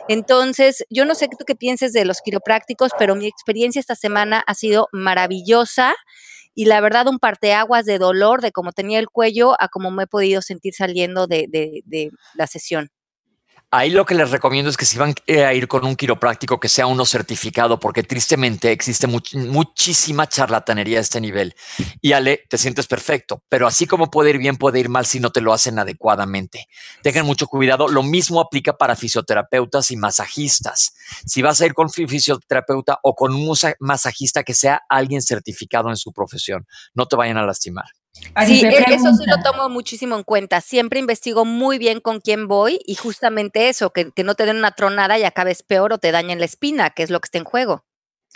Entonces, 0.08 0.86
yo 0.90 1.06
no 1.06 1.16
sé 1.16 1.28
tú 1.28 1.46
qué 1.46 1.56
pienses 1.56 1.94
de 1.94 2.06
los 2.06 2.22
quiroprácticos, 2.22 2.92
pero 2.98 3.16
mi 3.16 3.28
experiencia 3.28 3.80
esta 3.80 3.96
semana 3.96 4.44
ha 4.46 4.54
sido 4.56 4.88
maravillosa 4.92 5.96
y 6.54 6.66
la 6.66 6.80
verdad 6.82 7.08
un 7.08 7.20
parteaguas 7.20 7.86
de 7.86 7.98
dolor 7.98 8.42
de 8.42 8.52
cómo 8.52 8.72
tenía 8.72 9.00
el 9.00 9.10
cuello 9.10 9.56
a 9.62 9.68
cómo 9.68 9.92
me 9.92 10.04
he 10.04 10.08
podido 10.08 10.42
sentir 10.42 10.74
saliendo 10.74 11.28
de, 11.28 11.48
de 11.50 12.12
la 12.34 12.48
sesión. 12.48 12.90
Ahí 13.78 13.90
lo 13.90 14.06
que 14.06 14.16
les 14.16 14.32
recomiendo 14.32 14.70
es 14.70 14.78
que 14.78 14.86
si 14.86 14.98
van 14.98 15.14
a 15.28 15.54
ir 15.54 15.68
con 15.68 15.84
un 15.84 15.98
quiropráctico 15.98 16.62
que 16.62 16.70
sea 16.70 16.88
uno 16.88 17.06
certificado, 17.06 17.78
porque 17.78 18.04
tristemente 18.04 18.72
existe 18.72 19.06
muchísima 19.06 20.30
charlatanería 20.30 21.00
a 21.00 21.02
este 21.02 21.20
nivel. 21.20 21.54
Y 22.00 22.14
Ale, 22.14 22.46
te 22.50 22.58
sientes 22.58 22.88
perfecto, 22.88 23.44
pero 23.50 23.68
así 23.68 23.86
como 23.86 24.10
puede 24.10 24.30
ir 24.30 24.38
bien, 24.38 24.56
puede 24.56 24.80
ir 24.80 24.88
mal 24.88 25.06
si 25.06 25.20
no 25.20 25.30
te 25.30 25.42
lo 25.42 25.52
hacen 25.52 25.78
adecuadamente. 25.78 26.70
Tengan 27.04 27.26
mucho 27.26 27.48
cuidado. 27.48 27.90
Lo 27.90 28.02
mismo 28.02 28.40
aplica 28.40 28.78
para 28.78 28.96
fisioterapeutas 28.96 29.92
y 29.92 29.98
masajistas. 29.98 30.94
Si 31.26 31.42
vas 31.42 31.60
a 31.60 31.66
ir 31.66 31.74
con 31.74 31.90
fisioterapeuta 31.90 33.00
o 33.04 33.14
con 33.14 33.36
un 33.36 33.58
masajista 33.82 34.44
que 34.44 34.54
sea 34.54 34.84
alguien 34.88 35.22
certificado 35.22 35.90
en 35.90 35.98
su 35.98 36.14
profesión, 36.14 36.66
no 36.94 37.08
te 37.08 37.18
vayan 37.18 37.36
a 37.36 37.46
lastimar. 37.46 37.88
Sí, 38.46 38.66
e, 38.66 38.86
eso 38.94 39.14
sí 39.14 39.26
lo 39.28 39.42
tomo 39.42 39.70
muchísimo 39.70 40.16
en 40.16 40.24
cuenta. 40.24 40.62
Siempre 40.62 41.00
investigo 41.00 41.46
muy 41.46 41.78
bien 41.78 42.00
con 42.00 42.20
quién 42.20 42.48
voy 42.48 42.80
y 42.86 42.96
justamente 42.96 43.70
eso, 43.70 43.92
que, 43.92 44.12
no 44.24 44.36
te 44.36 44.46
den 44.46 44.58
una 44.58 44.72
tronada 44.72 45.18
y 45.18 45.24
acabes 45.24 45.64
peor 45.64 45.94
o 45.94 45.98
te 45.98 46.12
dañen 46.12 46.40
la 46.40 46.46
espina, 46.46 46.90
que 46.90 47.04
es 47.04 47.10
lo 47.10 47.20
que 47.20 47.28
está 47.28 47.38
en 47.38 47.44
juego. 47.44 47.86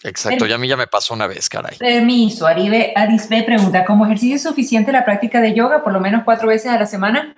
Exacto, 0.04 0.46
ya 0.46 0.56
a 0.56 0.58
mí 0.58 0.68
ya 0.70 0.78
me 0.78 0.88
pasó 0.88 1.14
una 1.14 1.28
vez, 1.28 1.50
caray. 1.50 1.78
Permiso, 1.78 2.48
Aribe, 2.48 2.94
Arisbe 2.96 3.44
pregunta, 3.44 3.84
¿cómo 3.84 4.06
ejercicio 4.06 4.38
es 4.38 4.44
suficiente 4.44 4.94
la 4.94 5.04
práctica 5.04 5.42
de 5.42 5.54
yoga 5.54 5.84
por 5.84 5.92
lo 5.92 6.00
menos 6.00 6.24
cuatro 6.24 6.48
veces 6.48 6.72
a 6.72 6.80
la 6.80 6.86
semana? 6.86 7.36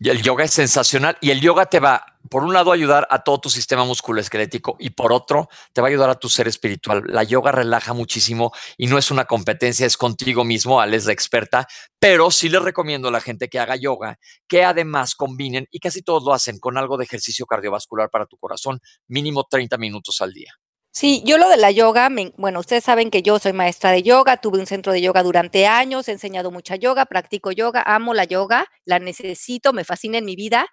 Y 0.00 0.10
el 0.10 0.22
yoga 0.22 0.44
es 0.44 0.52
sensacional 0.52 1.18
y 1.20 1.30
el 1.30 1.40
yoga 1.40 1.66
te 1.66 1.80
va, 1.80 2.18
por 2.30 2.44
un 2.44 2.52
lado, 2.52 2.70
a 2.70 2.74
ayudar 2.74 3.08
a 3.10 3.24
todo 3.24 3.40
tu 3.40 3.50
sistema 3.50 3.84
musculoesquelético 3.84 4.76
y 4.78 4.90
por 4.90 5.12
otro, 5.12 5.48
te 5.72 5.80
va 5.80 5.88
a 5.88 5.90
ayudar 5.90 6.08
a 6.08 6.14
tu 6.14 6.28
ser 6.28 6.46
espiritual. 6.46 7.02
La 7.06 7.24
yoga 7.24 7.50
relaja 7.50 7.94
muchísimo 7.94 8.52
y 8.76 8.86
no 8.86 8.96
es 8.96 9.10
una 9.10 9.24
competencia, 9.24 9.86
es 9.86 9.96
contigo 9.96 10.44
mismo, 10.44 10.80
Ale 10.80 10.96
es 10.96 11.06
la 11.06 11.12
experta, 11.12 11.66
pero 11.98 12.30
sí 12.30 12.48
les 12.48 12.62
recomiendo 12.62 13.08
a 13.08 13.10
la 13.10 13.20
gente 13.20 13.48
que 13.48 13.58
haga 13.58 13.74
yoga, 13.74 14.18
que 14.46 14.64
además 14.64 15.16
combinen, 15.16 15.66
y 15.70 15.80
casi 15.80 16.02
todos 16.02 16.22
lo 16.22 16.32
hacen, 16.32 16.60
con 16.60 16.78
algo 16.78 16.96
de 16.96 17.04
ejercicio 17.04 17.46
cardiovascular 17.46 18.08
para 18.08 18.26
tu 18.26 18.36
corazón, 18.38 18.80
mínimo 19.08 19.46
30 19.50 19.78
minutos 19.78 20.20
al 20.20 20.32
día. 20.32 20.52
Sí, 20.94 21.22
yo 21.24 21.38
lo 21.38 21.48
de 21.48 21.56
la 21.58 21.70
yoga, 21.70 22.08
bueno, 22.36 22.60
ustedes 22.60 22.82
saben 22.84 23.10
que 23.10 23.22
yo 23.22 23.38
soy 23.38 23.52
maestra 23.52 23.90
de 23.92 24.02
yoga, 24.02 24.38
tuve 24.38 24.58
un 24.58 24.66
centro 24.66 24.92
de 24.92 25.00
yoga 25.00 25.22
durante 25.22 25.66
años, 25.66 26.08
he 26.08 26.12
enseñado 26.12 26.50
mucha 26.50 26.76
yoga, 26.76 27.04
practico 27.06 27.52
yoga, 27.52 27.82
amo 27.86 28.14
la 28.14 28.24
yoga, 28.24 28.66
la 28.84 28.98
necesito, 28.98 29.72
me 29.72 29.84
fascina 29.84 30.18
en 30.18 30.24
mi 30.24 30.34
vida, 30.34 30.66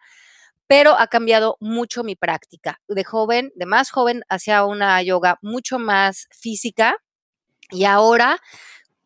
pero 0.68 0.98
ha 1.00 1.08
cambiado 1.08 1.58
mucho 1.60 2.04
mi 2.04 2.16
práctica. 2.16 2.82
De 2.88 3.04
joven, 3.04 3.52
de 3.56 3.66
más 3.68 3.92
joven, 3.92 4.24
hacia 4.30 4.66
una 4.66 5.02
yoga 5.04 5.38
mucho 5.42 5.80
más 5.80 6.28
física 6.32 6.98
y 7.72 7.86
ahora 7.86 8.40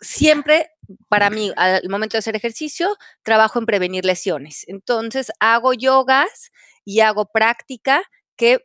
siempre 0.02 0.70
para 1.10 1.30
mí, 1.30 1.52
al 1.58 1.88
momento 1.90 2.14
de 2.16 2.20
hacer 2.20 2.36
ejercicio, 2.36 2.98
trabajo 3.24 3.60
en 3.60 3.66
prevenir 3.68 4.06
lesiones. 4.06 4.66
Entonces, 4.68 5.32
hago 5.40 5.74
yogas 5.74 6.52
y 6.86 7.02
hago 7.02 7.26
práctica 7.28 8.04
que 8.36 8.60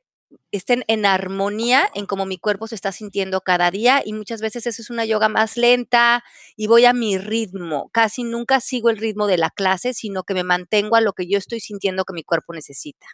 estén 0.53 0.85
en 0.89 1.07
armonía 1.07 1.91
en 1.95 2.07
cómo 2.07 2.27
mi 2.27 2.39
cuerpo 2.39 2.67
se 2.67 2.75
está 2.75 2.93
sintiendo 2.93 3.41
cada 3.41 3.71
día 3.71 4.03
y 4.05 4.13
muchas 4.13 4.41
veces 4.41 4.67
eso 4.67 4.83
es 4.83 4.91
una 4.91 5.05
yoga 5.05 5.29
más 5.29 5.57
lenta 5.57 6.25
y 6.57 6.67
voy 6.67 6.85
a 6.85 6.93
mi 6.93 7.19
ritmo. 7.19 7.91
Casi 7.93 8.25
nunca 8.25 8.61
sigo 8.61 8.91
el 8.91 8.99
ritmo 8.99 9.27
de 9.27 9.39
la 9.39 9.51
clase, 9.51 9.95
sino 9.95 10.25
que 10.25 10.35
me 10.35 10.45
mantengo 10.45 10.97
a 10.97 11.01
lo 11.01 11.13
que 11.13 11.27
yo 11.27 11.39
estoy 11.39 11.61
sintiendo 11.61 12.05
que 12.05 12.15
mi 12.15 12.25
cuerpo 12.25 12.53
necesita. 12.53 13.07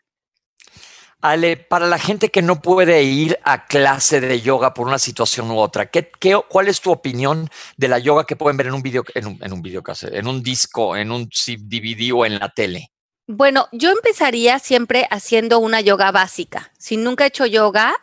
Ale, 1.22 1.58
para 1.58 1.86
la 1.86 1.98
gente 1.98 2.30
que 2.30 2.40
no 2.40 2.62
puede 2.62 3.02
ir 3.02 3.38
a 3.44 3.66
clase 3.66 4.20
de 4.20 4.40
yoga 4.40 4.72
por 4.72 4.86
una 4.86 4.98
situación 4.98 5.50
u 5.50 5.58
otra, 5.58 5.90
¿qué, 5.90 6.10
cuál 6.48 6.68
es 6.68 6.80
tu 6.80 6.90
opinión 6.90 7.50
de 7.76 7.88
la 7.88 7.98
yoga 7.98 8.24
que 8.24 8.36
pueden 8.36 8.56
ver 8.56 8.68
en 8.68 8.74
un 8.74 8.82
video, 8.82 9.04
en 9.14 9.26
un, 9.26 9.38
en 9.42 9.52
un 9.52 9.60
video 9.60 9.82
en 10.12 10.26
un 10.26 10.42
disco, 10.42 10.96
en 10.96 11.12
un 11.12 11.28
DVD 11.28 12.12
o 12.14 12.24
en 12.24 12.38
la 12.38 12.48
tele? 12.48 12.90
Bueno, 13.32 13.68
yo 13.70 13.92
empezaría 13.92 14.58
siempre 14.58 15.06
haciendo 15.08 15.60
una 15.60 15.80
yoga 15.80 16.10
básica. 16.10 16.72
Si 16.78 16.96
nunca 16.96 17.22
he 17.22 17.28
hecho 17.28 17.46
yoga, 17.46 17.94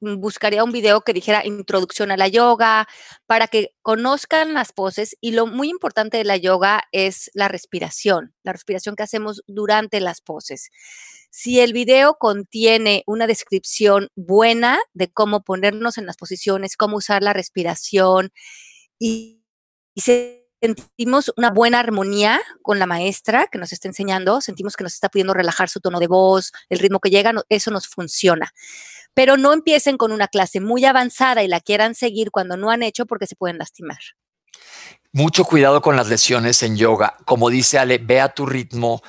mm, 0.00 0.20
buscaría 0.20 0.62
un 0.62 0.70
video 0.70 1.00
que 1.00 1.12
dijera 1.12 1.44
introducción 1.44 2.12
a 2.12 2.16
la 2.16 2.28
yoga 2.28 2.86
para 3.26 3.48
que 3.48 3.74
conozcan 3.82 4.54
las 4.54 4.72
poses 4.72 5.16
y 5.20 5.32
lo 5.32 5.48
muy 5.48 5.70
importante 5.70 6.18
de 6.18 6.24
la 6.24 6.36
yoga 6.36 6.84
es 6.92 7.32
la 7.34 7.48
respiración, 7.48 8.32
la 8.44 8.52
respiración 8.52 8.94
que 8.94 9.02
hacemos 9.02 9.42
durante 9.48 9.98
las 9.98 10.20
poses. 10.20 10.70
Si 11.30 11.58
el 11.58 11.72
video 11.72 12.14
contiene 12.14 13.02
una 13.08 13.26
descripción 13.26 14.10
buena 14.14 14.78
de 14.94 15.08
cómo 15.12 15.42
ponernos 15.42 15.98
en 15.98 16.06
las 16.06 16.16
posiciones, 16.16 16.76
cómo 16.76 16.98
usar 16.98 17.24
la 17.24 17.32
respiración 17.32 18.30
y, 19.00 19.42
y 19.94 20.02
se 20.02 20.45
sentimos 20.66 21.32
una 21.36 21.50
buena 21.50 21.78
armonía 21.78 22.40
con 22.62 22.78
la 22.78 22.86
maestra 22.86 23.46
que 23.46 23.58
nos 23.58 23.72
está 23.72 23.88
enseñando, 23.88 24.40
sentimos 24.40 24.76
que 24.76 24.84
nos 24.84 24.94
está 24.94 25.08
pudiendo 25.08 25.32
relajar 25.32 25.68
su 25.68 25.80
tono 25.80 26.00
de 26.00 26.08
voz, 26.08 26.52
el 26.68 26.78
ritmo 26.78 26.98
que 26.98 27.10
llega, 27.10 27.32
eso 27.48 27.70
nos 27.70 27.86
funciona. 27.86 28.52
Pero 29.14 29.36
no 29.36 29.52
empiecen 29.52 29.96
con 29.96 30.12
una 30.12 30.28
clase 30.28 30.60
muy 30.60 30.84
avanzada 30.84 31.42
y 31.42 31.48
la 31.48 31.60
quieran 31.60 31.94
seguir 31.94 32.30
cuando 32.30 32.56
no 32.56 32.70
han 32.70 32.82
hecho 32.82 33.06
porque 33.06 33.26
se 33.26 33.36
pueden 33.36 33.58
lastimar. 33.58 33.98
Mucho 35.12 35.44
cuidado 35.44 35.80
con 35.80 35.96
las 35.96 36.08
lesiones 36.08 36.62
en 36.62 36.76
yoga. 36.76 37.16
Como 37.24 37.48
dice 37.48 37.78
Ale, 37.78 37.98
ve 37.98 38.20
a 38.20 38.34
tu 38.34 38.44
ritmo, 38.44 39.02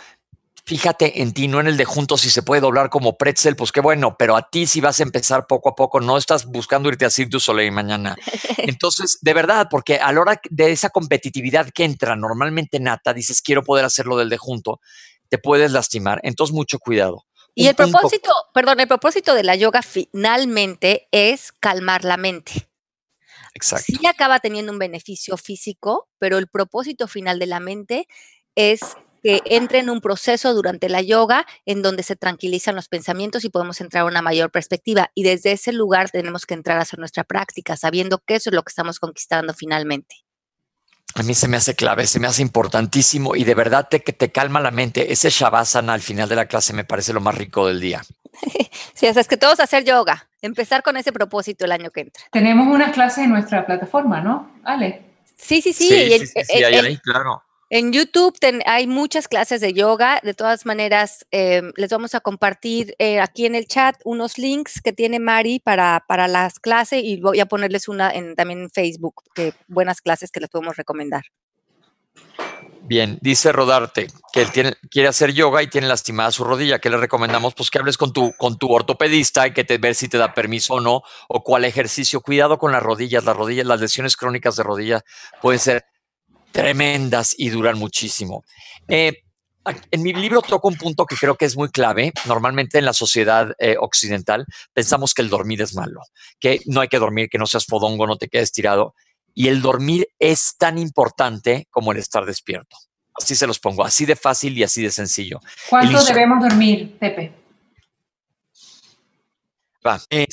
fíjate 0.68 1.22
en 1.22 1.34
ti, 1.34 1.48
no 1.48 1.62
en 1.62 1.68
el 1.68 1.78
de 1.78 1.86
juntos, 1.86 2.20
si 2.20 2.30
se 2.30 2.44
puede 2.44 2.60
doblar 2.60 2.90
como 2.90 3.18
pretzel, 3.18 3.56
pues 3.56 3.72
qué 3.72 3.80
bueno, 3.80 4.18
pero 4.20 4.36
a 4.36 4.50
ti 4.50 4.68
si 4.68 4.82
vas 4.82 5.00
a 5.00 5.04
empezar 5.04 5.48
poco 5.48 5.70
a 5.70 5.76
poco, 5.76 6.02
no 6.02 6.18
estás 6.18 6.46
buscando 6.46 6.90
irte 6.90 7.06
a 7.06 7.10
Cirque 7.10 7.30
du 7.30 7.40
Soleil 7.40 7.72
mañana. 7.72 8.18
Entonces, 8.58 9.18
de 9.22 9.34
verdad, 9.34 9.68
porque 9.72 9.96
a 9.96 10.12
la 10.12 10.20
hora 10.20 10.42
de 10.50 10.74
esa 10.74 10.90
competitividad 10.90 11.70
que 11.72 11.86
entra 11.86 12.18
normalmente 12.18 12.82
nata, 12.82 13.14
dices, 13.14 13.42
quiero 13.42 13.64
poder 13.64 13.86
hacerlo 13.86 14.18
del 14.18 14.28
de 14.28 14.38
junto, 14.38 14.82
te 15.30 15.38
puedes 15.38 15.72
lastimar. 15.72 16.20
Entonces, 16.24 16.54
mucho 16.54 16.80
cuidado. 16.80 17.24
Y 17.56 17.68
el 17.68 17.76
propósito, 17.76 18.34
perdón, 18.54 18.82
el 18.82 18.90
propósito 18.90 19.36
de 19.36 19.44
la 19.44 19.56
yoga 19.56 19.82
finalmente 19.82 21.08
es 21.12 21.54
calmar 21.54 22.04
la 22.04 22.18
mente. 22.18 22.68
Exacto. 23.54 23.86
Sí 23.88 24.06
acaba 24.06 24.42
teniendo 24.42 24.74
un 24.74 24.80
beneficio 24.80 25.38
físico, 25.38 26.10
pero 26.20 26.38
el 26.38 26.48
propósito 26.50 27.08
final 27.08 27.40
de 27.40 27.46
la 27.46 27.62
mente 27.62 28.08
es 28.54 28.98
que 29.28 29.42
entre 29.44 29.80
en 29.80 29.90
un 29.90 30.00
proceso 30.00 30.54
durante 30.54 30.88
la 30.88 31.02
yoga 31.02 31.46
en 31.66 31.82
donde 31.82 32.02
se 32.02 32.16
tranquilizan 32.16 32.76
los 32.76 32.88
pensamientos 32.88 33.44
y 33.44 33.50
podemos 33.50 33.82
entrar 33.82 34.04
a 34.04 34.06
una 34.06 34.22
mayor 34.22 34.52
perspectiva. 34.52 35.12
Y 35.16 35.24
desde 35.24 35.52
ese 35.52 35.74
lugar 35.74 36.10
tenemos 36.10 36.46
que 36.46 36.54
entrar 36.54 36.78
a 36.78 36.84
hacer 36.84 36.98
nuestra 36.98 37.26
práctica, 37.26 37.76
sabiendo 37.76 38.20
que 38.20 38.36
eso 38.36 38.52
es 38.52 38.56
lo 38.56 38.64
que 38.64 38.70
estamos 38.70 39.02
conquistando 39.02 39.54
finalmente. 39.54 40.16
A 41.16 41.24
mí 41.24 41.34
se 41.34 41.50
me 41.50 41.58
hace 41.58 41.76
clave, 41.76 42.08
se 42.08 42.22
me 42.22 42.28
hace 42.28 42.42
importantísimo 42.42 43.36
y 43.36 43.44
de 43.44 43.54
verdad 43.54 43.90
te, 43.92 44.02
que 44.02 44.14
te 44.14 44.32
calma 44.32 44.62
la 44.62 44.72
mente. 44.72 45.12
Ese 45.12 45.30
Shavasana 45.30 45.94
al 45.94 46.02
final 46.02 46.30
de 46.30 46.36
la 46.38 46.46
clase 46.46 46.72
me 46.72 46.86
parece 46.86 47.12
lo 47.12 47.20
más 47.20 47.36
rico 47.36 47.68
del 47.68 47.82
día. 47.82 48.02
sí, 48.94 49.08
es 49.08 49.28
que 49.28 49.36
todos 49.36 49.60
hacer 49.60 49.84
yoga, 49.84 50.30
empezar 50.42 50.84
con 50.84 50.96
ese 50.96 51.12
propósito 51.12 51.66
el 51.66 51.74
año 51.74 51.92
que 51.92 52.00
entra. 52.00 52.24
Tenemos 52.32 52.66
unas 52.74 52.94
clases 52.94 53.26
en 53.26 53.32
nuestra 53.32 53.66
plataforma, 53.66 54.22
¿no? 54.22 54.54
Ale. 54.64 55.02
Sí, 55.36 55.62
sí, 55.62 55.74
sí. 55.74 55.90
Sí, 55.90 56.28
sí, 56.28 56.44
sí, 56.46 56.64
ahí, 56.64 56.98
claro. 57.00 57.44
En 57.70 57.92
YouTube 57.92 58.34
hay 58.66 58.88
muchas 58.88 59.28
clases 59.28 59.60
de 59.60 59.74
yoga. 59.74 60.22
De 60.24 60.34
todas 60.34 60.66
maneras, 60.66 61.26
em, 61.32 61.74
les 61.76 61.90
vamos 61.90 62.16
a 62.16 62.22
compartir 62.22 62.96
eh, 62.98 63.20
aquí 63.20 63.46
en 63.46 63.56
el 63.56 63.68
chat 63.68 63.98
unos 64.06 64.38
links 64.38 64.82
que 64.82 64.94
tiene 64.94 65.20
Mari 65.20 65.60
para, 65.60 66.06
para 66.08 66.30
las 66.30 66.60
clases 66.60 67.04
y 67.04 67.20
voy 67.20 67.42
a 67.42 67.46
ponerles 67.46 67.90
una 67.90 68.10
en, 68.10 68.36
también 68.36 68.62
en 68.62 68.70
Facebook, 68.70 69.24
que 69.36 69.54
buenas 69.68 70.00
clases 70.00 70.32
que 70.32 70.40
les 70.40 70.50
podemos 70.50 70.78
recomendar. 70.78 71.24
Bien, 72.84 73.20
dice 73.22 73.52
Rodarte 73.52 74.08
que 74.32 74.44
él 74.44 74.78
quiere 74.90 75.10
hacer 75.10 75.34
yoga 75.34 75.62
y 75.62 75.68
tiene 75.68 75.88
lastimada 75.88 76.32
su 76.32 76.46
rodilla. 76.46 76.80
¿Qué 76.80 76.90
le 76.90 76.96
recomendamos? 76.96 77.54
Pues 77.54 77.70
que 77.70 77.80
hables 77.80 77.98
con 77.98 78.14
tu, 78.14 78.32
con 78.38 78.58
tu 78.58 78.72
ortopedista 78.72 79.46
y 79.46 79.52
que 79.52 79.66
te 79.66 79.78
ver 79.78 79.94
si 79.94 80.08
te 80.08 80.18
da 80.18 80.34
permiso 80.34 80.76
o 80.76 80.80
no, 80.80 81.02
o 81.28 81.44
cuál 81.44 81.66
ejercicio. 81.66 82.22
Cuidado 82.22 82.58
con 82.58 82.72
las 82.72 82.82
rodillas. 82.82 83.26
Las 83.26 83.36
rodillas, 83.36 83.66
las 83.66 83.82
lesiones 83.82 84.16
crónicas 84.16 84.56
de 84.56 84.64
rodilla 84.64 85.04
pueden 85.42 85.60
ser 85.60 85.86
tremendas 86.58 87.36
y 87.38 87.50
duran 87.50 87.78
muchísimo. 87.78 88.44
Eh, 88.88 89.24
en 89.92 90.02
mi 90.02 90.12
libro 90.14 90.42
toco 90.42 90.68
un 90.68 90.76
punto 90.76 91.06
que 91.06 91.16
creo 91.16 91.36
que 91.36 91.46
es 91.46 91.56
muy 91.56 91.70
clave. 91.70 92.12
Normalmente 92.26 92.80
en 92.80 92.86
la 92.86 92.94
sociedad 92.94 93.54
eh, 93.60 93.76
occidental 93.80 94.46
pensamos 94.74 95.14
que 95.14 95.22
el 95.22 95.30
dormir 95.30 95.62
es 95.62 95.76
malo, 95.76 96.02
que 96.40 96.62
no 96.66 96.82
hay 96.82 96.88
que 96.88 96.98
dormir, 96.98 97.30
que 97.30 97.38
no 97.38 97.46
seas 97.46 97.66
fodongo, 97.66 98.08
no 98.08 98.18
te 98.18 98.28
quedes 98.28 98.52
tirado. 98.52 98.96
Y 99.36 99.50
el 99.50 99.62
dormir 99.62 100.08
es 100.18 100.56
tan 100.58 100.80
importante 100.80 101.68
como 101.70 101.92
el 101.92 102.00
estar 102.00 102.26
despierto. 102.26 102.76
Así 103.14 103.36
se 103.36 103.46
los 103.46 103.60
pongo, 103.60 103.84
así 103.84 104.06
de 104.06 104.16
fácil 104.16 104.58
y 104.58 104.64
así 104.64 104.82
de 104.82 104.90
sencillo. 104.90 105.40
¿Cuánto 105.70 106.04
debemos 106.06 106.42
dormir, 106.42 106.98
Pepe? 107.00 107.34
Va. 109.86 110.02
Eh, 110.10 110.26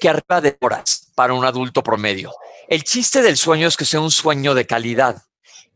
que 0.00 0.08
arriba 0.08 0.40
de 0.40 0.56
horas 0.60 1.10
para 1.14 1.34
un 1.34 1.44
adulto 1.44 1.82
promedio. 1.82 2.32
El 2.68 2.82
chiste 2.84 3.22
del 3.22 3.36
sueño 3.36 3.68
es 3.68 3.76
que 3.76 3.84
sea 3.84 4.00
un 4.00 4.10
sueño 4.10 4.54
de 4.54 4.66
calidad. 4.66 5.22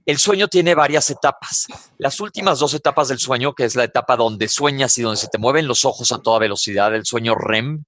El 0.06 0.18
sueño 0.18 0.48
tiene 0.48 0.74
varias 0.74 1.10
etapas. 1.10 1.66
Las 1.98 2.18
últimas 2.20 2.58
dos 2.58 2.72
etapas 2.72 3.08
del 3.08 3.18
sueño, 3.18 3.54
que 3.54 3.64
es 3.64 3.76
la 3.76 3.84
etapa 3.84 4.16
donde 4.16 4.48
sueñas 4.48 4.96
y 4.96 5.02
donde 5.02 5.20
se 5.20 5.28
te 5.28 5.38
mueven 5.38 5.68
los 5.68 5.84
ojos 5.84 6.12
a 6.12 6.18
toda 6.22 6.38
velocidad, 6.38 6.94
el 6.94 7.04
sueño 7.04 7.34
REM 7.34 7.84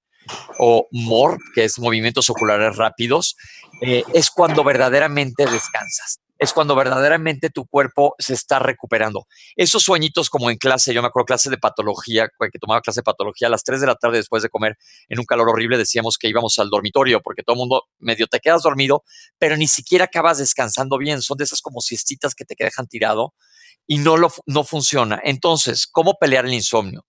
o 0.59 0.87
MOR, 0.91 1.39
que 1.55 1.63
es 1.63 1.79
movimientos 1.79 2.29
oculares 2.29 2.75
rápidos, 2.77 3.35
eh, 3.81 4.03
es 4.13 4.29
cuando 4.29 4.63
verdaderamente 4.63 5.45
descansas 5.45 6.20
es 6.41 6.53
cuando 6.53 6.73
verdaderamente 6.73 7.51
tu 7.51 7.67
cuerpo 7.67 8.15
se 8.17 8.33
está 8.33 8.57
recuperando. 8.57 9.27
Esos 9.55 9.83
sueñitos 9.83 10.27
como 10.27 10.49
en 10.49 10.57
clase, 10.57 10.91
yo 10.91 11.03
me 11.03 11.07
acuerdo 11.07 11.27
clase 11.27 11.51
de 11.51 11.59
patología, 11.59 12.29
que 12.51 12.57
tomaba 12.57 12.81
clase 12.81 13.01
de 13.01 13.03
patología 13.03 13.47
a 13.47 13.51
las 13.51 13.63
3 13.63 13.79
de 13.79 13.85
la 13.85 13.93
tarde 13.93 14.17
después 14.17 14.41
de 14.41 14.49
comer 14.49 14.75
en 15.07 15.19
un 15.19 15.25
calor 15.25 15.49
horrible, 15.49 15.77
decíamos 15.77 16.17
que 16.17 16.27
íbamos 16.27 16.57
al 16.57 16.71
dormitorio 16.71 17.21
porque 17.21 17.43
todo 17.43 17.53
el 17.53 17.59
mundo 17.59 17.83
medio 17.99 18.25
te 18.25 18.39
quedas 18.39 18.63
dormido, 18.63 19.03
pero 19.37 19.55
ni 19.55 19.67
siquiera 19.67 20.05
acabas 20.05 20.39
descansando 20.39 20.97
bien. 20.97 21.21
Son 21.21 21.37
de 21.37 21.43
esas 21.43 21.61
como 21.61 21.79
siestitas 21.79 22.33
que 22.33 22.43
te 22.43 22.55
dejan 22.57 22.87
tirado 22.87 23.35
y 23.85 23.99
no, 23.99 24.17
lo, 24.17 24.33
no 24.47 24.63
funciona. 24.63 25.21
Entonces, 25.23 25.85
¿cómo 25.85 26.15
pelear 26.19 26.47
el 26.47 26.53
insomnio? 26.53 27.05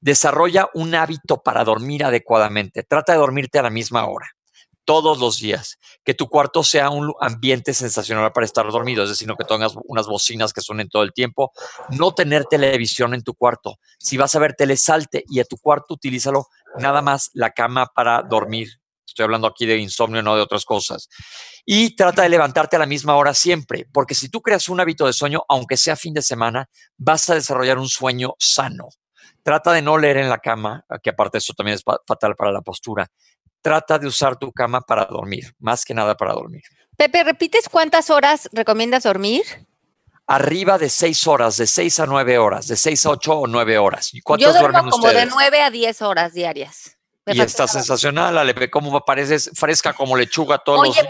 Desarrolla 0.00 0.68
un 0.74 0.94
hábito 0.94 1.42
para 1.42 1.64
dormir 1.64 2.04
adecuadamente. 2.04 2.84
Trata 2.84 3.14
de 3.14 3.18
dormirte 3.18 3.58
a 3.58 3.62
la 3.62 3.70
misma 3.70 4.06
hora 4.06 4.28
todos 4.84 5.18
los 5.18 5.38
días, 5.38 5.78
que 6.04 6.14
tu 6.14 6.28
cuarto 6.28 6.62
sea 6.62 6.90
un 6.90 7.12
ambiente 7.20 7.74
sensacional 7.74 8.32
para 8.32 8.46
estar 8.46 8.70
dormido, 8.70 9.02
es 9.02 9.10
decir, 9.10 9.26
no 9.26 9.36
que 9.36 9.44
tengas 9.44 9.74
unas 9.84 10.06
bocinas 10.06 10.52
que 10.52 10.60
suenen 10.60 10.88
todo 10.88 11.02
el 11.02 11.12
tiempo, 11.12 11.52
no 11.90 12.14
tener 12.14 12.44
televisión 12.44 13.14
en 13.14 13.22
tu 13.22 13.34
cuarto. 13.34 13.78
Si 13.98 14.16
vas 14.16 14.34
a 14.34 14.38
ver 14.38 14.54
tele, 14.54 14.76
salte 14.76 15.24
y 15.28 15.40
a 15.40 15.44
tu 15.44 15.56
cuarto 15.56 15.94
utilízalo 15.94 16.48
nada 16.78 17.02
más 17.02 17.30
la 17.32 17.50
cama 17.50 17.86
para 17.94 18.22
dormir. 18.22 18.68
Estoy 19.06 19.24
hablando 19.24 19.46
aquí 19.46 19.64
de 19.66 19.78
insomnio, 19.78 20.22
no 20.22 20.34
de 20.34 20.42
otras 20.42 20.64
cosas. 20.64 21.08
Y 21.64 21.94
trata 21.94 22.22
de 22.22 22.28
levantarte 22.28 22.76
a 22.76 22.80
la 22.80 22.86
misma 22.86 23.16
hora 23.16 23.32
siempre, 23.32 23.86
porque 23.92 24.14
si 24.14 24.28
tú 24.28 24.42
creas 24.42 24.68
un 24.68 24.80
hábito 24.80 25.06
de 25.06 25.12
sueño, 25.12 25.42
aunque 25.48 25.76
sea 25.76 25.96
fin 25.96 26.14
de 26.14 26.22
semana, 26.22 26.68
vas 26.96 27.30
a 27.30 27.34
desarrollar 27.34 27.78
un 27.78 27.88
sueño 27.88 28.34
sano. 28.38 28.88
Trata 29.42 29.72
de 29.72 29.82
no 29.82 29.98
leer 29.98 30.16
en 30.16 30.30
la 30.30 30.38
cama, 30.38 30.84
que 31.02 31.10
aparte 31.10 31.38
eso 31.38 31.52
también 31.52 31.76
es 31.76 31.84
fatal 32.06 32.34
para 32.34 32.50
la 32.50 32.62
postura 32.62 33.10
trata 33.64 33.98
de 33.98 34.06
usar 34.06 34.36
tu 34.36 34.52
cama 34.52 34.82
para 34.82 35.06
dormir, 35.06 35.54
más 35.58 35.86
que 35.86 35.94
nada 35.94 36.14
para 36.14 36.34
dormir. 36.34 36.62
Pepe, 36.98 37.24
¿repites 37.24 37.70
cuántas 37.70 38.10
horas 38.10 38.50
recomiendas 38.52 39.04
dormir? 39.04 39.42
Arriba 40.26 40.76
de 40.76 40.90
seis 40.90 41.26
horas, 41.26 41.56
de 41.56 41.66
seis 41.66 41.98
a 41.98 42.04
nueve 42.04 42.36
horas, 42.36 42.68
de 42.68 42.76
seis 42.76 43.06
a 43.06 43.10
ocho 43.10 43.32
o 43.32 43.46
nueve 43.46 43.78
horas. 43.78 44.12
¿Y 44.12 44.20
cuántos 44.20 44.52
Yo 44.52 44.60
duermo 44.60 44.90
como 44.90 45.08
de 45.08 45.24
nueve 45.24 45.62
a 45.62 45.70
diez 45.70 46.02
horas 46.02 46.34
diarias. 46.34 46.98
y 47.26 47.40
está 47.40 47.66
sensacional, 47.66 48.36
Ale, 48.36 48.70
cómo 48.70 48.94
apareces 48.98 49.50
fresca 49.54 49.94
como 49.94 50.14
lechuga 50.14 50.58
todos 50.58 50.80
Oye, 50.86 51.00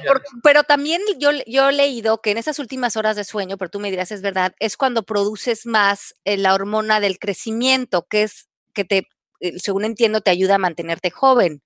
pero 0.45 0.63
también 0.63 1.03
yo, 1.19 1.31
yo 1.49 1.71
he 1.71 1.73
leído 1.73 2.21
que 2.21 2.31
en 2.31 2.39
esas 2.39 2.61
últimas 2.61 2.97
horas 2.97 3.17
de 3.17 3.25
sueño, 3.25 3.59
pero 3.59 3.69
tú 3.69 3.81
me 3.81 3.91
dirás 3.91 4.13
es 4.13 4.23
verdad, 4.23 4.55
es 4.61 4.77
cuando 4.77 5.03
produces 5.03 5.67
más 5.67 6.15
eh, 6.25 6.37
la 6.37 6.55
hormona 6.55 7.01
del 7.01 7.19
crecimiento, 7.19 8.07
que 8.09 8.23
es 8.23 8.47
que 8.73 8.85
te, 8.85 9.09
eh, 9.41 9.59
según 9.59 9.85
entiendo, 9.85 10.21
te 10.21 10.31
ayuda 10.31 10.55
a 10.55 10.59
mantenerte 10.59 11.11
joven 11.11 11.61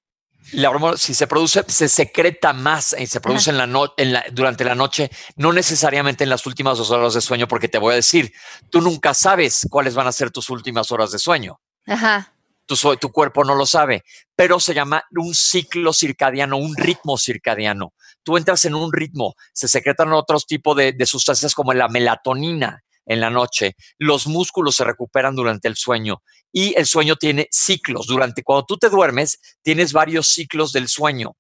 la 0.53 0.71
hormona, 0.71 0.97
si 0.97 1.15
se 1.15 1.27
produce, 1.27 1.65
se 1.69 1.89
secreta 1.89 2.53
más 2.53 2.95
y 2.99 3.07
se 3.07 3.21
produce 3.21 3.51
en 3.51 3.59
la, 3.59 3.67
no, 3.67 3.93
en 3.97 4.13
la 4.13 4.25
durante 4.33 4.65
la 4.65 4.75
noche, 4.75 5.11
no 5.37 5.53
necesariamente 5.53 6.25
en 6.25 6.31
las 6.31 6.47
últimas 6.47 6.79
dos 6.79 6.91
horas 6.91 7.15
de 7.15 7.21
sueño, 7.21 7.47
porque 7.47 7.69
te 7.69 7.79
voy 7.79 7.93
a 7.93 7.97
decir, 7.97 8.33
tú 8.71 8.81
nunca 8.81 9.15
sabes 9.15 9.67
cuáles 9.71 9.95
van 9.95 10.07
a 10.07 10.13
ser 10.13 10.31
tus 10.31 10.49
últimas 10.51 10.91
horas 10.91 11.11
de 11.11 11.19
sueño. 11.19 11.61
Ajá. 11.87 12.33
Tu, 12.67 12.77
tu 12.97 13.11
cuerpo 13.11 13.45
no 13.45 13.55
lo 13.55 13.67
sabe, 13.67 14.05
pero 14.37 14.61
se 14.61 14.75
llama 14.75 15.05
un 15.17 15.35
ciclo 15.35 15.93
circadiano, 15.93 16.57
un 16.59 16.77
ritmo 16.77 17.17
circadiano. 17.17 17.95
Tú 18.23 18.37
entras 18.37 18.65
en 18.67 18.75
un 18.75 18.93
ritmo, 18.93 19.35
se 19.53 19.69
secretan 19.69 20.13
otros 20.13 20.47
tipos 20.47 20.77
de, 20.77 20.93
de 20.93 21.07
sustancias 21.07 21.55
como 21.55 21.73
la 21.73 21.89
melatonina, 21.89 22.83
en 23.09 23.21
la 23.21 23.31
noche, 23.31 23.75
los 23.99 24.27
músculos 24.27 24.77
se 24.77 24.85
recuperan 24.85 25.35
durante 25.35 25.67
el 25.67 25.77
sueño 25.77 26.23
y 26.53 26.79
el 26.79 26.87
sueño 26.87 27.17
tiene 27.17 27.49
ciclos. 27.51 28.07
Durante 28.07 28.43
cuando 28.43 28.67
tú 28.67 28.77
te 28.77 28.89
duermes, 28.89 29.41
tienes 29.63 29.93
varios 29.93 30.29
ciclos 30.29 30.73
del 30.73 30.89
sueño. 30.89 31.37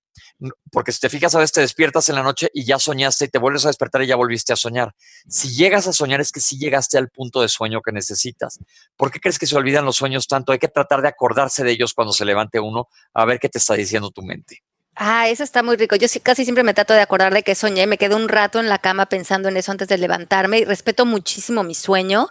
Porque 0.71 0.93
si 0.93 1.01
te 1.01 1.09
fijas, 1.09 1.35
a 1.35 1.39
veces 1.39 1.53
te 1.53 1.61
despiertas 1.61 2.09
en 2.09 2.14
la 2.14 2.23
noche 2.23 2.49
y 2.55 2.64
ya 2.64 2.79
soñaste 2.79 3.27
y 3.27 3.29
te 3.29 3.39
vuelves 3.39 3.64
a 3.64 3.69
despertar 3.69 4.03
y 4.03 4.07
ya 4.07 4.16
volviste 4.16 4.53
a 4.53 4.57
soñar. 4.57 4.95
Si 5.29 5.55
llegas 5.55 5.87
a 5.87 5.93
soñar 5.93 6.21
es 6.21 6.33
que 6.33 6.41
sí 6.41 6.59
llegaste 6.59 6.97
al 6.97 7.11
punto 7.11 7.41
de 7.43 7.49
sueño 7.49 7.81
que 7.83 7.93
necesitas. 7.93 8.59
¿Por 8.97 9.11
qué 9.11 9.21
crees 9.21 9.39
que 9.39 9.47
se 9.47 9.57
olvidan 9.57 9.85
los 9.85 9.97
sueños 9.97 10.27
tanto? 10.27 10.53
Hay 10.53 10.59
que 10.59 10.69
tratar 10.69 11.03
de 11.03 11.09
acordarse 11.09 11.64
de 11.64 11.73
ellos 11.73 11.93
cuando 11.93 12.12
se 12.12 12.25
levante 12.25 12.61
uno 12.61 12.89
a 13.14 13.25
ver 13.25 13.39
qué 13.41 13.49
te 13.49 13.59
está 13.59 13.75
diciendo 13.75 14.11
tu 14.11 14.23
mente. 14.23 14.62
Ah, 15.01 15.29
eso 15.29 15.45
está 15.45 15.63
muy 15.63 15.77
rico. 15.77 15.95
Yo 15.95 16.09
casi 16.25 16.43
siempre 16.43 16.65
me 16.65 16.75
trato 16.75 16.93
de 16.93 17.01
acordar 17.01 17.33
de 17.33 17.45
que 17.45 17.55
soñé. 17.55 17.87
Me 17.87 17.99
quedo 17.99 18.17
un 18.17 18.29
rato 18.29 18.59
en 18.59 18.69
la 18.69 18.79
cama 18.79 19.07
pensando 19.07 19.49
en 19.49 19.57
eso 19.57 19.71
antes 19.71 19.87
de 19.87 19.97
levantarme 19.97 20.59
y 20.59 20.65
respeto 20.65 21.07
muchísimo 21.07 21.63
mi 21.63 21.77
sueño. 21.77 22.31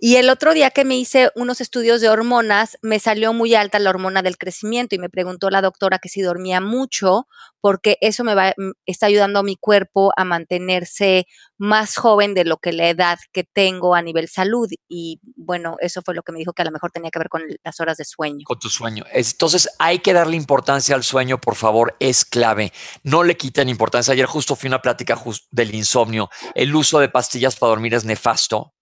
Y 0.00 0.16
el 0.16 0.30
otro 0.30 0.54
día 0.54 0.70
que 0.70 0.84
me 0.84 0.96
hice 0.96 1.30
unos 1.34 1.60
estudios 1.60 2.00
de 2.00 2.08
hormonas, 2.08 2.78
me 2.82 2.98
salió 2.98 3.32
muy 3.32 3.54
alta 3.54 3.78
la 3.78 3.90
hormona 3.90 4.22
del 4.22 4.38
crecimiento 4.38 4.94
y 4.94 4.98
me 4.98 5.08
preguntó 5.08 5.50
la 5.50 5.62
doctora 5.62 5.98
que 5.98 6.08
si 6.08 6.22
dormía 6.22 6.60
mucho, 6.60 7.26
porque 7.60 7.96
eso 8.00 8.24
me 8.24 8.34
va, 8.34 8.54
mm, 8.56 8.72
está 8.86 9.06
ayudando 9.06 9.38
a 9.38 9.42
mi 9.42 9.56
cuerpo 9.56 10.12
a 10.16 10.24
mantenerse 10.24 11.26
más 11.56 11.96
joven 11.96 12.34
de 12.34 12.44
lo 12.44 12.58
que 12.58 12.72
la 12.72 12.88
edad 12.88 13.18
que 13.32 13.44
tengo 13.44 13.94
a 13.94 14.02
nivel 14.02 14.28
salud. 14.28 14.68
Y 14.88 15.20
bueno, 15.36 15.76
eso 15.80 16.02
fue 16.04 16.14
lo 16.14 16.22
que 16.22 16.32
me 16.32 16.38
dijo 16.38 16.52
que 16.52 16.62
a 16.62 16.66
lo 16.66 16.72
mejor 16.72 16.90
tenía 16.90 17.10
que 17.10 17.18
ver 17.18 17.28
con 17.28 17.42
las 17.62 17.80
horas 17.80 17.96
de 17.96 18.04
sueño. 18.04 18.44
Con 18.44 18.58
tu 18.58 18.68
sueño. 18.68 19.04
Entonces 19.12 19.68
hay 19.78 20.00
que 20.00 20.12
darle 20.12 20.36
importancia 20.36 20.94
al 20.94 21.04
sueño, 21.04 21.40
por 21.40 21.54
favor, 21.54 21.96
es 22.00 22.24
clave. 22.24 22.72
No 23.02 23.22
le 23.22 23.36
quiten 23.36 23.68
importancia. 23.68 24.12
Ayer 24.12 24.26
justo 24.26 24.56
fui 24.56 24.68
a 24.68 24.70
una 24.70 24.82
plática 24.82 25.18
del 25.50 25.74
insomnio. 25.74 26.28
El 26.54 26.74
uso 26.74 26.98
de 26.98 27.08
pastillas 27.08 27.56
para 27.56 27.70
dormir 27.70 27.94
es 27.94 28.04
nefasto 28.04 28.74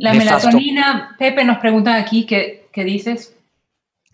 la 0.00 0.14
melatonina, 0.14 1.14
Pepe 1.18 1.44
nos 1.44 1.58
pregunta 1.58 1.94
aquí, 1.94 2.24
¿qué, 2.24 2.68
¿qué, 2.72 2.84
dices? 2.84 3.36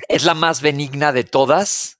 Es 0.09 0.24
la 0.24 0.34
más 0.34 0.61
benigna 0.61 1.12
de 1.12 1.22
todas 1.22 1.99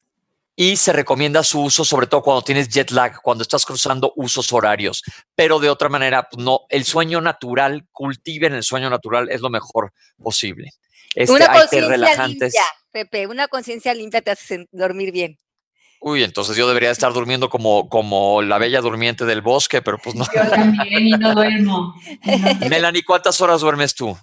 y 0.57 0.76
se 0.76 0.93
recomienda 0.93 1.45
su 1.45 1.62
uso 1.62 1.84
sobre 1.84 2.09
todo 2.09 2.22
cuando 2.22 2.43
tienes 2.43 2.68
jet 2.68 2.91
lag, 2.91 3.20
cuando 3.22 3.43
estás 3.43 3.64
cruzando 3.64 4.12
usos 4.16 4.53
horarios. 4.53 5.05
Pero 5.37 5.61
de 5.61 5.70
otra 5.70 5.89
manera, 5.89 6.28
pues, 6.28 6.45
no, 6.45 6.62
el 6.68 6.84
sueño 6.84 7.20
natural, 7.20 7.87
cultiven 7.93 8.55
el 8.55 8.64
sueño 8.64 8.91
natural, 8.91 9.30
es 9.30 9.41
lo 9.41 9.51
mejor 9.51 9.93
posible. 10.20 10.72
Este, 11.14 11.32
una 11.32 11.47
conciencia 11.47 12.26
limpia, 12.26 12.62
Pepe, 12.91 13.26
una 13.26 13.49
conciencia 13.49 13.95
limpia 13.95 14.20
te 14.20 14.32
hace 14.32 14.66
dormir 14.72 15.12
bien. 15.12 15.39
Uy, 16.01 16.22
entonces 16.22 16.57
yo 16.57 16.68
debería 16.68 16.90
estar 16.90 17.12
durmiendo 17.12 17.49
como, 17.49 17.88
como 17.88 18.42
la 18.42 18.59
bella 18.59 18.80
durmiente 18.80 19.24
del 19.24 19.42
bosque, 19.42 19.82
pero 19.82 19.99
pues 19.99 20.14
no. 20.14 20.24
Yo 20.34 20.49
también 20.49 21.07
y 21.07 21.11
no 21.12 21.34
duermo. 21.34 21.94
Melanie, 22.70 23.03
¿cuántas 23.03 23.40
horas 23.40 23.61
duermes 23.61 23.94
tú? 23.94 24.16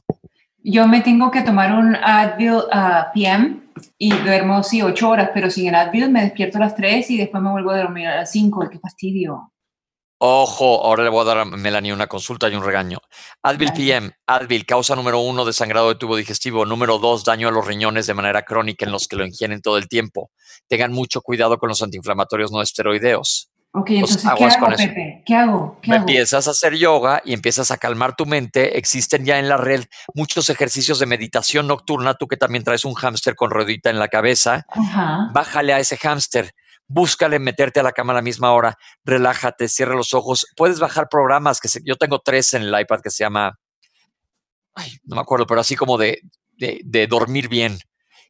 Yo 0.63 0.87
me 0.87 1.01
tengo 1.01 1.29
que 1.29 1.41
tomar 1.41 1.73
un 1.73 1.95
Advil 1.95 2.53
uh, 2.53 3.13
PM 3.13 3.59
y 3.97 4.11
duermo, 4.11 4.63
sí, 4.63 4.81
ocho 4.81 5.09
horas, 5.09 5.31
pero 5.33 5.49
sin 5.49 5.67
el 5.67 5.75
Advil 5.75 6.09
me 6.09 6.21
despierto 6.21 6.57
a 6.57 6.61
las 6.61 6.75
tres 6.75 7.09
y 7.11 7.17
después 7.17 7.43
me 7.43 7.51
vuelvo 7.51 7.71
a 7.71 7.77
dormir 7.77 8.07
a 8.07 8.15
las 8.17 8.31
cinco. 8.31 8.67
¡Qué 8.69 8.79
fastidio! 8.79 9.52
Ojo, 10.17 10.85
ahora 10.85 11.03
le 11.03 11.09
voy 11.09 11.21
a 11.21 11.25
dar 11.25 11.37
a 11.39 11.45
Melanie 11.45 11.91
una 11.91 12.07
consulta 12.07 12.47
y 12.47 12.55
un 12.55 12.63
regaño. 12.63 12.99
Advil 13.41 13.73
PM, 13.73 14.11
Advil, 14.25 14.65
causa 14.65 14.95
número 14.95 15.19
uno, 15.19 15.43
desangrado 15.43 15.89
de 15.89 15.95
tubo 15.95 16.15
digestivo. 16.15 16.65
Número 16.65 16.97
dos, 16.97 17.25
daño 17.25 17.49
a 17.49 17.51
los 17.51 17.67
riñones 17.67 18.07
de 18.07 18.13
manera 18.13 18.43
crónica 18.43 18.85
en 18.85 18.91
los 18.91 19.07
que 19.07 19.17
lo 19.17 19.25
ingieren 19.25 19.61
todo 19.61 19.77
el 19.77 19.89
tiempo. 19.89 20.31
Tengan 20.67 20.93
mucho 20.93 21.21
cuidado 21.21 21.57
con 21.57 21.69
los 21.69 21.81
antiinflamatorios 21.81 22.51
no 22.51 22.61
esteroideos. 22.61 23.49
Ok, 23.75 23.89
entonces, 23.89 24.21
¿qué 24.37 24.45
hago, 24.45 24.67
Pepe? 24.77 25.23
¿Qué 25.25 25.35
hago? 25.35 25.79
¿Qué 25.81 25.95
empiezas 25.95 26.47
a 26.47 26.51
hacer 26.51 26.75
yoga 26.75 27.23
y 27.25 27.33
empiezas 27.33 27.71
a 27.71 27.77
calmar 27.77 28.15
tu 28.15 28.27
mente. 28.27 28.77
Existen 28.77 29.25
ya 29.25 29.39
en 29.39 29.49
la 29.49 29.57
red 29.57 29.85
muchos 30.13 30.51
ejercicios 30.51 30.99
de 30.99 31.07
meditación 31.07 31.65
nocturna. 31.67 32.13
Tú 32.13 32.27
que 32.27 32.37
también 32.37 32.63
traes 32.63 32.85
un 32.85 32.93
hámster 32.93 33.35
con 33.35 33.49
ruedita 33.49 33.89
en 33.89 33.97
la 33.97 34.09
cabeza, 34.09 34.67
bájale 35.33 35.73
a 35.73 35.79
ese 35.79 35.97
hámster 35.97 36.53
búscale 36.87 37.39
meterte 37.39 37.79
a 37.79 37.83
la 37.83 37.91
cama 37.91 38.13
a 38.13 38.17
la 38.17 38.21
misma 38.21 38.51
hora, 38.53 38.77
relájate, 39.03 39.67
cierra 39.67 39.95
los 39.95 40.13
ojos. 40.13 40.47
Puedes 40.55 40.79
bajar 40.79 41.07
programas 41.09 41.59
que 41.59 41.69
yo 41.83 41.95
tengo 41.95 42.19
tres 42.19 42.53
en 42.53 42.63
el 42.63 42.79
iPad 42.79 43.01
que 43.01 43.09
se 43.09 43.23
llama, 43.23 43.57
ay, 44.75 44.97
no 45.03 45.15
me 45.15 45.21
acuerdo, 45.21 45.45
pero 45.47 45.61
así 45.61 45.75
como 45.75 45.97
de, 45.97 46.21
de, 46.57 47.07
dormir 47.07 47.47
bien 47.47 47.77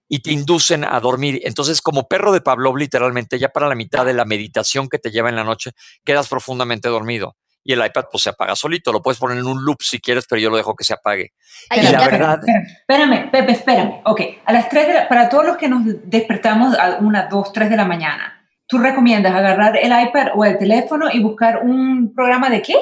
y 0.08 0.20
te 0.20 0.32
inducen 0.32 0.84
a 0.84 0.99
dormir. 0.99 1.41
Entonces, 1.43 1.82
como 1.82 2.08
perro 2.08 2.32
de 2.32 2.41
Pavlov, 2.41 2.78
literalmente, 2.78 3.39
ya 3.39 3.49
para 3.49 3.68
la 3.68 3.76
mitad 3.76 4.06
de 4.06 4.14
la 4.14 4.26
meditación 4.26 4.89
que 4.89 4.99
te 4.99 5.12
lleva 5.12 5.30
en 5.30 5.36
la 5.36 5.43
noche, 5.43 5.72
quedas 6.04 6.28
profundamente 6.28 6.89
dormido. 6.89 7.36
Y 7.66 7.72
el 7.72 7.86
iPad 7.86 8.06
pues 8.12 8.24
se 8.24 8.30
apaga 8.30 8.58
solito, 8.58 8.91
lo 8.91 9.01
puedes 9.01 9.20
poner 9.20 9.38
en 9.38 9.45
un 9.45 9.64
loop 9.64 9.82
si 9.82 10.01
quieres, 10.01 10.26
pero 10.30 10.41
yo 10.41 10.49
lo 10.49 10.58
dejo 10.58 10.76
que 10.76 10.84
se 10.84 10.93
apague. 10.93 11.32
y 11.72 11.82
la 11.82 12.06
verdad... 12.06 12.41
Espérame, 12.82 13.32
Pepe, 13.32 13.54
espérame. 13.54 14.01
Ok, 14.06 14.22
a 14.45 14.51
las 14.51 14.68
3 14.68 14.88
de 14.88 14.93
la, 14.93 15.08
para 15.08 15.30
todos 15.30 15.45
los 15.45 15.56
que 15.56 15.70
nos 15.70 15.84
despertamos 16.04 16.78
a 16.78 16.97
una, 16.97 17.28
dos, 17.28 17.54
tres 17.54 17.70
de 17.70 17.78
la 17.78 17.86
mañana, 17.86 18.43
¿Tú 18.74 18.80
recomiendas 18.80 19.36
agarrar 19.36 19.78
el 19.78 19.91
iPad 19.91 20.30
o 20.34 20.43
el 20.43 20.57
teléfono 20.57 21.05
y 21.13 21.19
buscar 21.19 21.59
un 21.63 22.11
programa 22.15 22.49
de 22.49 22.63
qué? 22.63 22.76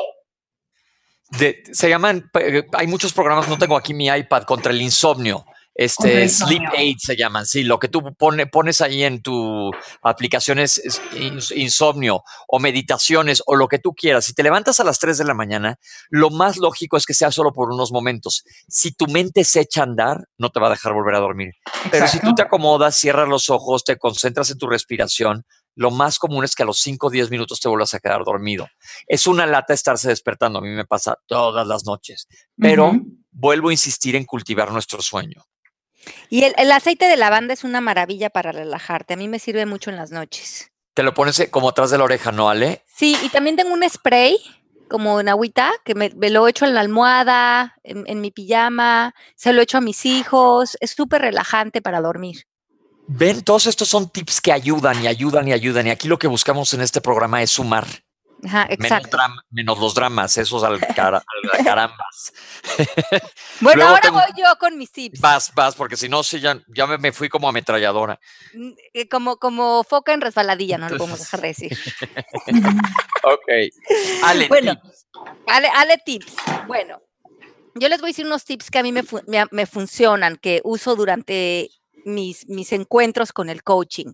se 1.74 1.90
llaman, 1.90 2.32
eh, 2.40 2.66
hay 2.72 2.88
muchos 2.88 3.12
programas, 3.12 3.50
no 3.50 3.58
tengo 3.58 3.76
aquí 3.76 3.94
mi 3.94 4.08
iPad 4.08 4.44
contra 4.44 4.72
el 4.72 4.82
insomnio. 4.82 5.44
Este, 5.74 6.30
Sleep 6.30 6.64
Aid 6.78 6.98
se 7.00 7.16
llaman, 7.16 7.46
sí, 7.46 7.64
lo 7.64 7.80
que 7.80 7.88
tú 7.88 8.14
pone, 8.16 8.46
pones 8.46 8.82
ahí 8.82 9.04
en 9.04 9.22
tu 9.22 9.72
aplicación 10.02 10.60
es, 10.60 10.82
insomnio 11.56 12.24
o 12.48 12.60
meditaciones 12.60 13.42
o 13.46 13.56
lo 13.56 13.68
que 13.68 13.80
tú 13.80 13.94
quieras. 13.94 14.26
Si 14.26 14.34
te 14.34 14.44
levantas 14.44 14.80
a 14.80 14.84
las 14.84 15.00
3 15.00 15.18
de 15.18 15.26
la 15.26 15.34
mañana, 15.34 15.78
lo 16.10 16.30
más 16.30 16.58
lógico 16.58 16.98
es 16.98 17.06
que 17.06 17.14
sea 17.14 17.32
solo 17.32 17.52
por 17.52 17.70
unos 17.70 17.92
momentos. 17.92 18.44
Si 18.68 18.92
tu 18.92 19.08
mente 19.08 19.44
se 19.44 19.62
echa 19.62 19.82
a 19.82 19.84
andar, 19.84 20.26
no 20.38 20.52
te 20.52 20.60
va 20.60 20.68
a 20.68 20.72
dejar 20.72 20.94
volver 20.94 21.16
a 21.16 21.20
dormir. 21.20 21.54
Pero 21.90 22.08
si 22.08 22.20
tú 22.20 22.36
te 22.36 22.44
acomodas, 22.44 22.96
cierras 22.96 23.28
los 23.28 23.50
ojos, 23.50 23.84
te 23.84 23.98
concentras 23.98 24.52
en 24.52 24.58
tu 24.58 24.68
respiración, 24.68 25.46
lo 25.76 25.92
más 25.92 26.20
común 26.20 26.44
es 26.44 26.56
que 26.56 26.64
a 26.64 26.66
los 26.66 26.80
5 26.80 27.08
o 27.08 27.10
10 27.10 27.32
minutos 27.32 27.60
te 27.60 27.70
vuelvas 27.70 27.94
a 27.94 28.00
quedar 28.00 28.24
dormido. 28.24 28.68
Es 29.08 29.28
una 29.28 29.46
lata 29.46 29.74
estarse 29.74 30.10
despertando, 30.10 30.60
a 30.60 30.62
mí 30.62 30.70
me 30.70 30.86
pasa 30.86 31.18
todas 31.28 31.66
las 31.68 31.86
noches, 31.86 32.28
pero 32.58 32.94
vuelvo 33.32 33.70
a 33.70 33.74
insistir 33.74 34.16
en 34.16 34.26
cultivar 34.26 34.72
nuestro 34.72 35.02
sueño. 35.02 35.44
Y 36.30 36.44
el, 36.44 36.72
aceite 36.72 37.06
de 37.06 37.18
lavanda 37.18 37.54
es 37.54 37.64
una 37.64 37.80
maravilla 37.80 38.30
para 38.30 38.52
relajarte, 38.52 39.14
a 39.14 39.18
mí 39.18 39.28
me 39.28 39.40
sirve 39.40 39.66
mucho 39.66 39.90
en 39.90 39.98
las 39.98 40.12
noches. 40.12 40.72
Te 40.94 41.04
lo 41.04 41.14
pones 41.14 41.40
eh, 41.40 41.50
como 41.50 41.70
atrás 41.70 41.92
de 41.92 41.98
la 41.98 42.04
oreja, 42.04 42.32
¿no, 42.32 42.50
Ale? 42.50 42.84
Sí, 42.88 43.16
y 43.24 43.30
también 43.30 43.56
tengo 43.56 43.74
un 43.74 43.88
spray 43.88 44.38
como 44.90 45.22
en 45.22 45.30
agüita, 45.30 45.72
que 45.86 45.96
me, 45.96 46.10
lo 46.30 46.48
echo 46.50 46.66
en 46.66 46.74
la 46.74 46.82
almohada, 46.82 47.78
en, 47.84 48.04
en 48.08 48.20
mi 48.20 48.30
pijama, 48.30 49.16
se 49.36 49.54
lo 49.54 49.62
echo 49.62 49.78
a 49.78 49.82
mis 49.82 50.06
hijos, 50.06 50.78
es 50.82 50.92
súper 50.92 51.22
relajante 51.22 51.82
para 51.82 52.02
dormir. 52.02 52.46
Ven, 53.14 53.44
todos 53.44 53.68
estos 53.68 53.90
son 53.90 54.10
tips 54.10 54.40
que 54.40 54.54
ayudan 54.54 55.04
y 55.04 55.08
ayudan 55.08 55.46
y 55.46 55.52
ayudan. 55.52 55.86
Y 55.86 55.90
aquí 55.90 56.08
lo 56.08 56.18
que 56.18 56.28
buscamos 56.28 56.74
en 56.74 56.80
este 56.80 57.02
programa 57.02 57.44
es 57.44 57.52
sumar. 57.52 57.86
Ajá. 58.46 58.70
Menos, 59.52 59.78
los 59.80 59.94
dramas, 59.94 60.38
esos 60.38 60.64
al, 60.64 60.80
carambas. 61.64 62.34
bueno, 63.60 63.86
ahora 63.86 64.12
voy 64.12 64.24
yo 64.38 64.46
con 64.58 64.78
mis 64.78 64.92
tips. 64.94 65.20
Vas, 65.20 65.52
vas, 65.54 65.76
porque 65.76 65.98
si 65.98 66.08
no, 66.08 66.24
sí, 66.24 66.40
ya, 66.40 66.58
ya 66.74 66.88
me, 66.88 67.12
fui 67.12 67.28
como 67.28 67.50
ametralladora. 67.50 68.18
Mm, 68.54 68.72
eh, 68.94 69.10
como, 69.10 69.38
como 69.38 69.84
foca 69.84 70.14
en 70.14 70.22
resbaladilla, 70.22 70.78
no 70.78 70.88
lo 70.88 70.98
podemos 70.98 71.20
dejar 71.20 71.42
de 71.42 71.48
decir. 71.50 71.78
ok. 73.24 74.24
Ale, 74.24 74.48
bueno, 74.48 74.74
tips. 74.74 75.08
Ale, 75.48 75.68
Ale, 75.68 75.98
tips. 75.98 76.34
Bueno, 76.66 77.02
yo 77.76 77.90
les 77.90 78.00
voy 78.00 78.08
a 78.08 78.12
decir 78.12 78.26
unos 78.26 78.46
tips 78.46 78.72
que 78.72 78.80
a 78.80 78.84
mí 78.84 78.94
me, 78.94 79.04
me 79.52 79.66
funcionan, 79.66 80.38
que 80.38 80.62
uso 80.64 80.96
durante 80.96 81.70
mis, 82.06 82.48
mis 82.48 82.72
encuentros 82.72 83.34
con 83.34 83.50
el 83.50 83.64
coaching. 83.64 84.14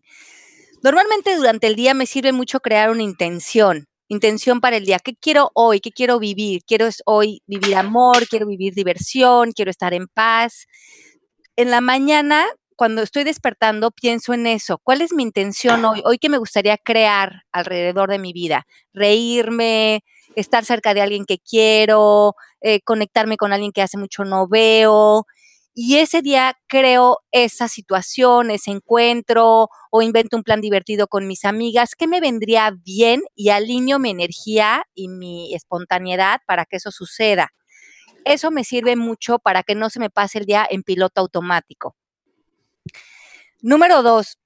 Normalmente 0.84 1.36
durante 1.36 1.68
el 1.68 1.76
día 1.76 1.94
me 1.94 2.06
sirve 2.06 2.32
mucho 2.32 2.60
crear 2.60 2.90
una 2.92 3.04
intención, 3.04 3.88
intención 4.08 4.62
para 4.62 4.78
el 4.78 4.86
día. 4.86 5.00
¿Qué 5.00 5.16
quiero 5.16 5.52
hoy? 5.54 5.80
¿Qué 5.80 5.92
quiero 5.92 6.20
vivir? 6.20 6.62
Quiero 6.66 6.88
hoy 7.06 7.42
vivir 7.48 7.76
amor, 7.76 8.28
quiero 8.28 8.46
vivir 8.48 8.74
diversión, 8.74 9.52
quiero 9.52 9.72
estar 9.72 9.94
en 9.94 10.08
paz. 10.08 10.68
En 11.56 11.72
la 11.72 11.82
mañana, 11.82 12.46
cuando 12.76 13.02
estoy 13.02 13.24
despertando, 13.24 13.90
pienso 13.90 14.34
en 14.34 14.46
eso. 14.46 14.78
¿Cuál 14.78 15.02
es 15.02 15.12
mi 15.12 15.24
intención 15.24 15.84
hoy? 15.84 16.02
Hoy 16.06 16.20
que 16.20 16.30
me 16.30 16.38
gustaría 16.38 16.78
crear 16.78 17.42
alrededor 17.52 18.10
de 18.10 18.20
mi 18.20 18.34
vida. 18.34 18.68
Reírme, 18.94 20.04
estar 20.36 20.64
cerca 20.64 20.94
de 20.94 21.02
alguien 21.02 21.26
que 21.26 21.40
quiero, 21.40 22.36
eh, 22.62 22.82
conectarme 22.82 23.38
con 23.38 23.52
alguien 23.52 23.72
que 23.72 23.82
hace 23.82 23.98
mucho 23.98 24.24
no 24.24 24.48
veo, 24.48 25.26
y 25.80 25.98
ese 25.98 26.24
día 26.24 26.58
creo 26.66 27.20
esa 27.32 27.68
situación, 27.68 28.50
ese 28.50 28.72
encuentro 28.72 29.70
o 29.92 30.02
invento 30.02 30.36
un 30.36 30.42
plan 30.42 30.60
divertido 30.60 31.08
con 31.08 31.28
mis 31.28 31.46
amigas 31.46 31.94
que 31.94 32.08
me 32.08 32.20
vendría 32.20 32.72
bien 32.72 33.22
y 33.36 33.50
alineo 33.50 34.00
mi 34.00 34.10
energía 34.10 34.88
y 34.96 35.08
mi 35.08 35.54
espontaneidad 35.54 36.42
para 36.48 36.66
que 36.66 36.78
eso 36.78 36.90
suceda. 36.90 37.54
Eso 38.26 38.50
me 38.50 38.64
sirve 38.64 38.96
mucho 38.96 39.38
para 39.38 39.62
que 39.62 39.76
no 39.76 39.92
se 39.92 40.00
me 40.00 40.10
pase 40.10 40.40
el 40.40 40.48
día 40.48 40.66
en 40.68 40.82
piloto 40.82 41.22
automático. 41.22 41.96
Número 43.62 44.02
dos, 44.02 44.40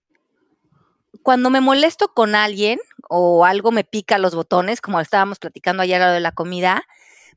cuando 1.24 1.50
me 1.50 1.62
molesto 1.62 2.10
con 2.10 2.36
alguien 2.36 2.78
o 3.10 3.46
algo 3.46 3.72
me 3.72 3.86
pica 3.86 4.18
los 4.18 4.36
botones, 4.36 4.82
como 4.82 5.00
estábamos 5.00 5.40
platicando 5.40 5.82
ayer 5.82 6.02
a 6.02 6.08
lo 6.08 6.14
de 6.14 6.20
la 6.20 6.34
comida, 6.34 6.84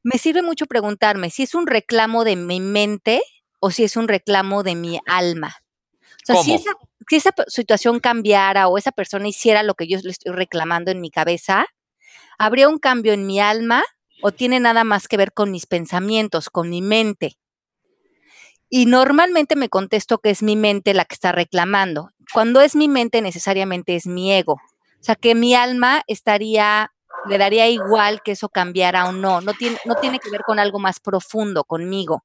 me 0.02 0.18
sirve 0.18 0.42
mucho 0.42 0.66
preguntarme 0.66 1.30
si 1.30 1.44
es 1.44 1.54
un 1.54 1.68
reclamo 1.68 2.24
de 2.24 2.34
mi 2.34 2.58
mente 2.58 3.22
o 3.64 3.70
si 3.70 3.82
es 3.82 3.96
un 3.96 4.08
reclamo 4.08 4.62
de 4.62 4.74
mi 4.74 5.00
alma. 5.06 5.56
O 6.22 6.26
sea, 6.26 6.42
si 6.42 6.52
esa, 6.52 6.72
si 7.08 7.16
esa, 7.16 7.30
situación 7.46 7.98
cambiara 7.98 8.68
o 8.68 8.76
esa 8.76 8.92
persona 8.92 9.26
hiciera 9.26 9.62
lo 9.62 9.72
que 9.74 9.86
yo 9.86 9.98
le 10.02 10.10
estoy 10.10 10.34
reclamando 10.34 10.90
en 10.90 11.00
mi 11.00 11.10
cabeza, 11.10 11.64
¿habría 12.36 12.68
un 12.68 12.78
cambio 12.78 13.14
en 13.14 13.26
mi 13.26 13.40
alma 13.40 13.82
o 14.20 14.32
tiene 14.32 14.60
nada 14.60 14.84
más 14.84 15.08
que 15.08 15.16
ver 15.16 15.32
con 15.32 15.50
mis 15.50 15.64
pensamientos, 15.64 16.50
con 16.50 16.68
mi 16.68 16.82
mente? 16.82 17.38
Y 18.68 18.84
normalmente 18.84 19.56
me 19.56 19.70
contesto 19.70 20.18
que 20.18 20.28
es 20.28 20.42
mi 20.42 20.56
mente 20.56 20.92
la 20.92 21.06
que 21.06 21.14
está 21.14 21.32
reclamando. 21.32 22.10
Cuando 22.34 22.60
es 22.60 22.76
mi 22.76 22.88
mente, 22.88 23.22
necesariamente 23.22 23.96
es 23.96 24.06
mi 24.06 24.30
ego. 24.30 24.60
O 25.00 25.04
sea, 25.04 25.14
que 25.14 25.34
mi 25.34 25.54
alma 25.54 26.02
estaría, 26.06 26.92
le 27.30 27.38
daría 27.38 27.66
igual 27.66 28.20
que 28.22 28.32
eso 28.32 28.50
cambiara 28.50 29.08
o 29.08 29.12
no. 29.12 29.40
No 29.40 29.54
tiene, 29.54 29.78
no 29.86 29.94
tiene 29.94 30.18
que 30.18 30.28
ver 30.28 30.42
con 30.42 30.58
algo 30.58 30.78
más 30.78 31.00
profundo, 31.00 31.64
conmigo. 31.64 32.24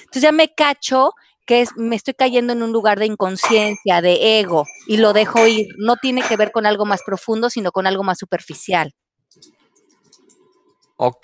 Entonces 0.00 0.22
ya 0.22 0.32
me 0.32 0.54
cacho 0.54 1.12
que 1.46 1.60
es, 1.60 1.70
me 1.76 1.96
estoy 1.96 2.14
cayendo 2.14 2.52
en 2.52 2.62
un 2.62 2.72
lugar 2.72 2.98
de 2.98 3.06
inconsciencia, 3.06 4.00
de 4.00 4.40
ego, 4.40 4.64
y 4.86 4.96
lo 4.96 5.12
dejo 5.12 5.46
ir. 5.46 5.68
No 5.76 5.96
tiene 5.96 6.22
que 6.22 6.36
ver 6.36 6.52
con 6.52 6.66
algo 6.66 6.86
más 6.86 7.02
profundo, 7.04 7.50
sino 7.50 7.70
con 7.70 7.86
algo 7.86 8.02
más 8.02 8.18
superficial. 8.18 8.94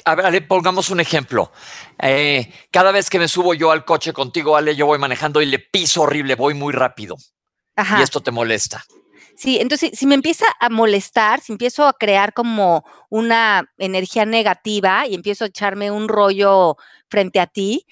a 0.04 0.14
ver, 0.14 0.46
pongamos 0.46 0.90
un 0.90 1.00
ejemplo. 1.00 1.52
Eh, 1.98 2.52
cada 2.70 2.92
vez 2.92 3.08
que 3.08 3.18
me 3.18 3.28
subo 3.28 3.54
yo 3.54 3.70
al 3.70 3.84
coche 3.84 4.12
contigo, 4.12 4.56
Ale, 4.56 4.76
yo 4.76 4.86
voy 4.86 4.98
manejando 4.98 5.40
y 5.40 5.46
le 5.46 5.58
piso 5.58 6.02
horrible, 6.02 6.34
voy 6.34 6.54
muy 6.54 6.72
rápido. 6.72 7.16
Y 7.98 8.02
esto 8.02 8.20
te 8.20 8.30
molesta. 8.30 8.84
Sí, 9.40 9.58
entonces 9.58 9.92
si 9.94 10.06
me 10.06 10.14
empieza 10.14 10.44
a 10.60 10.68
molestar, 10.68 11.40
si 11.40 11.52
empiezo 11.52 11.86
a 11.86 11.94
crear 11.94 12.34
como 12.34 12.84
una 13.08 13.72
energía 13.78 14.26
negativa 14.26 15.06
y 15.06 15.14
empiezo 15.14 15.44
a 15.44 15.46
echarme 15.46 15.90
un 15.90 16.08
rollo 16.08 16.76
frente 17.08 17.40
a 17.40 17.46
ti, 17.46 17.86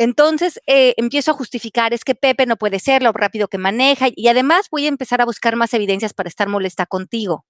entonces 0.00 0.58
eh, 0.66 0.94
empiezo 0.96 1.30
a 1.30 1.34
justificar, 1.34 1.92
es 1.92 2.04
que 2.04 2.14
Pepe 2.14 2.46
no 2.46 2.56
puede 2.56 2.78
ser 2.78 3.02
lo 3.02 3.12
rápido 3.12 3.48
que 3.48 3.58
maneja 3.58 4.06
y 4.16 4.28
además 4.28 4.68
voy 4.70 4.86
a 4.86 4.88
empezar 4.88 5.20
a 5.20 5.26
buscar 5.26 5.56
más 5.56 5.74
evidencias 5.74 6.14
para 6.14 6.30
estar 6.30 6.48
molesta 6.48 6.86
contigo. 6.86 7.44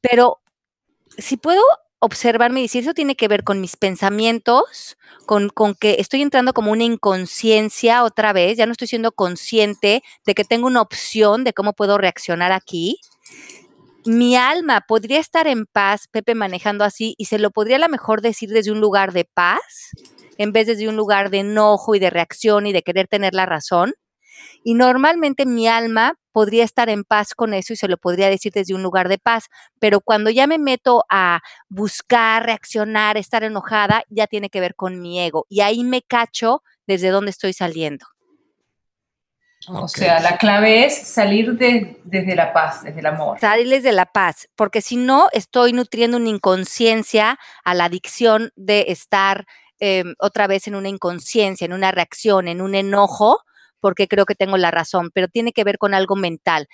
Pero 0.00 0.38
si 1.18 1.36
puedo 1.36 1.60
observarme 1.98 2.60
y 2.60 2.62
decir, 2.62 2.84
eso 2.84 2.94
tiene 2.94 3.16
que 3.16 3.28
ver 3.28 3.44
con 3.44 3.60
mis 3.60 3.76
pensamientos, 3.76 4.96
con, 5.26 5.50
con 5.50 5.74
que 5.74 5.96
estoy 5.98 6.22
entrando 6.22 6.54
como 6.54 6.72
una 6.72 6.84
inconsciencia 6.84 8.02
otra 8.02 8.32
vez, 8.32 8.56
ya 8.56 8.64
no 8.64 8.72
estoy 8.72 8.88
siendo 8.88 9.12
consciente 9.12 10.02
de 10.24 10.34
que 10.34 10.44
tengo 10.44 10.68
una 10.68 10.80
opción 10.80 11.44
de 11.44 11.52
cómo 11.52 11.74
puedo 11.74 11.98
reaccionar 11.98 12.50
aquí. 12.50 12.98
mi 14.06 14.36
alma 14.36 14.86
podría 14.88 15.20
estar 15.20 15.46
en 15.46 15.66
paz, 15.66 16.08
Pepe 16.10 16.34
manejando 16.34 16.84
así, 16.84 17.14
y 17.18 17.26
se 17.26 17.38
lo 17.38 17.50
podría 17.50 17.76
a 17.76 17.80
lo 17.80 17.90
mejor 17.90 18.22
decir 18.22 18.48
desde 18.48 18.72
un 18.72 18.80
lugar 18.80 19.12
de 19.12 19.26
paz, 19.26 19.90
en 20.38 20.52
vez 20.52 20.66
de 20.66 20.78
desde 20.78 20.88
un 20.88 20.96
lugar 20.96 21.30
de 21.30 21.40
enojo 21.40 21.94
y 21.94 21.98
de 21.98 22.10
reacción 22.10 22.66
y 22.66 22.72
de 22.72 22.82
querer 22.82 23.08
tener 23.08 23.34
la 23.34 23.46
razón. 23.46 23.94
Y 24.62 24.74
normalmente 24.74 25.44
mi 25.44 25.66
alma 25.66 26.14
podría 26.32 26.64
estar 26.64 26.88
en 26.88 27.02
paz 27.02 27.34
con 27.34 27.52
eso 27.52 27.72
y 27.72 27.76
se 27.76 27.88
lo 27.88 27.96
podría 27.96 28.30
decir 28.30 28.52
desde 28.52 28.74
un 28.74 28.82
lugar 28.82 29.08
de 29.08 29.18
paz, 29.18 29.46
pero 29.80 30.00
cuando 30.00 30.30
ya 30.30 30.46
me 30.46 30.58
meto 30.58 31.04
a 31.10 31.40
buscar, 31.68 32.46
reaccionar, 32.46 33.16
estar 33.16 33.42
enojada, 33.42 34.04
ya 34.08 34.28
tiene 34.28 34.48
que 34.48 34.60
ver 34.60 34.76
con 34.76 35.00
mi 35.00 35.20
ego. 35.20 35.46
Y 35.48 35.60
ahí 35.62 35.82
me 35.82 36.02
cacho 36.02 36.62
desde 36.86 37.08
dónde 37.08 37.30
estoy 37.30 37.52
saliendo. 37.52 38.06
O 39.66 39.88
sea, 39.88 40.20
la 40.20 40.38
clave 40.38 40.86
es 40.86 40.96
salir 40.96 41.58
desde 41.58 42.36
la 42.36 42.52
paz, 42.52 42.84
desde 42.84 43.00
el 43.00 43.06
amor. 43.06 43.40
Salir 43.40 43.68
desde 43.68 43.92
la 43.92 44.06
paz, 44.06 44.48
porque 44.54 44.80
si 44.80 44.96
no, 44.96 45.28
estoy 45.32 45.72
nutriendo 45.72 46.16
una 46.16 46.28
inconsciencia 46.28 47.38
a 47.64 47.74
la 47.74 47.86
adicción 47.86 48.52
de 48.54 48.86
estar 48.88 49.46
em, 49.80 50.14
otra 50.18 50.46
vez 50.46 50.66
en 50.66 50.74
una 50.74 50.88
inconsciencia, 50.88 51.64
en 51.64 51.72
una 51.72 51.90
reacción, 51.92 52.48
en 52.48 52.60
un 52.60 52.74
enojo, 52.74 53.40
porque 53.80 54.08
creo 54.08 54.26
que 54.26 54.34
tengo 54.34 54.56
la 54.56 54.70
razón, 54.70 55.10
pero 55.12 55.28
tiene 55.28 55.52
que 55.52 55.64
ver 55.64 55.78
con 55.78 55.94
algo 55.94 56.16
mental. 56.16 56.68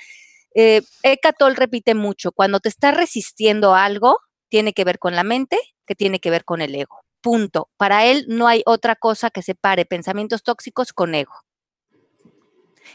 Eh, 0.55 0.82
Ecatol 1.02 1.57
repite 1.57 1.94
mucho, 1.94 2.32
cuando 2.32 2.61
te 2.61 2.68
estás 2.68 2.96
resistiendo 2.96 3.74
a 3.74 3.84
algo, 3.84 4.18
tiene 4.48 4.72
que 4.72 4.84
ver 4.84 4.98
con 4.98 5.14
la 5.16 5.24
mente, 5.24 5.59
que 5.86 5.94
tiene 5.94 6.20
que 6.20 6.30
ver 6.30 6.44
con 6.44 6.62
el 6.62 6.74
ego. 6.74 7.00
Punto. 7.20 7.68
Para 7.76 8.05
él 8.05 8.24
no 8.28 8.46
hay 8.46 8.62
otra 8.66 8.96
cosa 8.96 9.30
que 9.30 9.42
separe 9.42 9.84
pensamientos 9.84 10.42
tóxicos 10.42 10.92
con 10.92 11.14
ego 11.14 11.34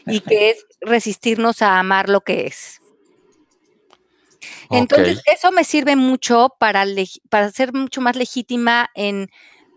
y 0.06 0.20
que 0.20 0.50
es 0.50 0.66
resistirnos 0.80 1.62
a 1.62 1.78
amar 1.78 2.08
lo 2.08 2.22
que 2.22 2.46
es. 2.46 2.80
Entonces, 4.70 5.20
eso 5.26 5.52
me 5.52 5.64
sirve 5.64 5.96
mucho 5.96 6.54
para, 6.58 6.86
para 7.28 7.50
ser 7.50 7.72
mucho 7.74 8.00
más 8.00 8.16
legítima 8.16 8.88
en, 8.94 9.28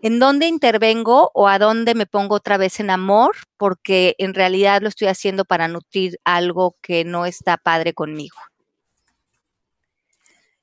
en 0.04 0.18
dónde 0.18 0.46
intervengo 0.46 1.30
o 1.32 1.48
a 1.48 1.58
dónde 1.58 1.94
me 1.94 2.04
pongo 2.04 2.34
otra 2.34 2.58
vez 2.58 2.78
en 2.78 2.90
amor, 2.90 3.36
porque 3.56 4.14
en 4.18 4.34
realidad 4.34 4.82
lo 4.82 4.88
estoy 4.88 5.08
haciendo 5.08 5.46
para 5.46 5.66
nutrir 5.66 6.20
algo 6.24 6.76
que 6.82 7.06
no 7.06 7.24
está 7.24 7.56
padre 7.56 7.94
conmigo. 7.94 8.36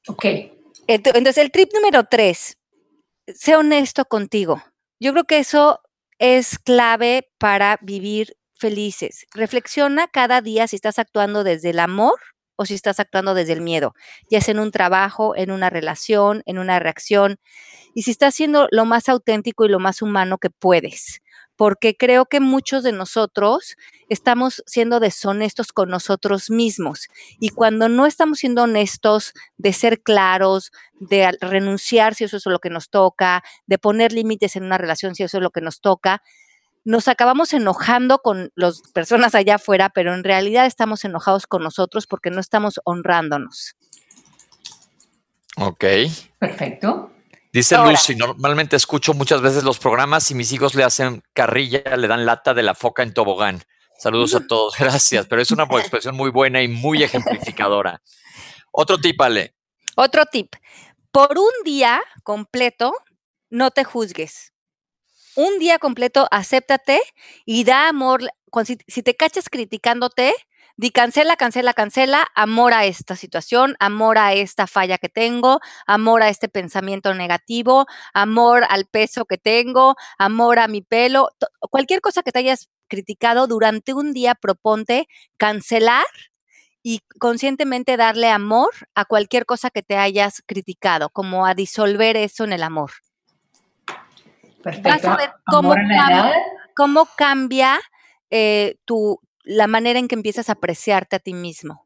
Ok. 0.07 0.25
Entonces, 0.85 1.39
el 1.39 1.49
trip 1.49 1.73
número 1.73 2.03
tres, 2.03 2.59
sé 3.25 3.55
honesto 3.55 4.05
contigo. 4.05 4.61
Yo 4.99 5.11
creo 5.11 5.23
que 5.23 5.39
eso 5.39 5.81
es 6.19 6.59
clave 6.59 7.27
para 7.39 7.79
vivir 7.81 8.37
felices. 8.53 9.25
Reflexiona 9.33 10.07
cada 10.07 10.41
día 10.41 10.67
si 10.67 10.75
estás 10.75 10.99
actuando 10.99 11.43
desde 11.43 11.71
el 11.71 11.79
amor 11.79 12.19
o 12.61 12.65
si 12.65 12.75
estás 12.75 12.99
actuando 12.99 13.33
desde 13.33 13.53
el 13.53 13.61
miedo, 13.61 13.93
ya 14.29 14.39
sea 14.39 14.53
en 14.53 14.59
un 14.59 14.71
trabajo, 14.71 15.35
en 15.35 15.51
una 15.51 15.69
relación, 15.69 16.43
en 16.45 16.59
una 16.59 16.79
reacción, 16.79 17.39
y 17.93 18.03
si 18.03 18.11
estás 18.11 18.35
siendo 18.35 18.67
lo 18.71 18.85
más 18.85 19.09
auténtico 19.09 19.65
y 19.65 19.69
lo 19.69 19.79
más 19.79 20.01
humano 20.01 20.37
que 20.37 20.49
puedes, 20.49 21.21
porque 21.55 21.95
creo 21.95 22.25
que 22.25 22.39
muchos 22.39 22.83
de 22.83 22.91
nosotros 22.91 23.75
estamos 24.09 24.63
siendo 24.65 24.99
deshonestos 24.99 25.73
con 25.73 25.89
nosotros 25.89 26.49
mismos, 26.49 27.07
y 27.39 27.49
cuando 27.49 27.89
no 27.89 28.05
estamos 28.05 28.39
siendo 28.39 28.63
honestos 28.63 29.33
de 29.57 29.73
ser 29.73 30.01
claros, 30.01 30.71
de 30.99 31.31
renunciar 31.41 32.15
si 32.15 32.25
eso 32.25 32.37
es 32.37 32.45
lo 32.45 32.59
que 32.59 32.69
nos 32.69 32.89
toca, 32.89 33.43
de 33.65 33.77
poner 33.79 34.13
límites 34.13 34.55
en 34.55 34.63
una 34.63 34.77
relación 34.77 35.15
si 35.15 35.23
eso 35.23 35.37
es 35.37 35.43
lo 35.43 35.49
que 35.49 35.61
nos 35.61 35.81
toca, 35.81 36.21
nos 36.83 37.07
acabamos 37.07 37.53
enojando 37.53 38.19
con 38.19 38.51
las 38.55 38.81
personas 38.93 39.35
allá 39.35 39.55
afuera, 39.55 39.89
pero 39.89 40.13
en 40.13 40.23
realidad 40.23 40.65
estamos 40.65 41.05
enojados 41.05 41.47
con 41.47 41.63
nosotros 41.63 42.07
porque 42.07 42.31
no 42.31 42.39
estamos 42.39 42.79
honrándonos. 42.83 43.75
Ok. 45.57 45.85
Perfecto. 46.39 47.11
Dice 47.53 47.77
Lucy, 47.77 48.15
normalmente 48.15 48.77
escucho 48.77 49.13
muchas 49.13 49.41
veces 49.41 49.63
los 49.63 49.77
programas 49.77 50.31
y 50.31 50.35
mis 50.35 50.53
hijos 50.53 50.73
le 50.73 50.85
hacen 50.85 51.21
carrilla, 51.33 51.97
le 51.97 52.07
dan 52.07 52.25
lata 52.25 52.53
de 52.53 52.63
la 52.63 52.75
foca 52.75 53.03
en 53.03 53.13
tobogán. 53.13 53.61
Saludos 53.99 54.33
a 54.35 54.47
todos, 54.47 54.75
gracias, 54.79 55.27
pero 55.27 55.41
es 55.41 55.51
una 55.51 55.63
expresión 55.79 56.15
muy 56.15 56.31
buena 56.31 56.61
y 56.61 56.67
muy 56.67 57.03
ejemplificadora. 57.03 58.01
Otro 58.71 58.97
tip, 58.97 59.19
Ale. 59.21 59.53
Otro 59.95 60.25
tip. 60.25 60.55
Por 61.11 61.37
un 61.37 61.51
día 61.65 62.01
completo, 62.23 62.93
no 63.49 63.71
te 63.71 63.83
juzgues 63.83 64.50
un 65.35 65.59
día 65.59 65.79
completo, 65.79 66.27
acéptate 66.31 66.99
y 67.45 67.63
da 67.63 67.87
amor. 67.87 68.21
Si, 68.65 69.03
te 69.03 69.15
cachas 69.15 69.49
criticándote, 69.49 70.33
di 70.77 70.91
cancela, 70.91 71.35
cancela, 71.37 71.73
cancela, 71.73 72.27
amor 72.35 72.73
a 72.73 72.85
esta 72.85 73.15
situación, 73.15 73.75
amor 73.79 74.17
a 74.17 74.33
esta 74.33 74.67
falla 74.67 74.97
que 74.97 75.09
tengo, 75.09 75.59
amor 75.87 76.23
a 76.23 76.29
este 76.29 76.49
pensamiento 76.49 77.13
negativo, 77.13 77.85
amor 78.13 78.65
al 78.69 78.85
peso 78.85 79.25
que 79.25 79.37
tengo, 79.37 79.95
amor 80.17 80.59
a 80.59 80.67
mi 80.67 80.81
pelo, 80.81 81.29
cualquier 81.59 82.01
cosa 82.01 82.23
que 82.23 82.31
te 82.31 82.39
hayas 82.39 82.69
criticado 82.87 83.47
durante 83.47 83.93
un 83.93 84.13
día, 84.13 84.35
proponte 84.35 85.07
cancelar 85.37 86.05
y 86.83 87.01
conscientemente 87.19 87.95
darle 87.95 88.29
amor 88.29 88.71
a 88.95 89.05
cualquier 89.05 89.45
cosa 89.45 89.69
que 89.69 89.83
te 89.83 89.97
hayas 89.97 90.41
criticado, 90.45 91.09
como 91.09 91.45
a 91.45 91.53
disolver 91.53 92.17
eso 92.17 92.43
en 92.43 92.53
el 92.53 92.63
amor. 92.63 92.91
Perfecto. 94.61 94.89
Vas 94.89 95.05
a 95.05 95.17
ver 95.17 95.31
cómo, 96.75 97.07
cambia, 97.15 97.79
eh, 98.29 98.77
tu, 98.85 99.19
la 99.43 99.67
manera 99.67 99.99
en 99.99 100.07
que 100.07 100.15
empiezas 100.15 100.49
a 100.49 100.53
apreciarte 100.53 101.15
a 101.15 101.19
ti 101.19 101.33
mismo. 101.33 101.85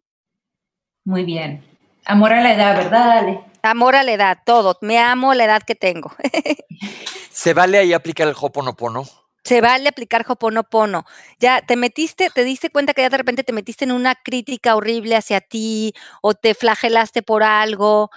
Muy 1.03 1.23
bien. 1.23 1.63
Amor 2.05 2.33
a 2.33 2.41
la 2.41 2.53
edad, 2.53 2.75
¿verdad, 2.77 3.11
Ale? 3.19 3.39
Amor 3.63 3.95
a 3.95 4.03
la 4.03 4.11
edad, 4.11 4.37
todo. 4.45 4.77
Me 4.81 4.99
amo 4.99 5.33
la 5.33 5.45
edad 5.45 5.63
que 5.63 5.75
tengo. 5.75 6.11
¿Se 7.31 7.53
vale 7.53 7.77
ahí 7.77 7.93
aplicar 7.93 8.27
el 8.27 8.35
Hoponopono? 8.39 9.05
Se 9.43 9.61
vale 9.61 9.89
aplicar 9.89 10.25
Hoponopono. 10.27 11.05
Ya 11.39 11.61
te 11.61 11.75
metiste, 11.75 12.29
te 12.29 12.43
diste 12.43 12.69
cuenta 12.69 12.93
que 12.93 13.01
ya 13.01 13.09
de 13.09 13.17
repente 13.17 13.43
te 13.43 13.53
metiste 13.53 13.85
en 13.85 13.91
una 13.91 14.15
crítica 14.15 14.75
horrible 14.75 15.15
hacia 15.15 15.41
ti 15.41 15.93
o 16.21 16.33
te 16.33 16.53
flagelaste 16.53 17.21
por 17.21 17.43
algo 17.43 18.11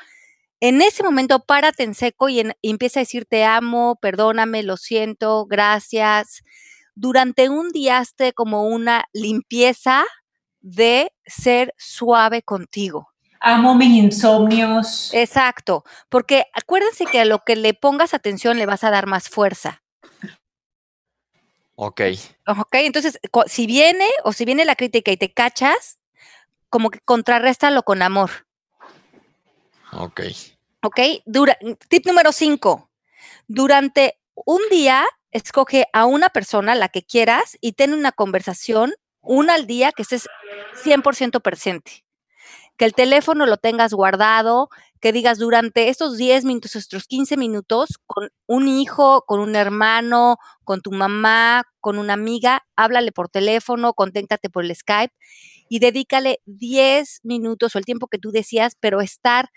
en 0.61 0.82
ese 0.82 1.02
momento 1.02 1.40
párate 1.40 1.84
en 1.84 1.94
seco 1.94 2.28
y, 2.28 2.42
empieza 2.62 3.00
a 3.00 3.02
decir 3.02 3.26
te 3.26 3.44
amo, 3.44 3.98
perdóname, 4.00 4.62
lo 4.62 4.76
siento, 4.76 5.46
gracias. 5.46 6.42
Durante 6.94 7.48
un 7.48 7.70
día 7.70 7.98
hazte 7.98 8.32
como 8.32 8.64
una 8.64 9.04
limpieza 9.12 10.04
de 10.61 11.12
ser 11.24 11.74
suave 11.78 12.42
contigo. 12.42 13.09
Amo 13.40 13.74
mis 13.74 13.90
insomnios. 13.90 15.14
Exacto, 15.14 15.84
porque 16.09 16.46
acuérdense 16.52 17.06
que 17.06 17.20
a 17.20 17.24
lo 17.24 17.44
que 17.44 17.54
le 17.54 17.72
pongas 17.72 18.14
atención 18.14 18.59
le 18.59 18.66
vas 18.66 18.82
a 18.82 18.90
dar 18.90 19.06
más 19.06 19.28
fuerza. 19.28 19.82
Ok. 21.76 22.00
Ok, 22.48 22.74
entonces, 22.74 23.20
si 23.46 23.68
viene 23.68 24.09
o 24.24 24.32
si 24.32 24.44
viene 24.44 24.64
la 24.64 24.74
crítica 24.74 25.12
y 25.12 25.16
te 25.16 25.32
cachas, 25.32 26.00
como 26.68 26.90
que 26.90 26.98
contrarréstalo 26.98 27.84
con 27.84 28.02
amor. 28.02 28.47
Ok. 29.93 30.20
Ok, 30.82 31.01
tip 31.89 32.07
número 32.07 32.32
cinco. 32.32 32.91
Durante 33.49 34.18
un 34.34 34.61
día, 34.70 35.05
escoge 35.30 35.86
a 35.93 36.07
una 36.07 36.28
persona, 36.28 36.74
la 36.74 36.89
que 36.89 37.03
quieras, 37.03 37.57
y 37.61 37.72
ten 37.72 37.93
una 37.93 38.12
conversación, 38.12 38.95
una 39.20 39.55
al 39.55 39.66
día, 39.66 39.93
que 39.93 40.03
estés 40.03 40.28
100% 40.84 41.41
presente. 41.41 42.05
Que 42.76 42.84
el 42.84 42.95
teléfono 42.95 43.45
lo 43.47 43.57
tengas 43.57 43.93
guardado, 43.93 44.68
que 45.01 45.12
digas 45.12 45.39
durante 45.39 45.89
estos 45.89 46.16
10 46.16 46.45
minutos, 46.45 46.76
estos 46.76 47.07
15 47.07 47.36
minutos, 47.36 47.99
con 48.07 48.30
un 48.47 48.68
hijo, 48.68 49.24
con 49.26 49.41
un 49.41 49.57
hermano, 49.57 50.36
con 50.64 50.80
tu 50.80 50.93
mamá, 50.93 51.64
con 51.80 51.99
una 51.99 52.12
amiga, 52.12 52.66
háblale 52.76 53.11
por 53.11 53.28
teléfono, 53.28 53.95
conténtate 53.95 54.49
por 54.51 54.64
el 54.64 54.74
Skype 54.74 55.14
y 55.68 55.80
dedícale 55.80 56.41
10 56.47 57.20
minutos 57.24 57.74
o 57.74 57.78
el 57.78 57.84
tiempo 57.84 58.07
que 58.09 58.18
tú 58.18 58.30
decías, 58.30 58.74
pero 58.78 59.01
estar 59.01 59.51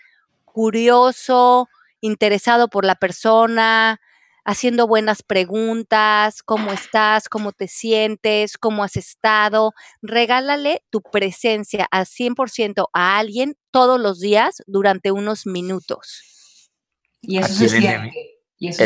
curioso, 0.52 1.68
interesado 2.00 2.68
por 2.68 2.84
la 2.84 2.94
persona, 2.94 4.00
haciendo 4.44 4.86
buenas 4.86 5.22
preguntas, 5.22 6.42
cómo 6.42 6.72
estás, 6.72 7.28
cómo 7.28 7.52
te 7.52 7.68
sientes, 7.68 8.58
cómo 8.58 8.84
has 8.84 8.96
estado. 8.96 9.72
Regálale 10.02 10.82
tu 10.90 11.00
presencia 11.00 11.86
al 11.90 12.06
100% 12.06 12.88
a 12.92 13.18
alguien 13.18 13.56
todos 13.70 14.00
los 14.00 14.20
días 14.20 14.62
durante 14.66 15.12
unos 15.12 15.46
minutos. 15.46 16.70
Y 17.20 17.38
eso 17.38 17.54
se 17.54 17.68
siente. 17.68 18.32
Y 18.58 18.68
eso 18.68 18.84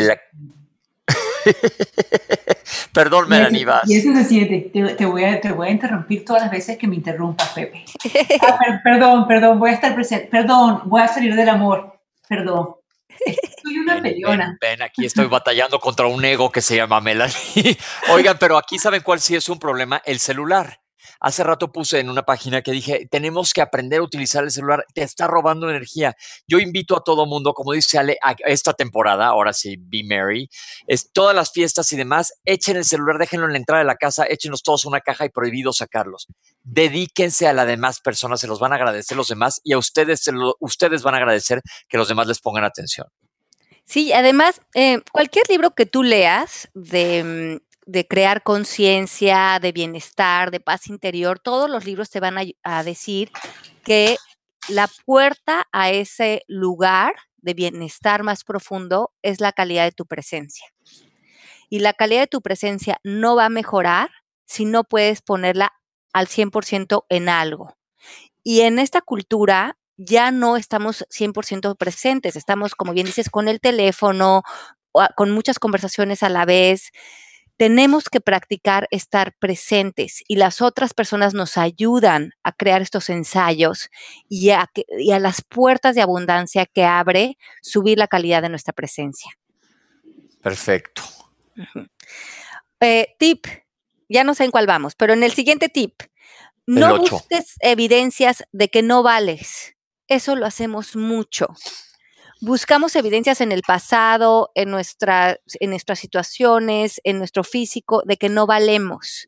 Perdón, 2.93 3.29
Melanie, 3.29 3.65
Y 3.85 3.97
eso 3.97 4.13
se 4.13 4.23
siente. 4.23 4.71
Te, 4.95 5.05
voy 5.05 5.23
a, 5.23 5.39
te 5.39 5.51
voy 5.51 5.67
a 5.67 5.71
interrumpir 5.71 6.25
todas 6.25 6.43
las 6.43 6.51
veces 6.51 6.77
que 6.77 6.87
me 6.87 6.95
interrumpas, 6.95 7.49
Pepe. 7.49 7.85
Ah, 8.41 8.57
perdón, 8.83 9.27
perdón, 9.27 9.59
voy 9.59 9.69
a 9.69 9.73
estar 9.73 9.93
presente. 9.93 10.27
Perdón, 10.27 10.81
voy 10.85 11.01
a 11.01 11.07
salir 11.07 11.35
del 11.35 11.49
amor. 11.49 11.99
Perdón. 12.27 12.75
Soy 13.63 13.79
una 13.79 14.01
peleona. 14.01 14.57
Ven, 14.61 14.81
aquí 14.81 15.05
estoy 15.05 15.27
batallando 15.27 15.79
contra 15.79 16.07
un 16.07 16.23
ego 16.23 16.51
que 16.51 16.61
se 16.61 16.75
llama 16.75 17.01
Melanie. 17.01 17.77
Oigan, 18.09 18.37
pero 18.39 18.57
aquí 18.57 18.79
saben 18.79 19.01
cuál 19.01 19.19
sí 19.19 19.35
es 19.35 19.49
un 19.49 19.59
problema, 19.59 20.01
el 20.05 20.19
celular. 20.19 20.79
Hace 21.19 21.43
rato 21.43 21.71
puse 21.71 21.99
en 21.99 22.09
una 22.09 22.23
página 22.23 22.61
que 22.61 22.71
dije, 22.71 23.07
tenemos 23.09 23.53
que 23.53 23.61
aprender 23.61 23.99
a 23.99 24.03
utilizar 24.03 24.43
el 24.43 24.51
celular, 24.51 24.85
te 24.93 25.03
está 25.03 25.27
robando 25.27 25.69
energía. 25.69 26.15
Yo 26.47 26.59
invito 26.59 26.95
a 26.95 27.03
todo 27.03 27.25
mundo, 27.25 27.53
como 27.53 27.73
dice 27.73 27.97
Ale, 27.97 28.17
a 28.21 28.35
esta 28.45 28.73
temporada, 28.73 29.27
ahora 29.27 29.53
sí, 29.53 29.77
Be 29.79 30.03
Merry, 30.03 30.49
es 30.85 31.11
todas 31.11 31.35
las 31.35 31.51
fiestas 31.51 31.91
y 31.93 31.97
demás, 31.97 32.33
echen 32.45 32.77
el 32.77 32.85
celular, 32.85 33.17
déjenlo 33.17 33.45
en 33.45 33.53
la 33.53 33.57
entrada 33.57 33.79
de 33.79 33.87
la 33.87 33.95
casa, 33.95 34.25
échenos 34.27 34.63
todos 34.63 34.85
una 34.85 35.01
caja 35.01 35.25
y 35.25 35.29
prohibido 35.29 35.73
sacarlos. 35.73 36.27
Dedíquense 36.63 37.47
a 37.47 37.53
las 37.53 37.67
demás 37.67 37.99
personas, 37.99 38.39
se 38.39 38.47
los 38.47 38.59
van 38.59 38.73
a 38.73 38.75
agradecer 38.75 39.17
los 39.17 39.27
demás 39.27 39.61
y 39.63 39.73
a 39.73 39.77
ustedes, 39.77 40.29
ustedes 40.59 41.03
van 41.03 41.15
a 41.15 41.17
agradecer 41.17 41.61
que 41.87 41.97
los 41.97 42.07
demás 42.07 42.27
les 42.27 42.39
pongan 42.39 42.63
atención. 42.63 43.07
Sí, 43.85 44.11
además, 44.11 44.59
eh, 44.73 44.99
cualquier 45.13 45.47
libro 45.49 45.71
que 45.71 45.85
tú 45.85 46.03
leas 46.03 46.69
de, 46.73 47.61
mm, 47.87 47.99
crear 48.07 48.43
conciencia, 48.43 49.59
de 49.61 49.71
bienestar, 49.71 50.51
de 50.51 50.59
paz 50.59 50.87
interior, 50.87 51.39
todos 51.39 51.69
los 51.69 51.85
libros 51.85 52.09
te 52.09 52.19
van 52.19 52.37
a, 52.63 52.83
decir 52.83 53.31
que 53.83 54.17
la 54.69 54.89
puerta 55.05 55.67
a 55.71 55.91
ese 55.91 56.43
lugar 56.47 57.15
de 57.37 57.53
bienestar 57.53 58.23
más 58.23 58.43
profundo 58.43 59.13
es 59.21 59.39
la 59.39 59.53
calidad 59.53 59.85
de 59.85 59.91
tu 59.91 60.05
presencia. 60.05 60.67
Y 61.69 61.79
la 61.79 61.93
calidad 61.93 62.21
de 62.21 62.27
tu 62.27 62.41
presencia 62.41 62.99
no 63.03 63.35
va 63.35 63.45
a 63.45 63.49
mejorar 63.49 64.09
si 64.45 64.65
no 64.65 64.83
puedes 64.83 65.21
ponerla 65.21 65.73
al 66.13 66.27
100% 66.27 67.05
en 67.09 67.29
algo. 67.29 67.77
Y 68.43 68.61
en 68.61 68.79
esta 68.79 69.01
cultura 69.01 69.77
ya 69.97 70.31
no 70.31 70.57
estamos 70.57 71.05
100% 71.09 71.75
presentes, 71.77 72.35
estamos, 72.35 72.75
como 72.75 72.93
bien 72.93 73.05
dices, 73.05 73.29
con 73.29 73.47
el 73.47 73.59
teléfono, 73.59 74.43
con 75.15 75.31
muchas 75.31 75.59
conversaciones 75.59 76.23
a 76.23 76.29
la 76.29 76.45
vez. 76.45 76.91
Tenemos 77.57 78.05
que 78.05 78.21
practicar 78.21 78.87
estar 78.91 79.35
presentes 79.37 80.23
y 80.27 80.35
las 80.35 80.61
otras 80.61 80.93
personas 80.93 81.33
nos 81.33 81.57
ayudan 81.57 82.31
a 82.43 82.51
crear 82.51 82.81
estos 82.81 83.09
ensayos 83.09 83.89
y 84.29 84.51
a, 84.51 84.69
las 85.19 85.41
puertas 85.41 85.95
de 85.95 86.01
abundancia 86.01 86.65
que 86.65 86.83
abre 86.83 87.37
subir 87.61 87.97
la 87.97 88.07
calidad 88.07 88.41
de 88.41 88.49
nuestra 88.49 88.73
presencia. 88.73 89.31
Perfecto. 90.41 91.01
Eh, 92.79 93.15
tip, 93.17 93.47
ya 94.07 94.23
no 94.23 94.35
sé 94.35 94.43
en 94.43 94.51
cuál 94.51 94.67
vamos, 94.67 94.93
pero 94.95 95.13
en 95.13 95.23
el 95.23 95.31
siguiente 95.33 95.67
tip, 95.67 96.03
no 96.67 96.99
busques 96.99 97.55
evidencias 97.61 98.43
de 98.51 98.69
que 98.69 98.83
no 98.83 99.01
vales 99.01 99.77
eso 100.07 100.35
lo 100.35 100.45
hacemos 100.45 100.95
mucho. 100.95 101.47
Buscamos 102.41 102.95
evidencias 102.95 103.41
en 103.41 103.51
el 103.51 103.63
pasado, 103.63 104.51
en, 104.53 104.69
en 104.69 105.69
nuestras 105.69 105.99
situaciones, 105.99 107.01
en 107.03 107.17
nuestro 107.17 107.43
físico, 107.43 108.03
de 108.05 108.17
que 108.17 108.29
no 108.29 108.45
valemos. 108.45 109.27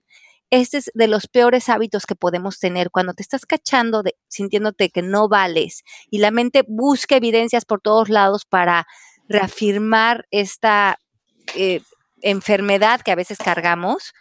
Este 0.52 0.78
es 0.78 0.92
de 0.94 1.08
los 1.08 1.28
peores 1.28 1.70
hábitos 1.70 2.06
que 2.06 2.16
podemos 2.16 2.60
tener 2.60 2.90
cuando 2.92 3.14
te 3.14 3.22
estás 3.22 3.46
cachando, 3.46 4.04
de, 4.04 4.16
sintiéndote 4.28 4.90
que 4.90 5.04
no 5.04 5.28
vales 5.28 5.84
y 6.10 6.20
la 6.20 6.32
mente 6.32 6.64
busca 6.68 7.16
evidencias 7.16 7.66
por 7.66 7.82
todos 7.82 8.10
lados 8.10 8.46
para 8.46 8.88
reafirmar 9.28 10.28
esta 10.32 11.00
eh, 11.56 11.82
enfermedad 12.22 13.02
que 13.02 13.12
a 13.12 13.16
veces 13.16 13.38
cargamos. 13.38 14.14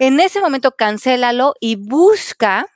En 0.00 0.18
ese 0.18 0.40
momento, 0.40 0.72
cancélalo 0.72 1.54
y 1.60 1.76
busca 1.76 2.66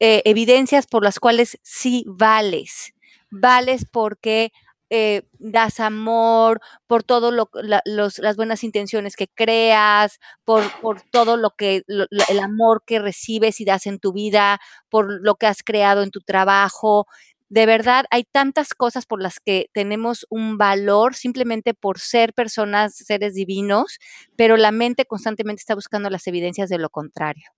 eh, 0.00 0.22
evidencias 0.24 0.86
por 0.86 1.04
las 1.04 1.18
cuales 1.18 1.58
sí 1.62 2.04
vales. 2.06 2.94
Vales 3.40 3.86
porque 3.90 4.52
eh, 4.88 5.22
das 5.38 5.80
amor, 5.80 6.60
por 6.86 7.02
todo 7.02 7.32
lo, 7.32 7.50
las 7.54 8.36
buenas 8.36 8.62
intenciones 8.62 9.16
que 9.16 9.26
creas, 9.26 10.20
por, 10.44 10.62
por 10.80 11.02
todo 11.02 11.36
lo 11.36 11.50
que, 11.50 11.82
el 11.86 12.38
amor 12.38 12.84
que 12.86 13.00
recibes 13.00 13.60
y 13.60 13.64
das 13.64 13.86
en 13.86 13.98
tu 13.98 14.12
vida, 14.12 14.60
por 14.88 15.20
lo 15.22 15.34
que 15.34 15.46
has 15.46 15.62
creado 15.64 16.02
en 16.02 16.10
tu 16.10 16.20
trabajo. 16.20 17.06
De 17.48 17.66
verdad, 17.66 18.04
hay 18.10 18.24
tantas 18.24 18.74
cosas 18.74 19.06
por 19.06 19.20
las 19.20 19.40
que 19.40 19.70
tenemos 19.72 20.24
un 20.30 20.56
valor 20.56 21.14
simplemente 21.14 21.74
por 21.74 21.98
ser 21.98 22.32
personas, 22.32 22.94
seres 22.94 23.34
divinos, 23.34 23.98
pero 24.36 24.56
la 24.56 24.72
mente 24.72 25.04
constantemente 25.04 25.60
está 25.60 25.74
buscando 25.74 26.10
las 26.10 26.26
evidencias 26.28 26.68
de 26.68 26.78
lo 26.78 26.90
contrario. 26.90 27.50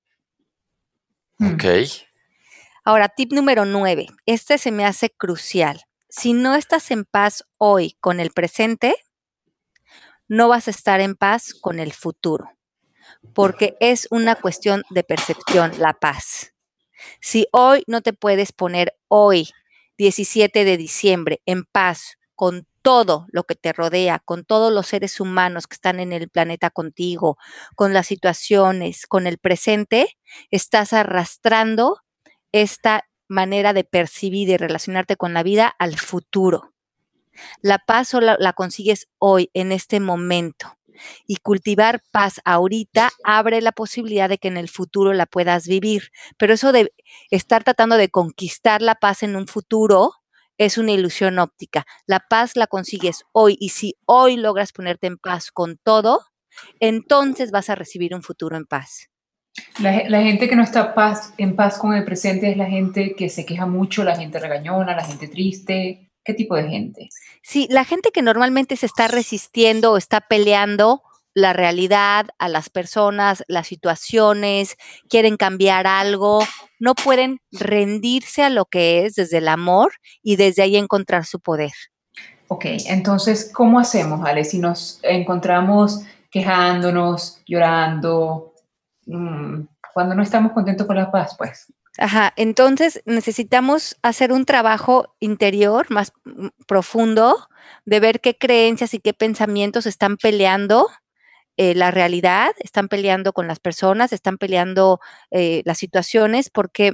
Ok. 1.41 1.65
Ahora, 2.89 3.11
tip 3.11 3.35
número 3.35 3.67
nueve. 3.67 4.07
Este 4.25 4.57
se 4.57 4.73
me 4.73 4.87
hace 4.87 5.11
crucial. 5.11 5.83
Si 6.09 6.33
no 6.33 6.55
estás 6.55 6.91
en 6.91 7.05
paz 7.05 7.45
hoy 7.59 7.99
con 8.01 8.19
el 8.19 8.31
presente, 8.31 8.97
no 10.27 10.49
vas 10.49 10.69
a 10.69 10.71
estar 10.71 10.99
en 11.03 11.15
paz 11.15 11.53
con 11.53 11.81
el 11.81 11.93
futuro, 11.93 12.51
porque 13.35 13.77
es 13.81 14.09
una 14.11 14.37
cuestión 14.37 14.85
de 14.89 15.05
percepción 15.05 15.73
la 15.79 15.93
paz. 15.93 16.55
Si 17.21 17.47
hoy 17.53 17.85
no 17.87 18.01
te 18.01 18.15
puedes 18.15 18.53
poner 18.53 18.97
hoy, 19.09 19.51
17 19.99 20.65
de 20.65 20.79
diciembre, 20.79 21.43
en 21.45 21.65
paz 21.65 22.17
con 22.37 22.67
todo 22.81 23.27
lo 23.31 23.45
que 23.45 23.55
te 23.55 23.75
rodea, 23.75 24.19
con 24.19 24.47
todos 24.47 24.73
los 24.73 24.87
seres 24.87 25.21
humanos 25.21 25.67
que 25.67 25.75
están 25.75 26.01
en 26.01 26.15
el 26.15 26.31
planeta 26.31 26.71
contigo, 26.71 27.37
con 27.75 27.93
las 27.93 28.07
situaciones, 28.07 29.07
con 29.07 29.27
el 29.27 29.37
presente, 29.37 30.17
estás 30.51 30.95
arrastrando 30.95 31.99
esta 32.53 33.09
manera 33.29 33.73
de 33.73 33.85
percibir 33.85 34.49
y 34.49 34.57
relacionarte 34.57 35.17
con 35.17 35.35
la 35.35 35.43
vida 35.43 35.75
al 35.79 35.97
futuro. 35.97 36.73
La 37.63 37.79
paz 37.79 38.09
solo 38.09 38.37
la 38.39 38.53
consigues 38.53 39.09
hoy, 39.19 39.51
en 39.55 39.73
este 39.73 40.01
momento. 40.01 40.79
Y 41.27 41.37
cultivar 41.37 42.03
paz 42.11 42.41
ahorita 42.45 43.11
abre 43.23 43.61
la 43.61 43.71
posibilidad 43.71 44.29
de 44.29 44.39
que 44.39 44.49
en 44.49 44.57
el 44.57 44.69
futuro 44.69 45.13
la 45.13 45.27
puedas 45.27 45.69
vivir. 45.69 46.11
Pero 46.37 46.55
eso 46.55 46.73
de 46.73 46.93
estar 47.31 47.63
tratando 47.63 47.97
de 47.97 48.09
conquistar 48.09 48.83
la 48.83 48.97
paz 48.97 49.23
en 49.23 49.37
un 49.37 49.47
futuro 49.47 50.15
es 50.57 50.77
una 50.77 50.93
ilusión 50.93 51.39
óptica. 51.39 51.87
La 52.07 52.19
paz 52.29 52.57
la 52.57 52.67
consigues 52.67 53.25
hoy 53.33 53.57
y 53.61 53.69
si 53.69 53.97
hoy 54.07 54.37
logras 54.37 54.73
ponerte 54.73 55.07
en 55.07 55.19
paz 55.19 55.53
con 55.53 55.79
todo, 55.79 56.25
entonces 56.81 57.53
vas 57.53 57.71
a 57.71 57.77
recibir 57.77 58.13
un 58.15 58.23
futuro 58.23 58.57
en 58.57 58.67
paz. 58.67 59.09
La, 59.79 60.23
gente 60.23 60.49
que 60.49 60.57
no 60.57 60.63
está 60.63 60.95
paz, 60.95 61.33
en 61.39 61.55
paz 61.55 61.79
con 61.79 61.95
el 61.95 62.05
presente 62.05 62.51
es 62.51 62.57
la 62.57 62.67
gente 62.67 63.15
que 63.17 63.29
se 63.29 63.47
queja 63.47 63.67
mucho, 63.67 64.05
la 64.05 64.17
gente 64.17 64.39
regañona, 64.39 64.97
la 64.97 65.05
gente 65.05 65.29
triste. 65.29 66.11
¿Qué 66.25 66.35
tipo 66.35 66.57
de 66.57 66.69
gente? 66.69 67.09
Sí, 67.43 67.67
la 67.71 67.85
gente 67.85 68.11
que 68.11 68.23
normalmente 68.23 68.77
se 68.77 68.87
está 68.87 69.09
resistiendo 69.09 69.93
o 69.93 69.97
está 69.97 70.21
peleando 70.21 71.03
la 71.35 71.53
realidad, 71.53 72.27
a 72.39 72.49
las 72.49 72.69
personas, 72.69 73.45
las 73.47 73.69
situaciones, 73.69 74.77
quieren 75.09 75.37
cambiar 75.37 75.87
algo, 75.87 76.45
no 76.81 76.95
pueden 76.95 77.41
rendirse 77.53 78.43
a 78.43 78.51
lo 78.51 78.65
que 78.65 79.07
es 79.07 79.15
desde 79.15 79.39
el 79.39 79.49
amor 79.49 79.93
y 80.23 80.37
desde 80.37 80.63
ahí 80.63 80.77
encontrar 80.77 81.25
su 81.25 81.41
poder. 81.41 81.73
Ok, 82.49 82.65
entonces, 82.87 83.51
¿cómo 83.53 83.79
hacemos, 83.79 84.27
Ale? 84.27 84.45
Si 84.45 84.59
nos 84.59 85.01
encontramos 85.03 86.01
quejándonos, 86.31 87.41
llorando, 87.47 88.55
Mm, 89.09 89.67
cuando 89.95 90.15
no 90.15 90.23
estamos 90.23 90.53
contentos 90.53 90.87
con 90.87 90.97
la 90.97 91.11
paz, 91.11 91.35
pues. 91.37 91.73
Ajá, 91.97 92.33
entonces 92.37 93.03
necesitamos 93.07 93.97
hacer 94.03 94.33
un 94.33 94.45
trabajo 94.45 95.17
interior 95.19 95.91
más 95.91 96.13
mm, 96.25 96.49
profundo 96.67 97.49
de 97.87 98.01
ver 98.01 98.21
qué 98.21 98.37
creencias 98.37 98.95
y 98.95 99.01
qué 99.01 99.15
pensamientos 99.15 99.87
están 99.87 100.17
peleando 100.19 100.89
eh, 101.57 101.75
la 101.75 101.91
realidad, 101.91 102.53
están 102.61 102.89
peleando 102.89 103.33
con 103.33 103.49
las 103.49 103.59
personas, 103.59 104.13
están 104.13 104.39
peleando 104.39 105.01
eh, 105.31 105.63
las 105.65 105.79
situaciones, 105.79 106.51
porque 106.51 106.93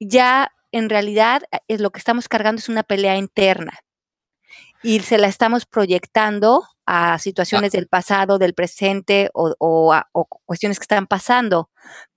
ya 0.00 0.50
en 0.72 0.88
realidad 0.88 1.42
eh, 1.52 1.58
es 1.68 1.80
lo 1.80 1.90
que 1.90 1.98
estamos 1.98 2.28
cargando 2.28 2.58
es 2.58 2.68
una 2.68 2.82
pelea 2.82 3.16
interna 3.16 3.78
y 4.82 5.00
se 5.00 5.18
la 5.18 5.28
estamos 5.28 5.66
proyectando 5.66 6.64
a 6.86 7.18
situaciones 7.18 7.72
del 7.72 7.88
pasado, 7.88 8.38
del 8.38 8.54
presente 8.54 9.30
o, 9.34 9.92
a, 9.92 10.08
cuestiones 10.44 10.78
que 10.78 10.84
están 10.84 11.06
pasando. 11.06 11.68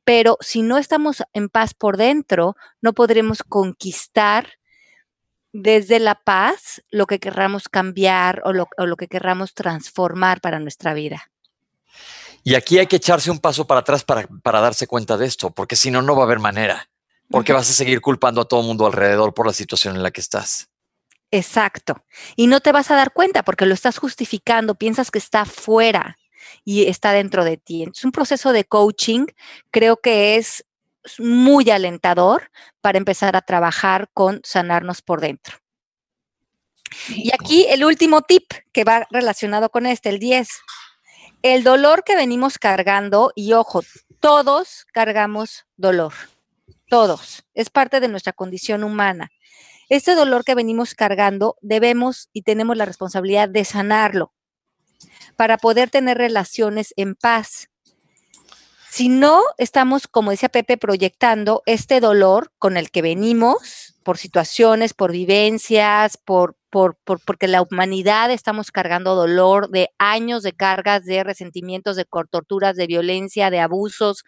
Pero 0.03 0.37
si 0.39 0.61
no 0.61 0.77
estamos 0.77 1.23
en 1.33 1.49
paz 1.49 1.73
por 1.73 1.97
dentro, 1.97 2.55
no 2.81 2.93
podremos 2.93 3.43
conquistar 3.43 4.53
desde 5.51 5.99
la 5.99 6.15
paz 6.15 6.83
lo 6.91 7.07
que 7.07 7.19
querramos 7.19 7.67
cambiar 7.67 8.43
o 8.45 8.53
lo, 8.53 8.95
que 8.95 9.07
querramos 9.07 9.55
transformar 9.55 10.41
para 10.41 10.59
nuestra 10.59 10.93
vida. 10.93 11.31
Y 12.43 12.55
aquí 12.55 12.77
hay 12.77 12.87
que 12.87 12.97
echarse 12.97 13.31
un 13.31 13.39
paso 13.39 13.65
para 13.67 13.81
atrás 13.81 14.03
para, 14.03 14.27
para 14.43 14.61
darse 14.61 14.87
cuenta 14.87 15.17
de 15.17 15.25
esto, 15.25 15.49
porque 15.51 15.75
si 15.75 15.91
no, 15.91 16.01
no 16.01 16.15
va 16.15 16.21
a 16.21 16.25
haber 16.25 16.39
manera, 16.39 16.89
porque 17.29 17.53
vas 17.53 17.69
a 17.69 17.73
seguir 17.73 18.01
culpando 18.01 18.41
a 18.41 18.47
todo 18.47 18.61
el 18.61 18.67
mundo 18.67 18.85
alrededor 18.85 19.33
por 19.33 19.45
la 19.47 19.53
situación 19.53 19.95
en 19.95 20.03
la 20.03 20.11
que 20.11 20.21
estás. 20.21 20.68
Exacto. 21.31 22.03
Y 22.35 22.47
no 22.47 22.59
te 22.59 22.71
vas 22.71 22.89
a 22.91 22.95
dar 22.95 23.13
cuenta 23.13 23.43
porque 23.43 23.65
lo 23.65 23.73
estás 23.73 23.97
justificando, 23.97 24.75
piensas 24.75 25.11
que 25.11 25.19
está 25.19 25.45
fuera 25.45 26.17
y 26.65 26.87
está 26.87 27.11
dentro 27.11 27.43
de 27.43 27.57
ti. 27.57 27.83
Es 27.83 28.03
un 28.03 28.11
proceso 28.11 28.51
de 28.51 28.65
coaching, 28.65 29.25
creo 29.71 29.97
que 29.97 30.37
es 30.37 30.65
muy 31.17 31.69
alentador 31.69 32.51
para 32.81 32.97
empezar 32.97 33.35
a 33.35 33.41
trabajar 33.41 34.09
con 34.13 34.41
sanarnos 34.43 35.01
por 35.01 35.21
dentro. 35.21 35.57
Y 37.09 37.31
aquí 37.33 37.65
el 37.69 37.83
último 37.83 38.21
tip 38.21 38.51
que 38.71 38.83
va 38.83 39.07
relacionado 39.11 39.69
con 39.69 39.85
este, 39.85 40.09
el 40.09 40.19
10. 40.19 40.49
El 41.41 41.63
dolor 41.63 42.03
que 42.03 42.15
venimos 42.15 42.57
cargando, 42.57 43.31
y 43.35 43.53
ojo, 43.53 43.83
Todos 44.19 44.85
cargamos 44.91 45.65
dolor, 45.77 46.13
todos. 46.89 47.45
Es 47.53 47.69
parte 47.69 48.01
de 48.01 48.09
nuestra 48.09 48.33
condición 48.33 48.83
humana. 48.83 49.31
Este 49.89 50.13
dolor 50.13 50.43
que 50.43 50.53
venimos 50.53 50.93
cargando 50.93 51.57
debemos 51.61 52.29
y 52.31 52.43
tenemos 52.43 52.77
la 52.77 52.85
responsabilidad 52.85 53.49
de 53.49 53.65
sanarlo 53.65 54.33
para 55.35 55.57
poder 55.57 55.89
tener 55.89 56.17
relaciones 56.17 56.93
en 56.95 57.15
paz. 57.15 57.69
Si 58.91 59.09
no 59.09 59.41
estamos, 59.57 60.07
como 60.07 60.31
decía 60.31 60.49
Pepe, 60.49 60.77
proyectando 60.77 61.63
este 61.65 61.99
dolor 61.99 62.51
con 62.59 62.77
el 62.77 62.91
que 62.91 63.01
venimos 63.01 63.95
por 64.03 64.17
situaciones, 64.17 64.93
por 64.93 65.11
vivencias, 65.11 66.17
por, 66.17 66.57
por, 66.69 66.97
porque 67.25 67.47
la 67.47 67.61
humanidad 67.61 68.31
estamos 68.31 68.71
cargando 68.71 69.15
dolor 69.15 69.69
de 69.69 69.89
años 69.97 70.43
de 70.43 70.53
cargas, 70.53 71.05
de 71.05 71.23
resentimientos, 71.23 71.95
de 71.95 72.05
torturas, 72.29 72.75
de 72.75 72.87
violencia, 72.87 73.49
de 73.49 73.59
abusos. 73.59 74.23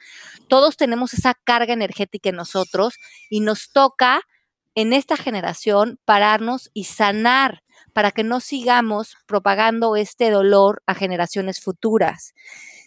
Todos 0.47 0.77
tenemos 0.77 1.13
esa 1.13 1.33
carga 1.33 1.73
energética 1.73 2.29
en 2.29 2.35
nosotros 2.35 2.95
y 3.29 3.41
nos 3.41 3.71
toca 3.71 4.21
en 4.75 4.93
esta 4.93 5.17
generación 5.17 5.99
pararnos 6.05 6.69
y 6.73 6.85
sanar 6.85 7.63
para 7.93 8.11
que 8.11 8.23
no 8.23 8.39
sigamos 8.39 9.15
propagando 9.25 9.95
este 9.95 10.29
dolor 10.29 10.81
a 10.85 10.95
generaciones 10.95 11.61
futuras. 11.61 12.33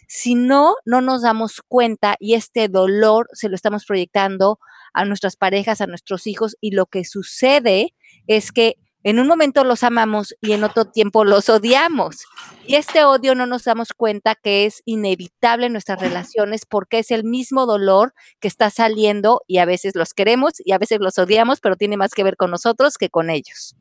Si 0.07 0.35
no, 0.35 0.75
no 0.85 1.01
nos 1.01 1.21
damos 1.21 1.61
cuenta 1.67 2.15
y 2.19 2.35
este 2.35 2.67
dolor 2.67 3.27
se 3.33 3.49
lo 3.49 3.55
estamos 3.55 3.85
proyectando 3.85 4.59
a 4.93 5.05
nuestras 5.05 5.35
parejas, 5.35 5.81
a 5.81 5.87
nuestros 5.87 6.27
hijos 6.27 6.55
y 6.61 6.71
lo 6.71 6.85
que 6.85 7.05
sucede 7.05 7.93
es 8.27 8.51
que 8.51 8.75
en 9.05 9.19
un 9.19 9.27
momento 9.27 9.63
los 9.63 9.83
amamos 9.83 10.35
y 10.41 10.53
en 10.53 10.63
otro 10.63 10.85
tiempo 10.85 11.25
los 11.25 11.47
odiamos. 11.47 12.25
Y 12.65 12.73
este 12.73 13.05
odio 13.05 13.35
no 13.35 13.45
nos 13.45 13.63
damos 13.63 13.93
cuenta 13.93 14.33
que 14.33 14.65
es 14.65 14.81
inevitable 14.83 15.67
en 15.67 15.73
nuestras 15.73 16.01
relaciones 16.01 16.65
porque 16.65 16.97
es 16.97 17.11
el 17.11 17.23
mismo 17.23 17.67
dolor 17.67 18.15
que 18.39 18.47
está 18.47 18.71
saliendo 18.71 19.43
y 19.45 19.59
a 19.59 19.65
veces 19.65 19.93
los 19.93 20.15
queremos 20.15 20.53
y 20.57 20.71
a 20.71 20.79
veces 20.79 20.97
los 21.01 21.19
odiamos, 21.19 21.59
pero 21.59 21.75
tiene 21.75 21.97
más 21.97 22.15
que 22.15 22.23
ver 22.23 22.35
con 22.35 22.49
nosotros 22.49 22.97
que 22.97 23.11
con 23.11 23.29
ellos. 23.29 23.75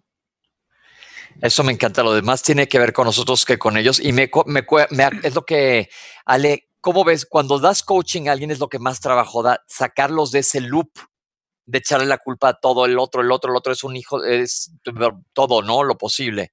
Eso 1.41 1.65
me 1.65 1.73
encanta. 1.73 2.03
Lo 2.03 2.13
demás 2.13 2.43
tiene 2.43 2.69
que 2.69 2.79
ver 2.79 2.93
con 2.93 3.07
nosotros 3.07 3.47
que 3.47 3.59
con 3.59 3.79
ellos. 3.79 4.01
Y 4.01 4.13
me, 4.13 4.31
es 5.23 5.35
lo 5.35 5.47
que, 5.47 5.89
Ale, 6.27 6.69
¿cómo 6.83 7.03
ves? 7.03 7.25
Cuando 7.25 7.59
das 7.59 7.83
coaching 7.83 8.29
a 8.29 8.33
alguien 8.33 8.51
es 8.51 8.59
lo 8.59 8.69
que 8.69 8.79
más 8.79 9.01
trabajo 9.01 9.43
da, 9.43 9.65
sacarlos 9.69 10.33
de 10.33 10.41
ese 10.41 10.61
loop 10.61 10.91
de 11.67 11.79
echarle 11.79 12.07
la 12.07 12.19
culpa 12.19 12.49
a 12.51 12.55
todo 12.55 12.85
el 12.85 12.99
otro, 12.99 13.23
el 13.23 13.33
otro, 13.33 13.51
el 13.51 13.57
otro 13.57 13.73
es 13.73 13.85
un 13.85 13.97
hijo, 13.97 14.23
es 14.25 14.73
todo, 15.33 15.63
¿no? 15.63 15.83
Lo 15.83 15.97
posible, 15.97 16.53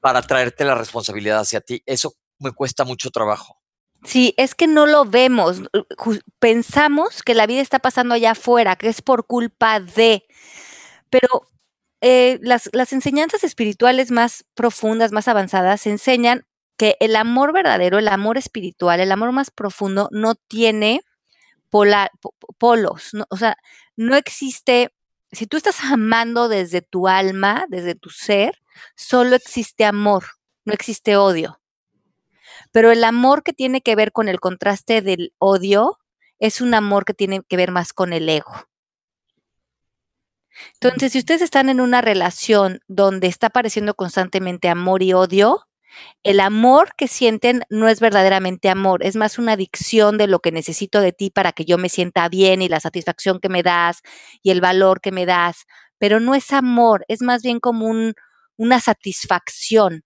para 0.00 0.22
traerte 0.22 0.64
la 0.64 0.74
responsabilidad 0.74 1.40
hacia 1.40 1.60
ti. 1.60 1.82
Eso 1.86 2.14
me 2.38 2.52
cuesta 2.52 2.84
mucho 2.84 3.10
trabajo. 3.10 3.58
Sí, 4.04 4.34
es 4.36 4.54
que 4.54 4.66
no 4.66 4.86
lo 4.86 5.04
vemos. 5.04 5.62
Pensamos 6.38 7.22
que 7.22 7.34
la 7.34 7.46
vida 7.46 7.60
está 7.60 7.80
pasando 7.80 8.14
allá 8.14 8.32
afuera, 8.32 8.76
que 8.76 8.88
es 8.88 9.02
por 9.02 9.26
culpa 9.26 9.80
de. 9.80 10.24
Pero 11.10 11.48
eh, 12.00 12.38
las, 12.42 12.70
las 12.72 12.92
enseñanzas 12.92 13.42
espirituales 13.42 14.10
más 14.10 14.44
profundas, 14.54 15.10
más 15.10 15.26
avanzadas, 15.26 15.86
enseñan 15.86 16.46
que 16.76 16.96
el 17.00 17.16
amor 17.16 17.52
verdadero, 17.52 17.98
el 17.98 18.08
amor 18.08 18.38
espiritual, 18.38 19.00
el 19.00 19.10
amor 19.10 19.32
más 19.32 19.50
profundo, 19.50 20.08
no 20.12 20.36
tiene 20.36 21.02
polos. 21.68 23.10
o 23.28 23.36
sea, 23.36 23.58
no 23.98 24.14
existe, 24.14 24.94
si 25.32 25.46
tú 25.46 25.56
estás 25.56 25.82
amando 25.82 26.48
desde 26.48 26.82
tu 26.82 27.08
alma, 27.08 27.66
desde 27.68 27.96
tu 27.96 28.10
ser, 28.10 28.62
solo 28.94 29.34
existe 29.34 29.84
amor, 29.84 30.24
no 30.64 30.72
existe 30.72 31.16
odio. 31.16 31.60
Pero 32.70 32.92
el 32.92 33.02
amor 33.02 33.42
que 33.42 33.52
tiene 33.52 33.80
que 33.80 33.96
ver 33.96 34.12
con 34.12 34.28
el 34.28 34.38
contraste 34.38 35.02
del 35.02 35.34
odio 35.38 35.98
es 36.38 36.60
un 36.60 36.74
amor 36.74 37.04
que 37.04 37.12
tiene 37.12 37.42
que 37.42 37.56
ver 37.56 37.72
más 37.72 37.92
con 37.92 38.12
el 38.12 38.28
ego. 38.28 38.68
Entonces, 40.74 41.12
si 41.12 41.18
ustedes 41.18 41.42
están 41.42 41.68
en 41.68 41.80
una 41.80 42.00
relación 42.00 42.80
donde 42.86 43.26
está 43.26 43.48
apareciendo 43.48 43.94
constantemente 43.94 44.68
amor 44.68 45.02
y 45.02 45.12
odio, 45.12 45.67
el 46.22 46.40
amor 46.40 46.90
que 46.96 47.08
sienten 47.08 47.62
no 47.70 47.88
es 47.88 48.00
verdaderamente 48.00 48.68
amor, 48.68 49.04
es 49.04 49.16
más 49.16 49.38
una 49.38 49.52
adicción 49.52 50.18
de 50.18 50.26
lo 50.26 50.40
que 50.40 50.52
necesito 50.52 51.00
de 51.00 51.12
ti 51.12 51.30
para 51.30 51.52
que 51.52 51.64
yo 51.64 51.78
me 51.78 51.88
sienta 51.88 52.28
bien 52.28 52.62
y 52.62 52.68
la 52.68 52.80
satisfacción 52.80 53.40
que 53.40 53.48
me 53.48 53.62
das 53.62 54.02
y 54.42 54.50
el 54.50 54.60
valor 54.60 55.00
que 55.00 55.12
me 55.12 55.26
das, 55.26 55.66
pero 55.98 56.20
no 56.20 56.34
es 56.34 56.52
amor, 56.52 57.04
es 57.08 57.22
más 57.22 57.42
bien 57.42 57.60
como 57.60 57.90
una 58.56 58.80
satisfacción, 58.80 60.04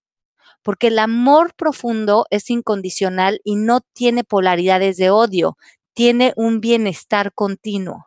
porque 0.62 0.88
el 0.88 0.98
amor 0.98 1.54
profundo 1.54 2.26
es 2.30 2.50
incondicional 2.50 3.40
y 3.44 3.56
no 3.56 3.80
tiene 3.92 4.24
polaridades 4.24 4.96
de 4.96 5.10
odio, 5.10 5.56
tiene 5.94 6.32
un 6.36 6.60
bienestar 6.60 7.32
continuo. 7.34 8.06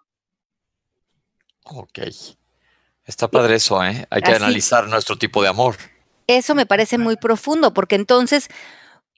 Ok. 1.65 1.99
Está 3.03 3.27
padre 3.29 3.55
eso, 3.55 3.83
¿eh? 3.83 4.07
Hay 4.09 4.21
que 4.21 4.33
analizar 4.33 4.87
nuestro 4.87 5.17
tipo 5.17 5.41
de 5.43 5.49
amor. 5.49 5.75
Eso 6.27 6.55
me 6.55 6.65
parece 6.65 6.97
muy 6.97 7.17
profundo, 7.17 7.73
porque 7.73 7.95
entonces 7.95 8.49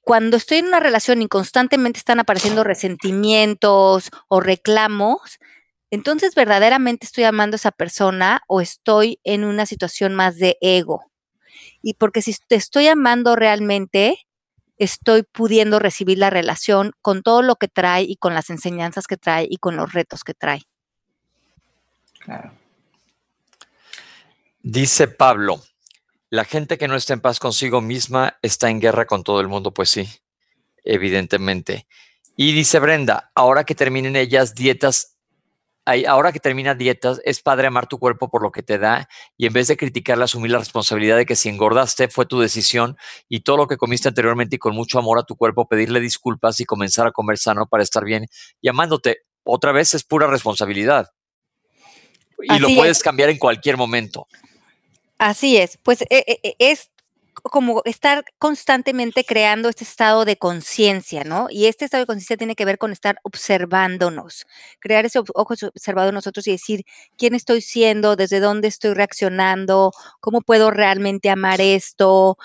cuando 0.01 0.37
estoy 0.37 0.59
en 0.59 0.67
una 0.67 0.79
relación 0.79 1.21
y 1.21 1.27
constantemente 1.27 1.99
están 1.99 2.19
apareciendo 2.19 2.63
resentimientos 2.63 4.09
o 4.29 4.39
reclamos, 4.39 5.37
entonces 5.91 6.33
verdaderamente 6.33 7.05
estoy 7.05 7.25
amando 7.25 7.55
a 7.55 7.57
esa 7.57 7.71
persona 7.71 8.41
o 8.47 8.61
estoy 8.61 9.19
en 9.23 9.43
una 9.43 9.65
situación 9.65 10.15
más 10.15 10.37
de 10.37 10.57
ego. 10.61 11.11
Y 11.81 11.95
porque 11.95 12.21
si 12.21 12.33
te 12.47 12.55
estoy 12.55 12.87
amando 12.87 13.35
realmente, 13.35 14.17
estoy 14.77 15.23
pudiendo 15.23 15.79
recibir 15.79 16.17
la 16.17 16.29
relación 16.29 16.93
con 17.01 17.23
todo 17.23 17.41
lo 17.41 17.55
que 17.55 17.67
trae 17.67 18.03
y 18.03 18.15
con 18.15 18.33
las 18.33 18.49
enseñanzas 18.49 19.07
que 19.07 19.17
trae 19.17 19.47
y 19.49 19.57
con 19.57 19.75
los 19.75 19.93
retos 19.93 20.23
que 20.23 20.33
trae. 20.33 20.63
Claro. 22.19 22.53
Dice 24.61 25.07
Pablo, 25.07 25.61
la 26.29 26.45
gente 26.45 26.77
que 26.77 26.87
no 26.87 26.95
está 26.95 27.13
en 27.13 27.21
paz 27.21 27.39
consigo 27.39 27.81
misma 27.81 28.37
está 28.41 28.69
en 28.69 28.79
guerra 28.79 29.05
con 29.05 29.23
todo 29.23 29.39
el 29.39 29.47
mundo, 29.47 29.73
pues 29.73 29.89
sí, 29.89 30.07
evidentemente. 30.83 31.87
Y 32.35 32.51
dice 32.51 32.79
Brenda, 32.79 33.31
ahora 33.33 33.63
que 33.63 33.75
terminen 33.75 34.15
ellas 34.15 34.53
dietas, 34.53 35.17
ahora 36.07 36.31
que 36.33 36.39
termina 36.39 36.75
dietas, 36.75 37.21
es 37.23 37.41
padre 37.41 37.67
amar 37.67 37.87
tu 37.87 37.97
cuerpo 37.97 38.29
por 38.29 38.43
lo 38.43 38.51
que 38.51 38.61
te 38.61 38.77
da 38.77 39.07
y 39.37 39.45
en 39.45 39.53
vez 39.53 39.69
de 39.69 39.77
criticarla, 39.77 40.25
asumir 40.25 40.51
la 40.51 40.59
responsabilidad 40.59 41.15
de 41.15 41.25
que 41.25 41.35
si 41.35 41.49
engordaste 41.49 42.09
fue 42.09 42.25
tu 42.25 42.39
decisión 42.39 42.97
y 43.29 43.39
todo 43.39 43.57
lo 43.57 43.67
que 43.67 43.77
comiste 43.77 44.09
anteriormente 44.09 44.57
y 44.57 44.59
con 44.59 44.75
mucho 44.75 44.99
amor 44.99 45.17
a 45.19 45.23
tu 45.23 45.35
cuerpo, 45.35 45.67
pedirle 45.67 46.01
disculpas 46.01 46.59
y 46.59 46.65
comenzar 46.65 47.07
a 47.07 47.11
comer 47.11 47.37
sano 47.37 47.67
para 47.67 47.83
estar 47.83 48.03
bien 48.03 48.27
y 48.61 48.67
amándote. 48.67 49.19
Otra 49.43 49.71
vez 49.71 49.93
es 49.93 50.03
pura 50.03 50.27
responsabilidad. 50.27 51.07
Y 52.39 52.59
lo 52.59 52.67
puedes 52.75 53.01
cambiar 53.01 53.29
en 53.29 53.37
cualquier 53.37 53.77
momento. 53.77 54.27
Así 55.19 55.57
es, 55.57 55.77
pues 55.83 56.01
e, 56.03 56.05
e, 56.27 56.39
e, 56.43 56.55
es 56.59 56.91
como 57.43 57.81
estar 57.85 58.23
constantemente 58.39 59.23
creando 59.23 59.69
este 59.69 59.83
estado 59.83 60.25
de 60.25 60.37
conciencia, 60.37 61.23
¿no? 61.23 61.47
Y 61.49 61.65
este 61.67 61.85
estado 61.85 62.01
de 62.03 62.07
conciencia 62.07 62.37
tiene 62.37 62.55
que 62.55 62.65
ver 62.65 62.77
con 62.77 62.91
estar 62.91 63.17
observándonos, 63.23 64.45
crear 64.79 65.05
ese 65.05 65.19
ojo 65.19 65.53
observado 65.73 66.11
nosotros 66.11 66.47
y 66.47 66.51
decir 66.51 66.83
quién 67.17 67.35
estoy 67.35 67.61
siendo, 67.61 68.15
desde 68.15 68.39
dónde 68.39 68.67
estoy 68.67 68.93
reaccionando, 68.93 69.91
cómo 70.19 70.41
puedo 70.41 70.71
realmente 70.71 71.29
amar 71.29 71.61
esto. 71.61 72.37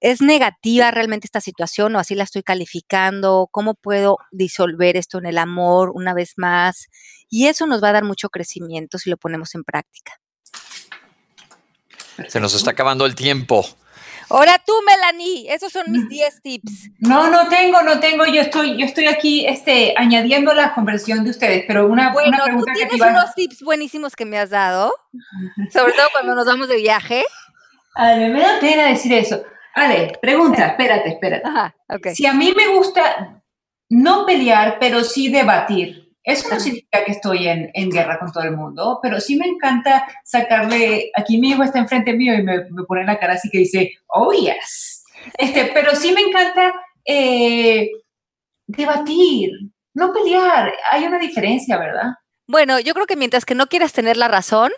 ¿Es 0.00 0.22
negativa 0.22 0.90
realmente 0.92 1.26
esta 1.26 1.40
situación 1.42 1.96
o 1.96 2.00
así 2.00 2.14
la 2.16 2.24
estoy 2.24 2.42
calificando? 2.44 3.48
¿Cómo 3.52 3.74
puedo 3.74 4.18
disolver 4.32 4.96
esto 4.96 5.18
en 5.18 5.26
el 5.26 5.38
amor 5.38 5.90
una 5.94 6.14
vez 6.14 6.34
más? 6.38 6.88
Y 7.30 7.46
eso 7.48 7.66
nos 7.66 7.82
va 7.84 7.90
a 7.90 7.92
dar 7.94 8.04
mucho 8.04 8.30
crecimiento 8.30 8.98
si 8.98 9.10
lo 9.10 9.18
ponemos 9.18 9.54
en 9.56 9.64
práctica. 9.64 10.20
Se 12.28 12.40
nos 12.40 12.54
está 12.54 12.72
acabando 12.72 13.06
el 13.06 13.14
tiempo. 13.14 13.64
Ahora 14.30 14.60
tú, 14.64 14.72
Melanie, 14.86 15.52
esos 15.52 15.72
son 15.72 15.90
mis 15.90 16.08
10 16.08 16.42
tips. 16.42 16.90
No, 16.98 17.30
no 17.30 17.48
tengo, 17.48 17.82
no 17.82 18.00
tengo. 18.00 18.24
Yo 18.26 18.40
estoy, 18.40 18.76
yo 18.78 18.86
estoy 18.86 19.06
aquí 19.06 19.46
este, 19.46 19.94
añadiendo 19.96 20.54
la 20.54 20.74
conversión 20.74 21.24
de 21.24 21.30
ustedes, 21.30 21.64
pero 21.66 21.86
una, 21.86 22.12
bueno, 22.12 22.36
pregunta 22.42 22.72
tú 22.72 22.78
tienes 22.78 23.00
unos 23.00 23.34
tips 23.34 23.62
buenísimos 23.62 24.16
que 24.16 24.24
me 24.24 24.38
has 24.38 24.50
dado, 24.50 24.94
sobre 25.72 25.92
todo 25.92 26.08
cuando 26.12 26.34
nos 26.34 26.46
vamos 26.46 26.68
de 26.68 26.76
viaje. 26.76 27.24
Ale, 27.94 28.30
me 28.30 28.40
da 28.40 28.58
pena 28.60 28.86
decir 28.86 29.12
eso. 29.12 29.42
Ale, 29.74 30.12
pregunta, 30.20 30.68
espérate, 30.68 31.10
espérate. 31.10 31.46
Ajá, 31.46 31.74
okay. 31.88 32.14
Si 32.14 32.26
a 32.26 32.32
mí 32.32 32.52
me 32.56 32.68
gusta 32.68 33.42
no 33.90 34.24
pelear, 34.24 34.78
pero 34.80 35.04
sí 35.04 35.28
debatir, 35.28 36.03
eso 36.24 36.48
no 36.48 36.58
significa 36.58 37.04
que 37.04 37.12
estoy 37.12 37.46
en, 37.46 37.90
guerra 37.90 38.18
con 38.18 38.32
todo 38.32 38.44
el 38.44 38.56
mundo, 38.56 38.98
pero 39.02 39.20
sí 39.20 39.36
me 39.36 39.46
encanta 39.46 40.06
sacarle, 40.24 41.10
aquí 41.14 41.38
mi 41.38 41.50
hijo 41.50 41.62
está 41.62 41.78
enfrente 41.78 42.14
mío 42.14 42.34
y 42.34 42.42
me, 42.42 42.62
pone 42.88 43.04
la 43.04 43.18
cara 43.18 43.34
así 43.34 43.50
que 43.50 43.58
dice, 43.58 43.92
oh 44.06 44.32
yes. 44.32 45.04
Este, 45.38 45.70
pero 45.74 45.94
sí 45.94 46.12
me 46.12 46.22
encanta 46.22 46.74
eh, 47.04 47.90
debatir, 48.66 49.50
no 49.92 50.12
pelear. 50.12 50.72
Hay 50.90 51.04
una 51.04 51.18
diferencia, 51.18 51.78
¿verdad? 51.78 52.14
Bueno, 52.46 52.80
yo 52.80 52.94
creo 52.94 53.06
que 53.06 53.16
mientras 53.16 53.44
que 53.44 53.54
no 53.54 53.66
quieras 53.66 53.92
tener 53.92 54.16
la 54.16 54.28
razón, 54.28 54.72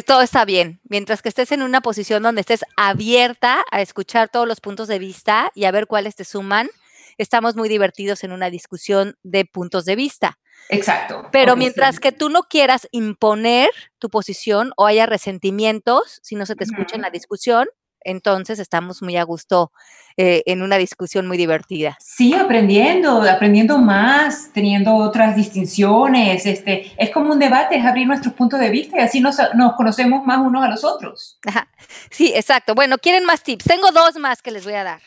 todo 0.00 0.22
está 0.22 0.44
bien. 0.44 0.80
Mientras 0.84 1.20
que 1.20 1.28
estés 1.28 1.52
en 1.52 1.62
una 1.62 1.82
posición 1.82 2.22
donde 2.22 2.40
estés 2.40 2.64
abierta 2.76 3.62
a 3.70 3.82
escuchar 3.82 4.30
todos 4.30 4.48
los 4.48 4.60
puntos 4.60 4.88
de 4.88 4.98
vista 4.98 5.50
y 5.54 5.64
a 5.64 5.70
ver 5.70 5.86
cuáles 5.86 6.14
te 6.14 6.24
suman, 6.24 6.70
estamos 7.18 7.56
muy 7.56 7.68
divertidos 7.68 8.24
en 8.24 8.32
una 8.32 8.48
discusión 8.48 9.16
de 9.22 9.44
puntos 9.44 9.84
de 9.84 9.96
vista. 9.96 10.38
Exacto. 10.68 11.28
Pero 11.32 11.56
mientras 11.56 12.00
que 12.00 12.12
tú 12.12 12.28
no 12.28 12.44
quieras 12.44 12.88
imponer 12.92 13.68
tu 13.98 14.08
posición 14.08 14.72
o 14.76 14.86
haya 14.86 15.06
resentimientos, 15.06 16.20
si 16.22 16.34
no 16.34 16.46
se 16.46 16.56
te 16.56 16.64
escucha 16.64 16.96
en 16.96 17.02
la 17.02 17.10
discusión, 17.10 17.68
entonces 18.04 18.58
estamos 18.58 19.02
muy 19.02 19.16
a 19.16 19.22
gusto 19.22 19.72
eh, 20.16 20.42
en 20.46 20.62
una 20.62 20.76
discusión 20.76 21.26
muy 21.26 21.36
divertida. 21.36 21.96
Sí, 22.00 22.34
aprendiendo, 22.34 23.22
aprendiendo 23.22 23.78
más, 23.78 24.50
teniendo 24.52 24.94
otras 24.94 25.36
distinciones. 25.36 26.44
Este, 26.46 26.92
es 26.96 27.10
como 27.10 27.32
un 27.32 27.38
debate, 27.38 27.76
es 27.76 27.84
abrir 27.84 28.06
nuestros 28.06 28.34
puntos 28.34 28.60
de 28.60 28.70
vista 28.70 28.98
y 28.98 29.00
así 29.00 29.20
nos, 29.20 29.36
nos 29.54 29.74
conocemos 29.74 30.24
más 30.26 30.38
unos 30.38 30.64
a 30.64 30.68
los 30.68 30.84
otros. 30.84 31.38
Ajá. 31.46 31.68
Sí, 32.10 32.32
exacto. 32.34 32.74
Bueno, 32.74 32.98
¿quieren 32.98 33.24
más 33.24 33.42
tips? 33.42 33.64
Tengo 33.64 33.90
dos 33.92 34.16
más 34.16 34.42
que 34.42 34.50
les 34.50 34.64
voy 34.64 34.74
a 34.74 34.84
dar. 34.84 35.02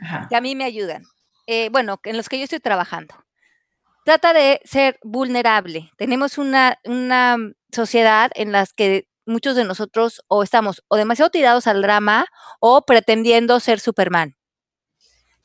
Ajá. 0.00 0.26
que 0.28 0.36
a 0.36 0.40
mí 0.40 0.54
me 0.54 0.64
ayudan. 0.64 1.04
Eh, 1.46 1.68
bueno, 1.70 2.00
en 2.04 2.16
los 2.16 2.28
que 2.28 2.36
yo 2.36 2.44
estoy 2.44 2.60
trabajando. 2.60 3.14
Trata 4.04 4.34
de 4.34 4.60
ser 4.64 4.98
vulnerable. 5.02 5.90
Tenemos 5.96 6.36
una, 6.36 6.78
una 6.84 7.38
sociedad 7.72 8.30
en 8.34 8.52
la 8.52 8.66
que 8.76 9.08
muchos 9.26 9.56
de 9.56 9.64
nosotros 9.64 10.22
o 10.28 10.42
estamos 10.42 10.84
o 10.88 10.96
demasiado 10.96 11.30
tirados 11.30 11.66
al 11.66 11.80
drama 11.80 12.26
o 12.60 12.84
pretendiendo 12.84 13.60
ser 13.60 13.80
Superman. 13.80 14.36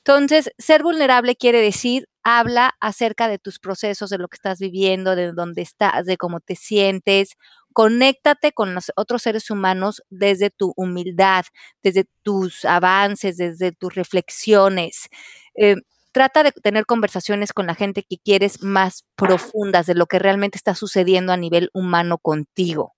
Entonces, 0.03 0.51
ser 0.57 0.83
vulnerable 0.83 1.35
quiere 1.35 1.61
decir, 1.61 2.09
habla 2.23 2.75
acerca 2.81 3.27
de 3.27 3.39
tus 3.39 3.59
procesos, 3.59 4.09
de 4.09 4.17
lo 4.17 4.27
que 4.27 4.35
estás 4.35 4.59
viviendo, 4.59 5.15
de 5.15 5.31
dónde 5.31 5.61
estás, 5.61 6.05
de 6.05 6.17
cómo 6.17 6.39
te 6.39 6.55
sientes. 6.55 7.35
Conéctate 7.73 8.51
con 8.51 8.73
los 8.75 8.91
otros 8.95 9.21
seres 9.21 9.49
humanos 9.51 10.01
desde 10.09 10.49
tu 10.49 10.73
humildad, 10.75 11.45
desde 11.83 12.05
tus 12.23 12.65
avances, 12.65 13.37
desde 13.37 13.71
tus 13.71 13.95
reflexiones. 13.95 15.07
Eh, 15.55 15.75
trata 16.11 16.43
de 16.43 16.51
tener 16.51 16.85
conversaciones 16.85 17.53
con 17.53 17.67
la 17.67 17.75
gente 17.75 18.03
que 18.03 18.17
quieres 18.17 18.63
más 18.63 19.05
profundas 19.15 19.85
de 19.85 19.95
lo 19.95 20.05
que 20.05 20.19
realmente 20.19 20.57
está 20.57 20.75
sucediendo 20.75 21.33
a 21.33 21.37
nivel 21.37 21.69
humano 21.73 22.17
contigo. 22.17 22.95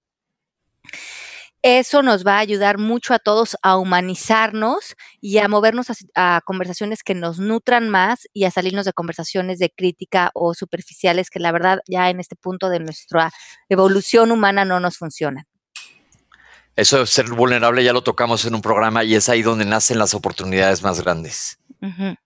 Eso 1.64 2.02
nos 2.02 2.26
va 2.26 2.38
a 2.38 2.40
ayudar 2.40 2.80
mucho 2.80 3.14
a 3.14 3.20
todos 3.20 3.56
a 3.62 3.78
humanizarnos 3.78 4.96
y 5.20 5.38
a 5.38 5.48
movernos 5.48 5.92
a, 5.92 5.94
a, 6.16 6.42
conversaciones 6.42 7.04
que 7.04 7.14
nos 7.14 7.38
nutran 7.38 7.88
más 7.88 8.28
y 8.34 8.46
a 8.46 8.52
salirnos 8.52 8.86
de 8.86 8.94
conversaciones 8.94 9.60
de 9.60 9.70
crítica 9.70 10.32
o 10.34 10.56
superficiales 10.56 11.30
que 11.30 11.40
la 11.40 11.52
verdad 11.52 11.80
ya 11.88 12.10
en 12.10 12.20
este 12.20 12.36
punto 12.36 12.70
de 12.70 12.80
nuestra 12.80 13.32
evolución 13.70 14.32
humana 14.32 14.66
no 14.66 14.80
nos 14.80 14.98
funcionan. 14.98 15.46
Eso 16.76 17.00
de 17.00 17.06
ser 17.06 17.30
vulnerable 17.30 17.84
ya 17.84 17.94
lo 17.94 18.02
tocamos 18.02 18.44
en 18.46 18.56
un 18.56 18.62
programa 18.62 19.04
y 19.04 19.14
es 19.14 19.30
ahí 19.30 19.44
donde 19.44 19.66
nacen 19.66 20.00
las 20.00 20.16
oportunidades 20.16 20.82
más 20.82 21.00
grandes. 21.02 21.60
Uh 21.80 21.88
-huh. 21.88 22.18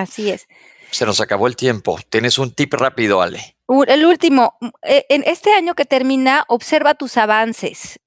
Así 0.00 0.30
es. 0.30 0.48
Se 0.90 1.04
nos 1.04 1.20
acabó 1.20 1.46
el 1.46 1.56
tiempo. 1.56 1.98
Tienes 2.08 2.38
un 2.38 2.52
tip 2.52 2.72
rápido, 2.72 3.20
Ale. 3.20 3.56
El 3.86 4.04
último, 4.06 4.56
eh, 4.82 5.04
en 5.10 5.22
este 5.26 5.52
año 5.52 5.74
que 5.74 5.84
termina, 5.84 6.44
observa 6.48 6.94
tus 6.94 7.16
avances, 7.16 8.00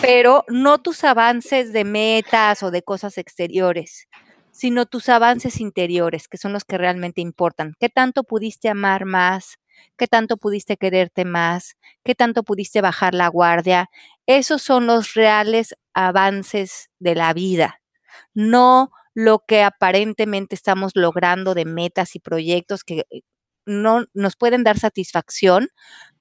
pero 0.00 0.44
no 0.48 0.78
tus 0.78 1.02
avances 1.04 1.72
de 1.72 1.84
metas 1.84 2.62
o 2.62 2.70
de 2.70 2.82
cosas 2.82 3.18
exteriores, 3.18 4.08
sino 4.52 4.86
tus 4.86 5.08
avances 5.08 5.58
interiores, 5.58 6.28
que 6.28 6.36
son 6.36 6.52
los 6.52 6.64
que 6.64 6.78
realmente 6.78 7.20
importan. 7.20 7.74
¿Qué 7.80 7.88
tanto 7.88 8.24
pudiste 8.24 8.68
amar 8.68 9.06
más? 9.06 9.56
¿Qué 9.96 10.06
tanto 10.06 10.36
pudiste 10.36 10.76
quererte 10.76 11.24
más? 11.24 11.76
¿Qué 12.04 12.14
tanto 12.14 12.44
pudiste 12.44 12.80
bajar 12.80 13.14
la 13.14 13.28
guardia? 13.28 13.88
Esos 14.26 14.62
son 14.62 14.86
los 14.86 15.14
reales 15.14 15.74
avances 15.94 16.90
de 17.00 17.14
la 17.14 17.32
vida, 17.32 17.80
no 18.34 18.92
lo 19.18 19.40
que 19.40 19.64
aparentemente 19.64 20.54
estamos 20.54 20.92
logrando 20.94 21.54
de 21.54 21.64
metas 21.64 22.14
y 22.14 22.20
proyectos 22.20 22.84
que 22.84 23.02
no 23.66 24.04
nos 24.14 24.36
pueden 24.36 24.62
dar 24.62 24.78
satisfacción, 24.78 25.70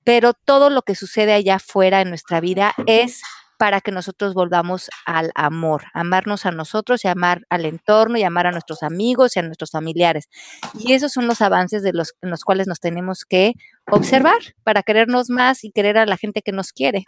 pero 0.03 0.33
todo 0.33 0.71
lo 0.71 0.81
que 0.81 0.95
sucede 0.95 1.33
allá 1.33 1.57
afuera 1.57 2.01
en 2.01 2.09
nuestra 2.09 2.41
vida 2.41 2.73
es 2.87 3.21
para 3.59 3.81
que 3.81 3.91
nosotros 3.91 4.33
volvamos 4.33 4.89
al 5.05 5.29
amor, 5.35 5.83
amarnos 5.93 6.47
a 6.47 6.51
nosotros 6.51 7.05
y 7.05 7.07
amar 7.07 7.43
al 7.51 7.65
entorno 7.65 8.17
y 8.17 8.23
amar 8.23 8.47
a 8.47 8.51
nuestros 8.51 8.81
amigos 8.81 9.35
y 9.35 9.41
a 9.41 9.43
nuestros 9.43 9.69
familiares. 9.69 10.27
Y 10.73 10.93
esos 10.93 11.11
son 11.11 11.27
los 11.27 11.41
avances 11.41 11.83
de 11.83 11.93
los, 11.93 12.15
en 12.23 12.31
los 12.31 12.43
cuales 12.43 12.65
nos 12.65 12.79
tenemos 12.79 13.25
que 13.25 13.53
observar 13.91 14.39
para 14.63 14.81
querernos 14.81 15.29
más 15.29 15.63
y 15.63 15.69
querer 15.69 15.99
a 15.99 16.07
la 16.07 16.17
gente 16.17 16.41
que 16.41 16.51
nos 16.51 16.73
quiere. 16.73 17.05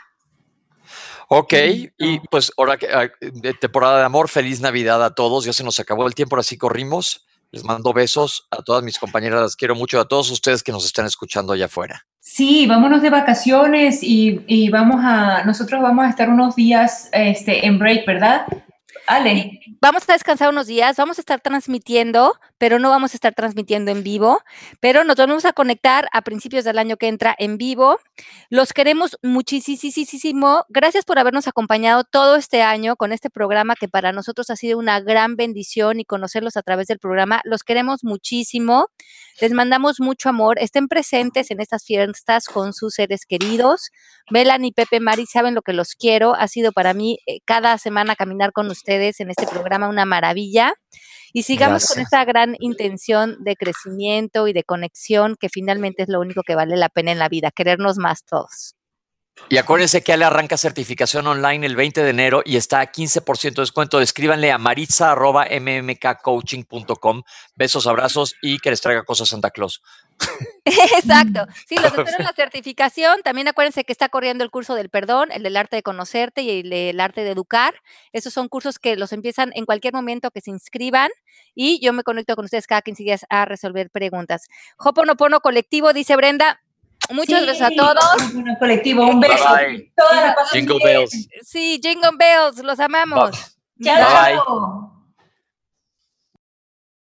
Ok, 1.27 1.53
y 1.97 2.19
pues 2.31 2.51
ahora 2.57 2.77
que 2.77 2.87
de 3.21 3.53
temporada 3.53 3.99
de 3.99 4.05
amor, 4.05 4.29
feliz 4.29 4.61
Navidad 4.61 5.03
a 5.03 5.13
todos. 5.13 5.45
Ya 5.45 5.53
se 5.53 5.63
nos 5.63 5.79
acabó 5.79 6.07
el 6.07 6.15
tiempo, 6.15 6.35
ahora 6.35 6.43
sí 6.43 6.57
corrimos. 6.57 7.25
Les 7.51 7.63
mando 7.63 7.93
besos 7.93 8.47
a 8.51 8.61
todas 8.61 8.83
mis 8.83 8.99
compañeras, 8.99 9.41
las 9.41 9.55
quiero 9.55 9.73
mucho, 9.73 9.99
a 9.99 10.07
todos 10.07 10.29
ustedes 10.29 10.61
que 10.61 10.71
nos 10.71 10.85
están 10.85 11.07
escuchando 11.07 11.53
allá 11.53 11.65
afuera. 11.65 12.05
Sí, 12.19 12.67
vámonos 12.67 13.01
de 13.01 13.09
vacaciones 13.09 14.03
y, 14.03 14.41
y 14.45 14.69
vamos 14.69 15.01
a, 15.03 15.43
nosotros 15.45 15.81
vamos 15.81 16.05
a 16.05 16.09
estar 16.09 16.29
unos 16.29 16.55
días 16.55 17.09
este, 17.11 17.65
en 17.65 17.79
break, 17.79 18.05
¿verdad? 18.05 18.45
Ale. 19.07 19.59
Vamos 19.81 20.07
a 20.07 20.13
descansar 20.13 20.49
unos 20.49 20.67
días, 20.67 20.95
vamos 20.97 21.17
a 21.17 21.21
estar 21.21 21.41
transmitiendo, 21.41 22.39
pero 22.59 22.77
no 22.77 22.89
vamos 22.91 23.13
a 23.13 23.17
estar 23.17 23.33
transmitiendo 23.33 23.89
en 23.89 24.03
vivo, 24.03 24.41
pero 24.79 25.03
nos 25.03 25.15
vamos 25.15 25.45
a 25.45 25.53
conectar 25.53 26.07
a 26.13 26.21
principios 26.21 26.63
del 26.63 26.77
año 26.77 26.97
que 26.97 27.07
entra 27.07 27.35
en 27.39 27.57
vivo. 27.57 27.99
Los 28.49 28.73
queremos 28.73 29.17
muchísimo. 29.23 30.65
Gracias 30.69 31.05
por 31.05 31.17
habernos 31.17 31.47
acompañado 31.47 32.03
todo 32.03 32.35
este 32.35 32.61
año 32.61 32.95
con 32.95 33.11
este 33.11 33.29
programa 33.31 33.75
que 33.75 33.87
para 33.87 34.11
nosotros 34.11 34.49
ha 34.51 34.55
sido 34.55 34.77
una 34.77 34.99
gran 34.99 35.35
bendición 35.35 35.99
y 35.99 36.05
conocerlos 36.05 36.57
a 36.57 36.61
través 36.61 36.87
del 36.87 36.99
programa. 36.99 37.41
Los 37.45 37.63
queremos 37.63 38.03
muchísimo. 38.03 38.89
Les 39.41 39.53
mandamos 39.53 39.99
mucho 39.99 40.29
amor. 40.29 40.59
Estén 40.59 40.89
presentes 40.89 41.49
en 41.51 41.61
estas 41.61 41.85
fiestas 41.85 42.45
con 42.45 42.73
sus 42.73 42.93
seres 42.93 43.25
queridos. 43.25 43.89
Melanie, 44.29 44.73
Pepe, 44.73 44.99
Mari, 44.99 45.25
saben 45.25 45.55
lo 45.55 45.61
que 45.61 45.73
los 45.73 45.95
quiero. 45.95 46.35
Ha 46.35 46.47
sido 46.49 46.73
para 46.73 46.93
mí 46.93 47.19
eh, 47.25 47.39
cada 47.45 47.77
semana 47.77 48.15
caminar 48.15 48.51
con 48.51 48.69
ustedes 48.69 49.21
en 49.21 49.29
este 49.29 49.47
programa 49.47 49.87
una 49.87 50.05
maravilla. 50.05 50.73
Y 51.33 51.43
sigamos 51.43 51.81
Gracias. 51.81 51.93
con 51.93 52.03
esta 52.03 52.25
gran 52.25 52.55
intención 52.59 53.43
de 53.43 53.55
crecimiento 53.55 54.47
y 54.47 54.53
de 54.53 54.63
conexión 54.63 55.35
que 55.39 55.49
finalmente 55.49 56.03
es 56.03 56.09
lo 56.09 56.19
único 56.19 56.43
que 56.43 56.55
vale 56.55 56.77
la 56.77 56.89
pena 56.89 57.11
en 57.11 57.19
la 57.19 57.29
vida, 57.29 57.51
querernos 57.51 57.97
más 57.97 58.23
todos. 58.23 58.75
Y 59.47 59.57
acuérdense 59.57 60.03
que 60.03 60.11
Ale 60.11 60.25
arranca 60.25 60.57
certificación 60.57 61.25
online 61.27 61.65
el 61.65 61.77
20 61.77 62.03
de 62.03 62.09
enero 62.09 62.41
y 62.43 62.57
está 62.57 62.81
a 62.81 62.91
15% 62.91 63.55
de 63.55 63.61
descuento. 63.61 64.01
Escríbanle 64.01 64.51
a 64.51 64.57
maritza.mmkcoaching.com. 64.57 67.23
Besos, 67.55 67.87
abrazos 67.87 68.35
y 68.41 68.59
que 68.59 68.71
les 68.71 68.81
traiga 68.81 69.03
cosas 69.03 69.29
Santa 69.29 69.51
Claus. 69.51 69.81
Exacto. 70.65 71.47
Sí, 71.67 71.75
los 71.75 71.85
espero 71.97 72.17
en 72.17 72.25
la 72.25 72.33
certificación. 72.33 73.21
También 73.23 73.47
acuérdense 73.47 73.83
que 73.83 73.91
está 73.91 74.09
corriendo 74.09 74.43
el 74.43 74.51
curso 74.51 74.75
del 74.75 74.89
perdón, 74.89 75.29
el 75.31 75.43
del 75.43 75.57
arte 75.57 75.75
de 75.75 75.83
conocerte 75.83 76.41
y 76.41 76.61
el 76.61 76.69
del 76.69 76.99
arte 76.99 77.23
de 77.23 77.31
educar. 77.31 77.75
Esos 78.13 78.33
son 78.33 78.47
cursos 78.47 78.79
que 78.79 78.95
los 78.95 79.13
empiezan 79.13 79.51
en 79.55 79.65
cualquier 79.65 79.93
momento 79.93 80.31
que 80.31 80.41
se 80.41 80.51
inscriban 80.51 81.09
y 81.55 81.79
yo 81.83 81.93
me 81.93 82.03
conecto 82.03 82.35
con 82.35 82.45
ustedes 82.45 82.67
cada 82.67 82.81
15 82.81 83.03
días 83.03 83.25
a 83.29 83.45
resolver 83.45 83.89
preguntas. 83.89 84.47
Hoponopono 84.77 85.41
colectivo, 85.41 85.93
dice 85.93 86.15
Brenda. 86.15 86.61
Muchas 87.11 87.39
sí, 87.39 87.45
gracias 87.45 87.71
a 87.71 87.75
todos. 87.75 88.33
Un 88.33 88.55
colectivo, 88.59 89.07
un 89.07 89.19
beso. 89.19 89.55
Bye 89.55 89.67
bye. 89.67 89.93
Todas 89.95 90.15
las 90.15 90.35
cosas 90.35 90.51
Jingle 90.51 90.77
bells. 90.83 91.29
Sí, 91.41 91.79
Jingle 91.81 92.11
Bells, 92.17 92.61
los 92.63 92.79
amamos. 92.79 93.57
Chao, 93.81 93.95
Bye. 93.95 94.35
chao. 94.35 94.98